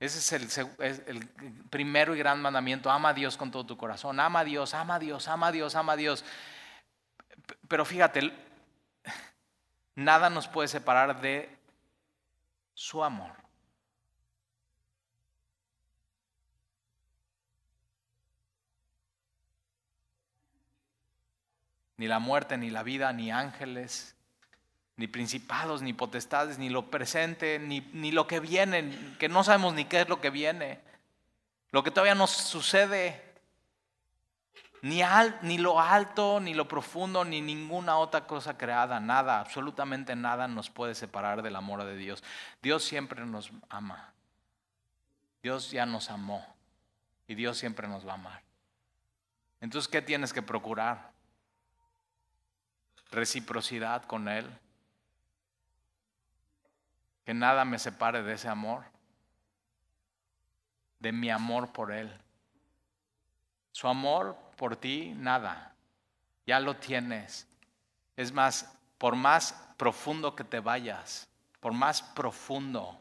Ese 0.00 0.18
es 0.18 0.58
el, 0.58 0.68
el, 1.06 1.28
primero 1.70 2.14
y 2.14 2.18
gran 2.18 2.42
mandamiento. 2.42 2.90
Ama 2.90 3.10
a 3.10 3.14
Dios 3.14 3.36
con 3.36 3.50
todo 3.50 3.64
tu 3.64 3.76
corazón. 3.76 4.20
Ama 4.20 4.40
a 4.40 4.44
Dios, 4.44 4.74
ama 4.74 4.96
a 4.96 4.98
Dios, 4.98 5.28
ama 5.28 5.46
a 5.48 5.52
Dios, 5.52 5.74
ama 5.74 5.92
a 5.92 5.96
Dios. 5.96 6.24
Pero 7.68 7.84
fíjate, 7.84 8.32
nada 9.94 10.30
nos 10.30 10.48
puede 10.48 10.68
separar 10.68 11.20
de 11.20 11.56
su 12.74 13.02
amor. 13.04 13.32
Ni 21.96 22.08
la 22.08 22.18
muerte, 22.18 22.58
ni 22.58 22.70
la 22.70 22.82
vida, 22.82 23.12
ni 23.12 23.30
ángeles, 23.30 24.13
ni 24.96 25.08
principados, 25.08 25.82
ni 25.82 25.92
potestades, 25.92 26.58
ni 26.58 26.68
lo 26.68 26.90
presente, 26.90 27.58
ni, 27.58 27.80
ni 27.92 28.12
lo 28.12 28.26
que 28.26 28.40
viene, 28.40 29.16
que 29.18 29.28
no 29.28 29.42
sabemos 29.42 29.74
ni 29.74 29.84
qué 29.84 30.02
es 30.02 30.08
lo 30.08 30.20
que 30.20 30.30
viene, 30.30 30.80
lo 31.70 31.82
que 31.82 31.90
todavía 31.90 32.14
nos 32.14 32.30
sucede, 32.30 33.20
ni, 34.82 35.00
ni 35.42 35.58
lo 35.58 35.80
alto, 35.80 36.40
ni 36.40 36.54
lo 36.54 36.68
profundo, 36.68 37.24
ni 37.24 37.40
ninguna 37.40 37.96
otra 37.96 38.26
cosa 38.26 38.56
creada, 38.56 39.00
nada, 39.00 39.40
absolutamente 39.40 40.14
nada 40.14 40.46
nos 40.46 40.70
puede 40.70 40.94
separar 40.94 41.42
del 41.42 41.56
amor 41.56 41.84
de 41.84 41.96
Dios. 41.96 42.22
Dios 42.62 42.84
siempre 42.84 43.24
nos 43.24 43.50
ama. 43.70 44.12
Dios 45.42 45.70
ya 45.70 45.84
nos 45.86 46.10
amó 46.10 46.46
y 47.26 47.34
Dios 47.34 47.58
siempre 47.58 47.88
nos 47.88 48.06
va 48.06 48.12
a 48.12 48.16
amar. 48.16 48.42
Entonces, 49.60 49.88
¿qué 49.88 50.02
tienes 50.02 50.32
que 50.32 50.42
procurar? 50.42 51.10
Reciprocidad 53.10 54.04
con 54.04 54.28
Él. 54.28 54.46
Que 57.24 57.34
nada 57.34 57.64
me 57.64 57.78
separe 57.78 58.22
de 58.22 58.34
ese 58.34 58.48
amor, 58.48 58.84
de 60.98 61.12
mi 61.12 61.30
amor 61.30 61.72
por 61.72 61.92
Él. 61.92 62.12
Su 63.72 63.88
amor 63.88 64.36
por 64.56 64.76
ti, 64.76 65.14
nada. 65.16 65.74
Ya 66.46 66.60
lo 66.60 66.76
tienes. 66.76 67.46
Es 68.16 68.32
más, 68.32 68.76
por 68.98 69.16
más 69.16 69.52
profundo 69.76 70.36
que 70.36 70.44
te 70.44 70.60
vayas, 70.60 71.28
por 71.60 71.72
más 71.72 72.02
profundo, 72.02 73.00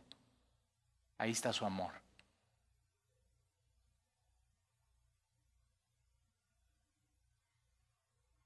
ahí 1.17 1.31
está 1.31 1.51
su 1.53 1.65
amor. 1.65 1.93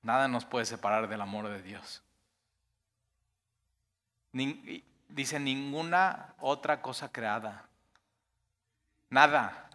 Nada 0.01 0.27
nos 0.27 0.45
puede 0.45 0.65
separar 0.65 1.07
del 1.09 1.19
amor 1.21 1.49
de 1.49 1.61
Dios. 1.61 2.01
Dice 5.09 5.39
ninguna 5.39 6.33
otra 6.39 6.81
cosa 6.81 7.11
creada. 7.11 7.65
Nada. 9.09 9.69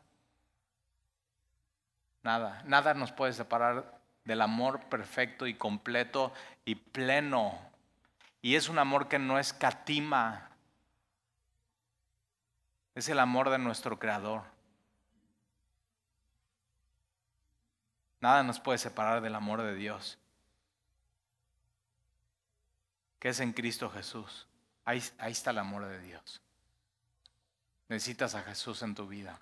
Nada, 2.23 2.63
nada 2.67 2.95
nos 2.95 3.11
puede 3.11 3.33
separar 3.33 4.01
del 4.25 4.41
amor 4.41 4.81
perfecto 4.85 5.47
y 5.47 5.55
completo 5.55 6.33
y 6.65 6.77
pleno. 6.77 7.59
Y 8.41 8.57
es 8.57 8.69
un 8.69 8.79
amor 8.79 9.09
que 9.09 9.19
no 9.19 9.39
escatima, 9.39 10.49
Es 12.95 13.09
el 13.09 13.19
amor 13.21 13.49
de 13.49 13.59
nuestro 13.59 13.99
Creador. 13.99 14.43
Nada 18.21 18.43
nos 18.43 18.61
puede 18.61 18.77
separar 18.77 19.23
del 19.23 19.35
amor 19.35 19.63
de 19.63 19.75
Dios, 19.75 20.19
que 23.19 23.31
es 23.31 23.41
en 23.41 23.55
Cristo 23.55 23.89
Jesús. 23.89 24.47
Ahí, 24.85 25.03
está 25.27 25.51
el 25.51 25.59
amor 25.59 25.87
de 25.87 26.01
Dios. 26.01 26.41
Necesitas 27.89 28.35
a 28.35 28.43
Jesús 28.43 28.83
en 28.83 28.95
tu 28.95 29.07
vida. 29.07 29.39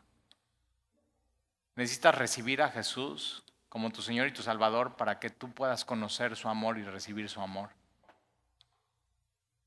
Necesitas 1.76 2.14
recibir 2.14 2.62
a 2.62 2.70
Jesús 2.70 3.42
como 3.68 3.90
tu 3.90 4.02
Señor 4.02 4.26
y 4.26 4.32
tu 4.32 4.42
Salvador 4.42 4.96
para 4.96 5.18
que 5.18 5.30
tú 5.30 5.50
puedas 5.52 5.84
conocer 5.84 6.36
su 6.36 6.48
amor 6.48 6.78
y 6.78 6.82
recibir 6.82 7.28
su 7.28 7.40
amor. 7.40 7.70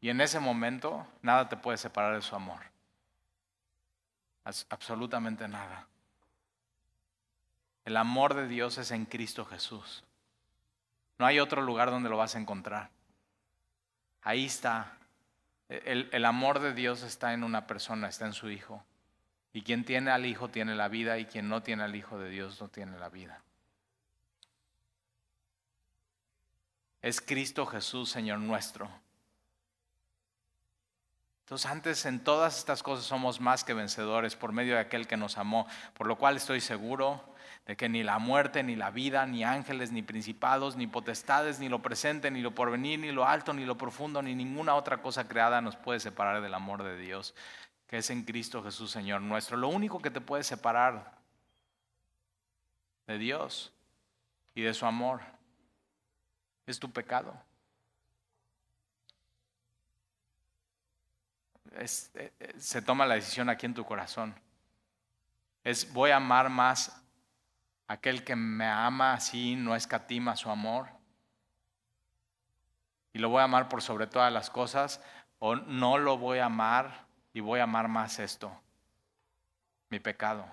Y 0.01 0.09
en 0.09 0.19
ese 0.19 0.39
momento 0.39 1.07
nada 1.21 1.47
te 1.47 1.57
puede 1.57 1.77
separar 1.77 2.15
de 2.15 2.21
su 2.21 2.35
amor. 2.35 2.59
Absolutamente 4.43 5.47
nada. 5.47 5.87
El 7.85 7.97
amor 7.97 8.33
de 8.33 8.47
Dios 8.47 8.77
es 8.77 8.91
en 8.91 9.05
Cristo 9.05 9.45
Jesús. 9.45 10.03
No 11.17 11.25
hay 11.25 11.39
otro 11.39 11.61
lugar 11.61 11.89
donde 11.89 12.09
lo 12.09 12.17
vas 12.17 12.35
a 12.35 12.39
encontrar. 12.39 12.89
Ahí 14.21 14.45
está. 14.45 14.97
El, 15.85 16.25
amor 16.25 16.59
de 16.59 16.73
Dios 16.73 17.01
está 17.01 17.33
en 17.33 17.43
una 17.43 17.65
persona, 17.65 18.07
está 18.07 18.25
en 18.25 18.33
su 18.33 18.51
Hijo. 18.51 18.83
Y 19.53 19.63
quien 19.63 19.85
tiene 19.85 20.11
al 20.11 20.25
Hijo 20.25 20.49
tiene 20.49 20.75
la 20.75 20.87
vida 20.87 21.17
y 21.17 21.25
quien 21.25 21.49
no 21.49 21.63
tiene 21.63 21.83
al 21.83 21.95
Hijo 21.95 22.19
de 22.19 22.29
Dios 22.29 22.61
no 22.61 22.67
tiene 22.67 22.97
la 22.99 23.09
vida. 23.09 23.41
Es 27.01 27.21
Cristo 27.21 27.65
Jesús, 27.65 28.09
Señor 28.09 28.39
nuestro. 28.39 28.89
Entonces 31.41 31.69
antes 31.69 32.05
en 32.05 32.23
todas 32.23 32.57
estas 32.57 32.83
cosas 32.83 33.05
somos 33.05 33.41
más 33.41 33.63
que 33.63 33.73
vencedores 33.73 34.35
por 34.35 34.53
medio 34.53 34.75
de 34.75 34.79
aquel 34.79 35.07
que 35.07 35.17
nos 35.17 35.37
amó, 35.37 35.67
por 35.95 36.07
lo 36.07 36.17
cual 36.17 36.37
estoy 36.37 36.61
seguro 36.61 37.32
de 37.65 37.77
que 37.77 37.87
ni 37.87 38.03
la 38.03 38.19
muerte, 38.19 38.61
ni 38.61 38.75
la 38.75 38.91
vida, 38.91 39.25
ni 39.25 39.43
ángeles, 39.43 39.91
ni 39.91 40.01
principados, 40.01 40.75
ni 40.75 40.85
potestades, 40.85 41.59
ni 41.59 41.69
lo 41.69 41.81
presente, 41.81 42.29
ni 42.29 42.41
lo 42.41 42.53
porvenir, 42.53 42.99
ni 42.99 43.11
lo 43.11 43.25
alto, 43.25 43.53
ni 43.53 43.65
lo 43.65 43.77
profundo, 43.77 44.21
ni 44.21 44.35
ninguna 44.35 44.75
otra 44.75 45.01
cosa 45.01 45.27
creada 45.27 45.61
nos 45.61 45.77
puede 45.77 45.99
separar 46.01 46.41
del 46.41 46.53
amor 46.53 46.83
de 46.83 46.97
Dios, 46.97 47.33
que 47.87 47.99
es 47.99 48.09
en 48.09 48.23
Cristo 48.23 48.63
Jesús, 48.63 48.91
Señor 48.91 49.21
nuestro. 49.21 49.55
Lo 49.55 49.69
único 49.69 50.01
que 50.01 50.11
te 50.11 50.19
puede 50.19 50.43
separar 50.43 51.17
de 53.07 53.17
Dios 53.17 53.73
y 54.55 54.61
de 54.61 54.73
su 54.73 54.85
amor 54.85 55.21
es 56.65 56.79
tu 56.79 56.91
pecado. 56.91 57.33
Eh, 61.75 61.85
eh, 62.15 62.53
se 62.57 62.81
toma 62.81 63.05
la 63.05 63.15
decisión 63.15 63.49
aquí 63.49 63.65
en 63.65 63.73
tu 63.73 63.85
corazón. 63.85 64.35
Es 65.63 65.91
voy 65.93 66.11
a 66.11 66.17
amar 66.17 66.49
más 66.49 67.02
aquel 67.93 68.23
que 68.23 68.35
me 68.35 68.65
ama 68.65 69.13
así, 69.13 69.55
no 69.55 69.75
escatima 69.75 70.35
su 70.35 70.49
amor. 70.49 70.87
Y 73.13 73.19
lo 73.19 73.29
voy 73.29 73.41
a 73.41 73.43
amar 73.43 73.69
por 73.69 73.81
sobre 73.81 74.07
todas 74.07 74.33
las 74.33 74.49
cosas, 74.49 75.01
o 75.39 75.55
no 75.55 75.99
lo 75.99 76.17
voy 76.17 76.39
a 76.39 76.45
amar 76.45 77.05
y 77.33 77.39
voy 77.39 77.59
a 77.59 77.63
amar 77.63 77.87
más 77.87 78.17
esto, 78.17 78.51
mi 79.89 79.99
pecado. 79.99 80.45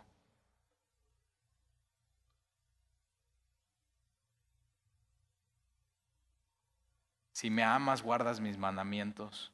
Si 7.32 7.48
me 7.48 7.62
amas, 7.62 8.02
guardas 8.02 8.38
mis 8.38 8.58
mandamientos. 8.58 9.50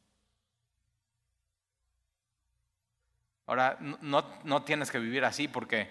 Ahora, 3.47 3.79
no, 3.81 4.25
no 4.43 4.65
tienes 4.65 4.91
que 4.91 4.99
vivir 4.99 5.25
así 5.25 5.47
porque 5.47 5.89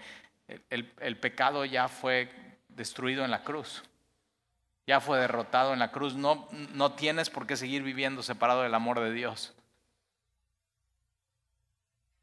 el, 0.48 1.16
pecado 1.18 1.64
ya 1.64 1.88
fue 1.88 2.30
destruido 2.68 3.24
en 3.24 3.30
la 3.30 3.42
cruz. 3.42 3.82
Ya 4.86 5.00
fue 5.00 5.18
derrotado 5.18 5.72
en 5.72 5.78
la 5.78 5.90
cruz. 5.90 6.14
No, 6.14 6.48
no 6.72 6.92
tienes 6.92 7.30
por 7.30 7.46
qué 7.46 7.56
seguir 7.56 7.82
viviendo 7.82 8.22
separado 8.22 8.62
del 8.62 8.74
amor 8.74 9.00
de 9.00 9.12
Dios. 9.12 9.54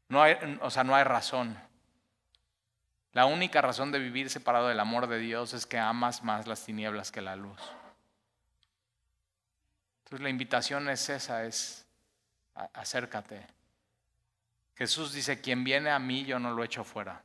No 0.08 0.22
hay, 0.22 0.36
o 0.60 0.70
sea, 0.70 0.84
no 0.84 0.94
hay 0.94 1.04
razón. 1.04 1.58
La 3.12 3.26
única 3.26 3.60
razón 3.60 3.92
de 3.92 3.98
vivir 3.98 4.30
separado 4.30 4.68
del 4.68 4.80
amor 4.80 5.06
de 5.06 5.18
Dios 5.18 5.52
es 5.52 5.66
que 5.66 5.78
amas 5.78 6.22
más 6.24 6.46
las 6.46 6.64
tinieblas 6.64 7.12
que 7.12 7.20
la 7.20 7.36
luz. 7.36 7.60
Entonces 10.04 10.22
la 10.22 10.30
invitación 10.30 10.88
es 10.88 11.08
esa, 11.08 11.44
es 11.44 11.86
acércate. 12.72 13.46
Jesús 14.76 15.12
dice, 15.12 15.40
quien 15.40 15.64
viene 15.64 15.90
a 15.90 15.98
mí 15.98 16.24
yo 16.24 16.38
no 16.38 16.52
lo 16.52 16.64
echo 16.64 16.84
fuera. 16.84 17.23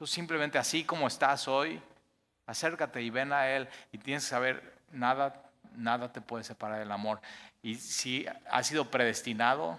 Tú 0.00 0.06
simplemente 0.06 0.56
así 0.56 0.82
como 0.82 1.06
estás 1.06 1.46
hoy, 1.46 1.78
acércate 2.46 3.02
y 3.02 3.10
ven 3.10 3.34
a 3.34 3.50
Él 3.50 3.68
y 3.92 3.98
tienes 3.98 4.24
que 4.24 4.30
saber, 4.30 4.78
nada, 4.92 5.42
nada 5.76 6.10
te 6.10 6.22
puede 6.22 6.42
separar 6.42 6.78
del 6.78 6.90
amor. 6.90 7.20
Y 7.60 7.74
si 7.74 8.24
has 8.50 8.66
sido 8.66 8.90
predestinado, 8.90 9.78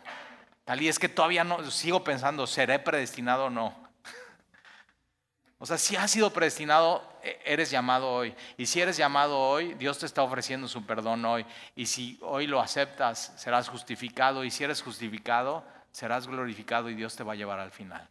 tal 0.63 0.80
y 0.80 0.89
es 0.89 0.99
que 0.99 1.09
todavía 1.09 1.43
no, 1.43 1.72
sigo 1.72 2.03
pensando, 2.03 2.45
¿seré 2.45 2.78
predestinado 2.78 3.45
o 3.45 3.49
no? 3.49 3.76
O 5.57 5.65
sea, 5.65 5.80
si 5.80 5.95
has 5.95 6.11
sido 6.11 6.32
predestinado, 6.32 7.03
e, 7.24 7.41
eres 7.43 7.72
llamado 7.72 8.07
hoy. 8.07 8.36
Y 8.57 8.67
si 8.67 8.80
eres 8.80 8.97
llamado 8.97 9.39
hoy, 9.39 9.74
Dios 9.74 9.97
te 9.97 10.05
está 10.05 10.22
ofreciendo 10.22 10.67
su 10.67 10.86
perdón 10.86 11.26
hoy. 11.26 11.47
Y 11.76 11.88
si 11.88 12.19
hoy 12.22 12.45
lo 12.45 12.61
aceptas, 12.61 13.34
serás 13.38 13.69
justificado. 13.69 14.43
Y 14.43 14.51
si 14.51 14.63
eres 14.63 14.84
justificado, 14.84 15.65
serás 15.91 16.28
glorificado 16.28 16.91
y 16.91 16.93
Dios 16.93 17.15
te 17.15 17.24
va 17.24 17.34
a 17.34 17.36
llevar 17.36 17.59
al 17.59 17.72
final. 17.72 18.07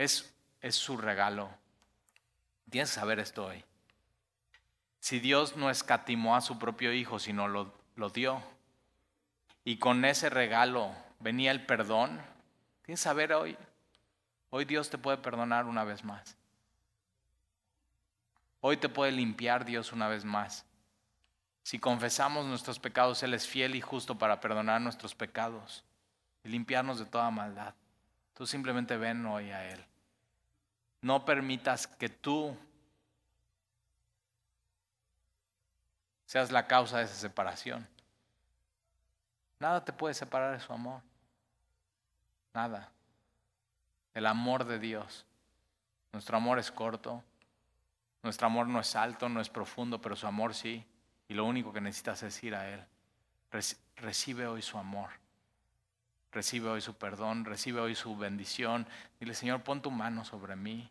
Es, 0.00 0.32
es 0.62 0.76
su 0.76 0.96
regalo. 0.96 1.50
Tienes 2.70 2.88
que 2.88 2.94
saber 2.94 3.18
esto 3.18 3.44
hoy. 3.44 3.62
Si 4.98 5.20
Dios 5.20 5.58
no 5.58 5.68
escatimó 5.68 6.36
a 6.36 6.40
su 6.40 6.58
propio 6.58 6.90
Hijo, 6.94 7.18
sino 7.18 7.48
lo, 7.48 7.74
lo 7.96 8.08
dio, 8.08 8.42
y 9.62 9.76
con 9.76 10.06
ese 10.06 10.30
regalo 10.30 10.90
venía 11.18 11.50
el 11.50 11.66
perdón, 11.66 12.12
tienes 12.80 13.00
que 13.00 13.04
saber 13.04 13.34
hoy, 13.34 13.58
hoy 14.48 14.64
Dios 14.64 14.88
te 14.88 14.96
puede 14.96 15.18
perdonar 15.18 15.66
una 15.66 15.84
vez 15.84 16.02
más. 16.02 16.34
Hoy 18.62 18.78
te 18.78 18.88
puede 18.88 19.12
limpiar 19.12 19.66
Dios 19.66 19.92
una 19.92 20.08
vez 20.08 20.24
más. 20.24 20.64
Si 21.62 21.78
confesamos 21.78 22.46
nuestros 22.46 22.78
pecados, 22.78 23.22
Él 23.22 23.34
es 23.34 23.46
fiel 23.46 23.74
y 23.74 23.82
justo 23.82 24.16
para 24.16 24.40
perdonar 24.40 24.80
nuestros 24.80 25.14
pecados 25.14 25.84
y 26.42 26.48
limpiarnos 26.48 26.98
de 26.98 27.04
toda 27.04 27.30
maldad. 27.30 27.74
Tú 28.32 28.46
simplemente 28.46 28.96
ven 28.96 29.26
hoy 29.26 29.50
a 29.50 29.68
Él. 29.68 29.89
No 31.02 31.24
permitas 31.24 31.86
que 31.86 32.08
tú 32.08 32.56
seas 36.26 36.50
la 36.50 36.66
causa 36.66 36.98
de 36.98 37.04
esa 37.04 37.14
separación. 37.14 37.88
Nada 39.58 39.84
te 39.84 39.92
puede 39.92 40.14
separar 40.14 40.52
de 40.56 40.64
su 40.64 40.72
amor. 40.72 41.02
Nada. 42.54 42.90
El 44.14 44.26
amor 44.26 44.64
de 44.64 44.78
Dios. 44.78 45.26
Nuestro 46.12 46.36
amor 46.36 46.58
es 46.58 46.70
corto. 46.70 47.22
Nuestro 48.22 48.46
amor 48.46 48.66
no 48.66 48.80
es 48.80 48.96
alto, 48.96 49.28
no 49.28 49.40
es 49.40 49.48
profundo, 49.48 50.00
pero 50.00 50.16
su 50.16 50.26
amor 50.26 50.54
sí. 50.54 50.84
Y 51.28 51.34
lo 51.34 51.44
único 51.44 51.72
que 51.72 51.80
necesitas 51.80 52.22
es 52.22 52.42
ir 52.42 52.54
a 52.54 52.68
Él. 52.68 52.84
Recibe 53.96 54.46
hoy 54.46 54.62
su 54.62 54.78
amor. 54.78 55.10
Recibe 56.32 56.68
hoy 56.68 56.80
su 56.80 56.94
perdón, 56.94 57.44
recibe 57.44 57.80
hoy 57.80 57.94
su 57.94 58.16
bendición. 58.16 58.86
Dile, 59.18 59.34
Señor, 59.34 59.62
pon 59.62 59.82
tu 59.82 59.90
mano 59.90 60.24
sobre 60.24 60.54
mí. 60.56 60.88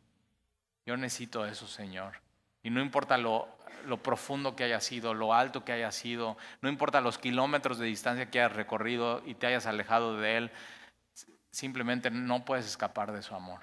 Yo 0.86 0.98
necesito 0.98 1.46
eso, 1.46 1.68
Señor. 1.68 2.22
Y 2.62 2.70
no 2.70 2.82
importa 2.82 3.18
lo, 3.18 3.48
profundo 4.04 4.56
que 4.56 4.66
haya 4.66 4.82
sido, 4.82 5.14
lo 5.14 5.34
alto 5.34 5.64
que 5.64 5.72
haya 5.72 5.92
sido, 5.92 6.38
no 6.62 6.70
importa 6.70 7.00
los 7.00 7.18
kilómetros 7.18 7.78
de 7.78 7.86
distancia 7.86 8.30
que 8.30 8.42
hayas 8.42 8.56
recorrido 8.56 9.22
y 9.26 9.36
te 9.36 9.48
hayas 9.48 9.66
alejado 9.66 10.18
de 10.18 10.38
Él, 10.38 10.52
simplemente 11.52 12.12
no 12.12 12.44
puedes 12.44 12.66
escapar 12.66 13.14
de 13.14 13.22
su 13.22 13.34
amor. 13.34 13.62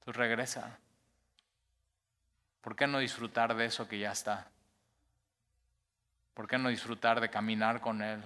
Entonces 0.00 0.16
regresa. 0.16 0.78
¿Por 2.60 2.74
qué 2.74 2.86
no 2.86 2.98
disfrutar 2.98 3.54
de 3.54 3.66
eso 3.66 3.86
que 3.86 3.98
ya 3.98 4.10
está? 4.10 4.50
¿Por 6.32 6.48
qué 6.48 6.58
no 6.58 6.70
disfrutar 6.70 7.20
de 7.20 7.30
caminar 7.30 7.80
con 7.80 8.02
Él? 8.02 8.24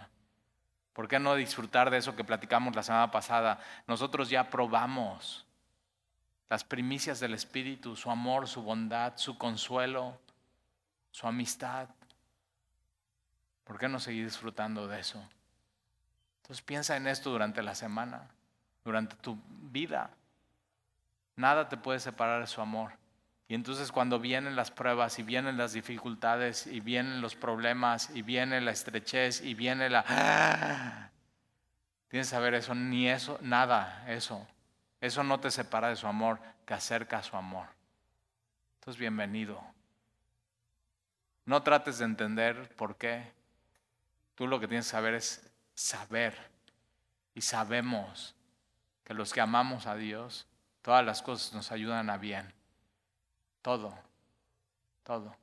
¿Por 0.98 1.06
qué 1.06 1.20
no 1.20 1.36
disfrutar 1.36 1.90
de 1.90 1.98
eso 1.98 2.16
que 2.16 2.24
platicamos 2.24 2.74
la 2.74 2.82
semana 2.82 3.12
pasada? 3.12 3.60
Nosotros 3.86 4.30
ya 4.30 4.50
probamos 4.50 5.46
las 6.50 6.64
primicias 6.64 7.20
del 7.20 7.34
Espíritu, 7.34 7.94
su 7.94 8.10
amor, 8.10 8.48
su 8.48 8.62
bondad, 8.62 9.12
su 9.14 9.38
consuelo, 9.38 10.18
su 11.12 11.28
amistad. 11.28 11.88
¿Por 13.62 13.78
qué 13.78 13.88
no 13.88 14.00
seguir 14.00 14.24
disfrutando 14.24 14.88
de 14.88 14.98
eso? 14.98 15.22
Entonces 16.42 16.64
piensa 16.64 16.96
en 16.96 17.06
esto 17.06 17.30
durante 17.30 17.62
la 17.62 17.76
semana, 17.76 18.26
durante 18.82 19.14
tu 19.14 19.38
vida. 19.46 20.10
Nada 21.36 21.68
te 21.68 21.76
puede 21.76 22.00
separar 22.00 22.40
de 22.40 22.48
su 22.48 22.60
amor. 22.60 22.97
Y 23.48 23.54
entonces 23.54 23.90
cuando 23.90 24.20
vienen 24.20 24.56
las 24.56 24.70
pruebas 24.70 25.18
y 25.18 25.22
vienen 25.22 25.56
las 25.56 25.72
dificultades 25.72 26.66
y 26.66 26.80
vienen 26.80 27.22
los 27.22 27.34
problemas 27.34 28.10
y 28.14 28.20
viene 28.20 28.60
la 28.60 28.72
estrechez 28.72 29.40
y 29.40 29.54
viene 29.54 29.88
la... 29.88 31.10
Tienes 32.08 32.28
que 32.28 32.30
saber 32.30 32.52
eso, 32.54 32.74
ni 32.74 33.08
eso, 33.08 33.38
nada, 33.40 34.04
eso. 34.06 34.46
Eso 35.00 35.24
no 35.24 35.40
te 35.40 35.50
separa 35.50 35.88
de 35.88 35.96
su 35.96 36.06
amor, 36.06 36.38
te 36.66 36.74
acerca 36.74 37.18
a 37.18 37.22
su 37.22 37.36
amor. 37.36 37.68
Entonces, 38.74 39.00
bienvenido. 39.00 39.62
No 41.46 41.62
trates 41.62 41.98
de 41.98 42.04
entender 42.04 42.74
por 42.76 42.96
qué. 42.96 43.32
Tú 44.34 44.46
lo 44.46 44.60
que 44.60 44.68
tienes 44.68 44.86
que 44.86 44.90
saber 44.90 45.14
es 45.14 45.50
saber. 45.74 46.36
Y 47.34 47.40
sabemos 47.40 48.34
que 49.04 49.14
los 49.14 49.32
que 49.32 49.40
amamos 49.40 49.86
a 49.86 49.94
Dios, 49.94 50.46
todas 50.82 51.04
las 51.04 51.22
cosas 51.22 51.54
nos 51.54 51.72
ayudan 51.72 52.10
a 52.10 52.18
bien. 52.18 52.57
Todo, 53.62 53.96
todo. 55.02 55.34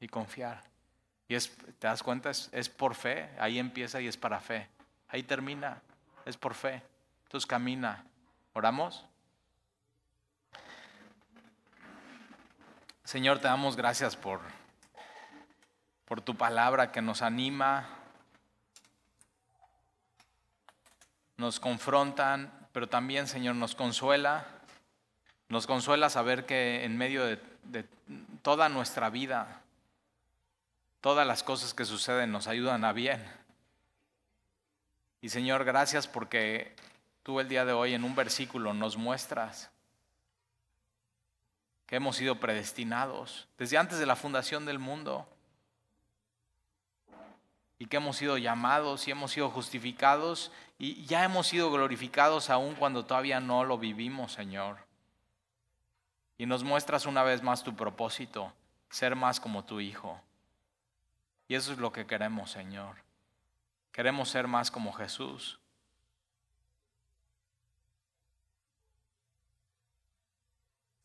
Y 0.00 0.08
confiar. 0.08 0.62
Y 1.28 1.34
es, 1.34 1.56
¿te 1.78 1.86
das 1.86 2.02
cuenta? 2.02 2.30
Es, 2.30 2.48
es 2.52 2.68
por 2.68 2.94
fe. 2.94 3.28
Ahí 3.38 3.58
empieza 3.58 4.00
y 4.00 4.06
es 4.06 4.16
para 4.16 4.40
fe. 4.40 4.68
Ahí 5.08 5.22
termina. 5.22 5.82
Es 6.24 6.36
por 6.36 6.54
fe. 6.54 6.82
Entonces 7.24 7.46
camina. 7.46 8.04
¿Oramos? 8.52 9.04
Señor, 13.06 13.38
te 13.38 13.46
damos 13.46 13.76
gracias 13.76 14.16
por, 14.16 14.40
por 16.06 16.20
tu 16.20 16.36
palabra 16.36 16.90
que 16.90 17.00
nos 17.00 17.22
anima, 17.22 17.88
nos 21.36 21.60
confrontan, 21.60 22.68
pero 22.72 22.88
también, 22.88 23.28
Señor, 23.28 23.54
nos 23.54 23.76
consuela. 23.76 24.46
Nos 25.48 25.68
consuela 25.68 26.10
saber 26.10 26.46
que 26.46 26.84
en 26.84 26.96
medio 26.96 27.24
de, 27.24 27.36
de 27.70 27.84
toda 28.42 28.68
nuestra 28.68 29.10
vida, 29.10 29.62
todas 31.00 31.26
las 31.26 31.42
cosas 31.42 31.74
que 31.74 31.84
suceden 31.84 32.32
nos 32.32 32.46
ayudan 32.46 32.84
a 32.84 32.92
bien. 32.92 33.24
Y 35.20 35.28
Señor, 35.28 35.64
gracias 35.64 36.06
porque 36.06 36.74
tú 37.22 37.40
el 37.40 37.48
día 37.48 37.64
de 37.64 37.72
hoy 37.72 37.94
en 37.94 38.04
un 38.04 38.14
versículo 38.14 38.74
nos 38.74 38.96
muestras 38.96 39.70
que 41.86 41.96
hemos 41.96 42.16
sido 42.16 42.40
predestinados 42.40 43.48
desde 43.58 43.78
antes 43.78 43.98
de 43.98 44.06
la 44.06 44.16
fundación 44.16 44.66
del 44.66 44.78
mundo 44.78 45.28
y 47.78 47.86
que 47.86 47.98
hemos 47.98 48.16
sido 48.16 48.38
llamados 48.38 49.06
y 49.06 49.10
hemos 49.10 49.32
sido 49.32 49.50
justificados 49.50 50.50
y 50.78 51.04
ya 51.06 51.24
hemos 51.24 51.46
sido 51.46 51.70
glorificados 51.70 52.50
aún 52.50 52.74
cuando 52.74 53.04
todavía 53.04 53.40
no 53.40 53.64
lo 53.64 53.78
vivimos, 53.78 54.32
Señor. 54.32 54.85
Y 56.38 56.46
nos 56.46 56.64
muestras 56.64 57.06
una 57.06 57.22
vez 57.22 57.42
más 57.42 57.62
tu 57.62 57.74
propósito, 57.74 58.52
ser 58.90 59.16
más 59.16 59.40
como 59.40 59.64
tu 59.64 59.80
Hijo. 59.80 60.20
Y 61.48 61.54
eso 61.54 61.72
es 61.72 61.78
lo 61.78 61.92
que 61.92 62.06
queremos, 62.06 62.50
Señor. 62.50 62.96
Queremos 63.92 64.28
ser 64.28 64.46
más 64.46 64.70
como 64.70 64.92
Jesús. 64.92 65.58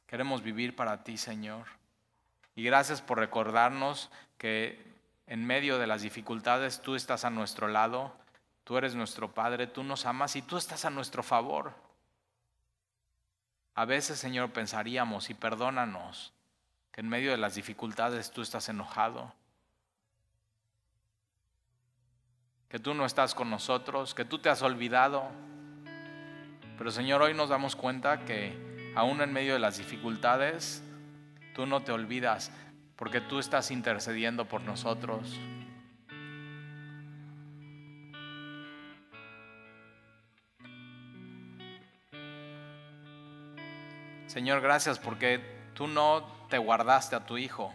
Queremos 0.07 0.41
vivir 0.41 0.75
para 0.75 1.03
ti, 1.05 1.17
Señor. 1.17 1.67
Y 2.53 2.63
gracias 2.63 3.01
por 3.01 3.17
recordarnos 3.17 4.11
que 4.38 4.91
en 5.27 5.45
medio 5.45 5.79
de 5.79 5.88
las 5.88 6.01
dificultades 6.01 6.82
tú 6.82 6.95
estás 6.95 7.23
a 7.23 7.29
nuestro 7.29 7.69
lado, 7.69 8.13
tú 8.65 8.77
eres 8.77 8.93
nuestro 8.93 9.34
Padre, 9.34 9.67
tú 9.67 9.84
nos 9.84 10.05
amas 10.05 10.36
y 10.36 10.41
tú 10.41 10.57
estás 10.57 10.84
a 10.84 10.89
nuestro 10.89 11.23
favor. 11.23 11.73
A 13.82 13.86
veces, 13.86 14.19
Señor, 14.19 14.51
pensaríamos, 14.51 15.32
y 15.32 15.34
perdónanos, 15.34 16.34
que 16.91 17.01
en 17.01 17.09
medio 17.09 17.32
de 17.32 17.38
las 17.38 17.55
dificultades 17.55 18.29
tú 18.29 18.43
estás 18.43 18.69
enojado, 18.69 19.34
que 22.69 22.77
tú 22.77 22.93
no 22.93 23.07
estás 23.07 23.34
con 23.34 23.49
nosotros, 23.49 24.13
que 24.13 24.23
tú 24.23 24.38
te 24.38 24.49
has 24.49 24.61
olvidado. 24.61 25.23
Pero 26.77 26.91
Señor, 26.91 27.23
hoy 27.23 27.34
nos 27.34 27.49
damos 27.49 27.75
cuenta 27.75 28.23
que 28.23 28.93
aún 28.95 29.19
en 29.19 29.34
medio 29.34 29.53
de 29.53 29.59
las 29.59 29.79
dificultades, 29.79 30.84
tú 31.55 31.65
no 31.65 31.82
te 31.82 31.91
olvidas, 31.91 32.51
porque 32.95 33.19
tú 33.19 33.39
estás 33.39 33.71
intercediendo 33.71 34.45
por 34.45 34.61
nosotros. 34.61 35.39
Señor, 44.32 44.61
gracias 44.61 44.97
porque 44.97 45.41
tú 45.73 45.88
no 45.88 46.23
te 46.49 46.57
guardaste 46.57 47.17
a 47.17 47.25
tu 47.25 47.38
Hijo, 47.38 47.73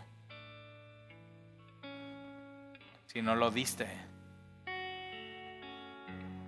sino 3.09 3.35
lo 3.35 3.51
diste. 3.51 3.87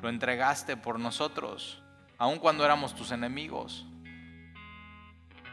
Lo 0.00 0.08
entregaste 0.08 0.78
por 0.78 0.98
nosotros, 0.98 1.82
aun 2.16 2.38
cuando 2.38 2.64
éramos 2.64 2.94
tus 2.94 3.10
enemigos. 3.10 3.84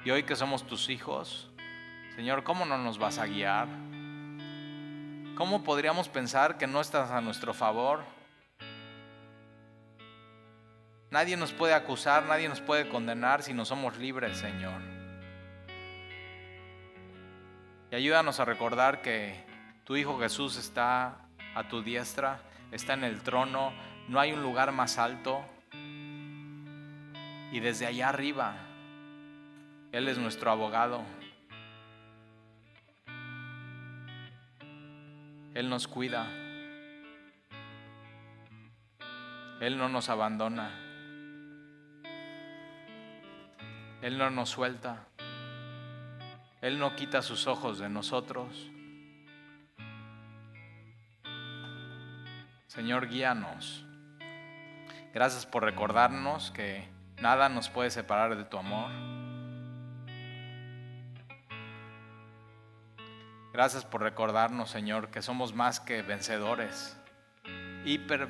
Y 0.06 0.12
hoy 0.12 0.24
que 0.24 0.38
somos 0.38 0.66
tus 0.66 0.88
hijos, 0.88 1.52
Señor, 2.16 2.46
¿cómo 2.46 2.64
no 2.64 2.78
nos 2.78 2.98
vas 2.98 3.18
a 3.18 3.26
guiar? 3.26 3.68
¿Cómo 5.36 5.66
podríamos 5.66 6.08
pensar 6.08 6.58
que 6.58 6.66
no 6.66 6.80
estás 6.80 7.12
a 7.12 7.20
nuestro 7.20 7.54
favor? 7.54 8.06
Nadie 11.12 11.38
nos 11.38 11.54
puede 11.54 11.74
acusar, 11.74 12.26
nadie 12.26 12.50
nos 12.50 12.62
puede 12.62 12.90
condenar 12.90 13.44
si 13.44 13.54
no 13.54 13.64
somos 13.64 13.98
libres, 13.98 14.38
Señor. 14.38 14.82
Y 17.92 17.96
ayúdanos 17.96 18.40
a 18.40 18.46
recordar 18.46 19.02
que 19.02 19.46
tu 19.84 19.96
Hijo 19.96 20.20
Jesús 20.20 20.58
está 20.58 21.28
a 21.54 21.68
tu 21.70 21.82
diestra, 21.82 22.40
está 22.72 22.94
en 22.94 23.04
el 23.04 23.22
trono, 23.22 23.72
no 24.08 24.20
hay 24.20 24.34
un 24.34 24.42
lugar 24.42 24.72
más 24.72 24.98
alto. 24.98 25.46
Y 27.52 27.60
desde 27.60 27.86
allá 27.86 28.10
arriba, 28.10 28.56
Él 29.92 30.08
es 30.08 30.18
nuestro 30.18 30.52
abogado. 30.52 31.04
Él 35.54 35.70
nos 35.70 35.88
cuida. 35.88 36.28
Él 39.62 39.78
no 39.78 39.88
nos 39.88 40.10
abandona. 40.10 40.85
Él 44.06 44.20
no 44.20 44.30
nos 44.30 44.52
suelta. 44.52 45.08
Él 46.62 46.78
no 46.78 46.96
quita 46.96 47.24
sus 47.24 47.48
ojos 47.48 47.80
de 47.80 47.90
nosotros. 47.90 48.70
Señor, 52.68 53.08
guíanos. 53.10 53.84
Gracias 55.12 55.48
por 55.48 55.64
recordarnos 55.64 56.52
que 56.52 56.88
nada 57.20 57.50
nos 57.50 57.70
puede 57.70 57.90
separar 57.90 58.38
de 58.38 58.44
tu 58.44 58.60
amor. 58.60 58.92
Gracias 63.54 63.86
por 63.86 64.04
recordarnos, 64.04 64.70
Señor, 64.70 65.10
que 65.10 65.24
somos 65.24 65.56
más 65.56 65.80
que 65.80 66.04
vencedores, 66.04 66.96
hiper 67.86 68.28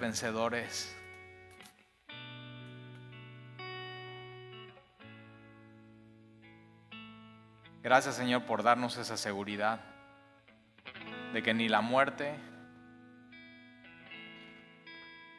Gracias, 7.86 8.15
Señor, 8.15 8.45
por 8.45 8.63
darnos 8.63 8.97
esa 8.97 9.15
seguridad 9.15 9.79
de 11.33 11.43
que 11.43 11.53
ni 11.53 11.69
la 11.69 11.81
muerte, 11.81 12.33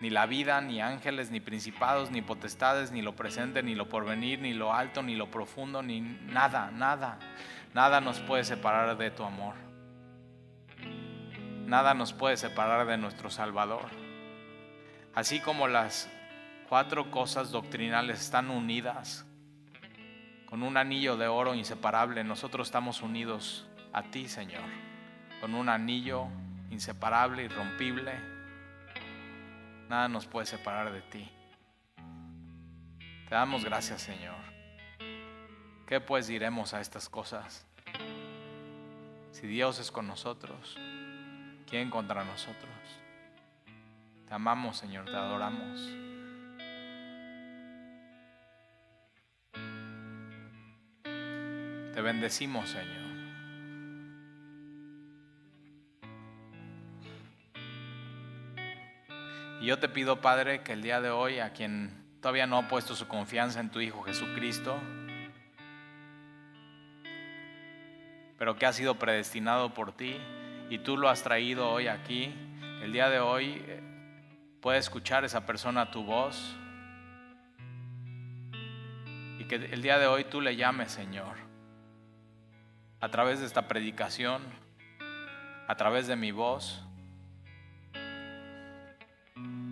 ni 0.01 0.11
la 0.11 0.27
vida, 0.27 0.61
ni 0.61 0.81
ángeles, 0.81 1.33
ni 1.33 1.41
principados, 1.41 2.13
ni 2.13 2.23
potestades, 2.23 2.93
ni 2.93 3.03
lo 3.03 3.17
presente, 3.17 3.65
ni 3.65 3.75
lo 3.75 3.89
porvenir, 3.89 4.39
ni 4.39 4.55
lo 4.55 4.73
alto, 4.73 5.03
ni 5.03 5.17
lo 5.17 5.29
profundo, 5.29 5.83
ni 5.83 6.01
nada, 6.01 6.71
nada, 6.71 7.19
nada 7.75 8.01
nos 8.01 8.21
puede 8.21 8.45
separar 8.45 8.97
de 8.97 9.11
tu 9.11 9.25
amor. 9.25 9.57
Nada 11.65 11.95
nos 11.95 12.13
puede 12.13 12.37
separar 12.37 12.87
de 12.87 12.97
nuestro 12.97 13.29
Salvador. 13.29 13.87
Así 15.17 15.41
como 15.41 15.67
las 15.67 16.09
cuatro 16.69 17.11
cosas 17.11 17.51
doctrinales 17.51 18.21
están 18.21 18.51
unidas 18.51 19.26
con 20.57 20.63
un 20.63 20.79
anillo 20.79 21.19
de 21.19 21.29
oro 21.29 21.55
inseparable, 21.55 22.25
nosotros 22.25 22.69
estamos 22.69 23.03
unidos 23.03 23.67
a 23.93 24.05
ti, 24.05 24.27
Señor, 24.27 24.63
con 25.39 25.55
un 25.55 25.69
anillo 25.69 26.29
inseparable, 26.71 27.45
irrompible. 27.45 28.15
Nada 29.91 30.09
nos 30.09 30.25
puede 30.25 30.47
separar 30.47 30.91
de 30.91 31.03
ti. 31.03 31.31
Te 33.29 33.35
damos 33.35 33.67
gracias, 33.67 34.01
Señor. 34.01 34.35
¿Qué 35.87 36.01
pues 36.01 36.27
diremos 36.27 36.73
a 36.73 36.81
estas 36.81 37.11
cosas? 37.11 37.67
Si 39.33 39.47
Dios 39.47 39.79
es 39.79 39.93
con 39.93 40.07
nosotros, 40.07 40.79
¿Quién 41.69 41.91
contra 41.91 42.25
nosotros? 42.25 42.73
Te 44.27 44.33
amamos, 44.33 44.79
Señor, 44.79 45.05
te 45.05 45.17
adoramos. 45.17 46.16
Te 51.97 52.03
bendecimos, 52.03 52.69
Señor. 52.69 53.07
Y 59.63 59.65
yo 59.65 59.79
te 59.79 59.89
pido, 59.89 60.21
Padre, 60.21 60.63
que 60.63 60.75
el 60.75 60.83
día 60.83 61.01
de 61.01 61.09
hoy, 61.09 61.39
a 61.39 61.55
quien 61.55 62.05
todavía 62.21 62.47
no 62.47 62.59
ha 62.59 62.69
puesto 62.69 62.95
su 62.95 63.09
confianza 63.09 63.61
en 63.61 63.71
tu 63.71 63.81
Hijo 63.81 64.03
Jesucristo, 64.03 64.79
pero 68.37 68.57
que 68.57 68.67
ha 68.67 68.75
sido 68.75 68.97
predestinado 68.97 69.73
por 69.73 69.97
ti 69.97 70.19
y 70.69 70.77
tú 70.81 70.99
lo 70.99 71.09
has 71.09 71.23
traído 71.23 71.71
hoy 71.71 71.89
aquí, 71.89 72.35
el 72.83 72.93
día 72.93 73.09
de 73.09 73.21
hoy 73.21 73.65
eh, 73.67 73.81
puede 74.61 74.77
escuchar 74.77 75.25
esa 75.25 75.47
persona 75.47 75.91
tu 75.91 76.05
voz 76.05 76.55
y 79.39 79.45
que 79.45 79.55
el 79.55 79.81
día 79.81 79.99
de 79.99 80.07
hoy 80.07 80.25
tú 80.25 80.43
le 80.43 80.57
llames, 80.57 80.93
Señor, 80.93 81.46
a 83.07 83.09
través 83.09 83.39
de 83.39 83.47
esta 83.47 83.69
predicación, 83.69 84.43
a 85.69 85.77
través 85.77 86.09
de 86.09 86.17
mi 86.17 86.33
voz. 86.33 86.83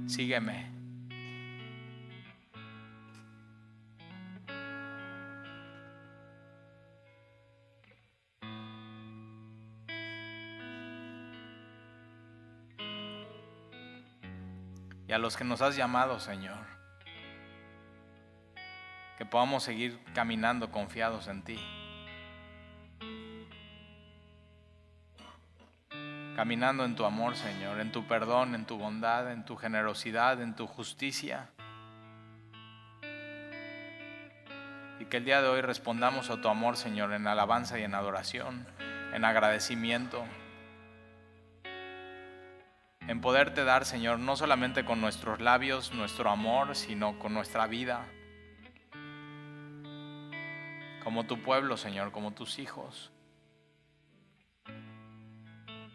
Sígueme. 0.06 0.70
Y 15.08 15.12
a 15.12 15.18
los 15.18 15.36
que 15.36 15.42
nos 15.42 15.60
has 15.60 15.74
llamado, 15.74 16.20
Señor, 16.20 16.64
que 19.18 19.26
podamos 19.26 19.64
seguir 19.64 19.98
caminando 20.14 20.70
confiados 20.70 21.26
en 21.26 21.42
ti. 21.42 21.83
Caminando 26.34 26.84
en 26.84 26.96
tu 26.96 27.04
amor, 27.04 27.36
Señor, 27.36 27.80
en 27.80 27.92
tu 27.92 28.06
perdón, 28.06 28.54
en 28.54 28.66
tu 28.66 28.76
bondad, 28.76 29.30
en 29.30 29.44
tu 29.44 29.56
generosidad, 29.56 30.40
en 30.40 30.54
tu 30.54 30.66
justicia. 30.66 31.50
Y 34.98 35.04
que 35.06 35.18
el 35.18 35.24
día 35.24 35.42
de 35.42 35.48
hoy 35.48 35.60
respondamos 35.60 36.30
a 36.30 36.40
tu 36.40 36.48
amor, 36.48 36.76
Señor, 36.76 37.12
en 37.12 37.26
alabanza 37.26 37.78
y 37.78 37.82
en 37.82 37.94
adoración, 37.94 38.66
en 39.12 39.24
agradecimiento, 39.24 40.24
en 43.06 43.20
poderte 43.20 43.64
dar, 43.64 43.84
Señor, 43.84 44.18
no 44.18 44.34
solamente 44.34 44.84
con 44.84 45.00
nuestros 45.00 45.40
labios, 45.40 45.92
nuestro 45.92 46.30
amor, 46.30 46.74
sino 46.74 47.18
con 47.18 47.34
nuestra 47.34 47.66
vida, 47.66 48.06
como 51.04 51.24
tu 51.24 51.42
pueblo, 51.42 51.76
Señor, 51.76 52.12
como 52.12 52.32
tus 52.32 52.58
hijos. 52.58 53.13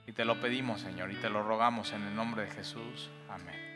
Y 0.10 0.12
te 0.12 0.26
lo 0.26 0.41
pedimos, 0.41 0.82
Señor, 0.82 1.12
y 1.12 1.16
te 1.18 1.30
lo 1.30 1.43
rogamos 1.43 1.93
en 1.93 2.01
el 2.01 2.16
nombre 2.16 2.41
de 2.41 2.49
Jesús. 2.49 3.12
Amén. 3.30 3.68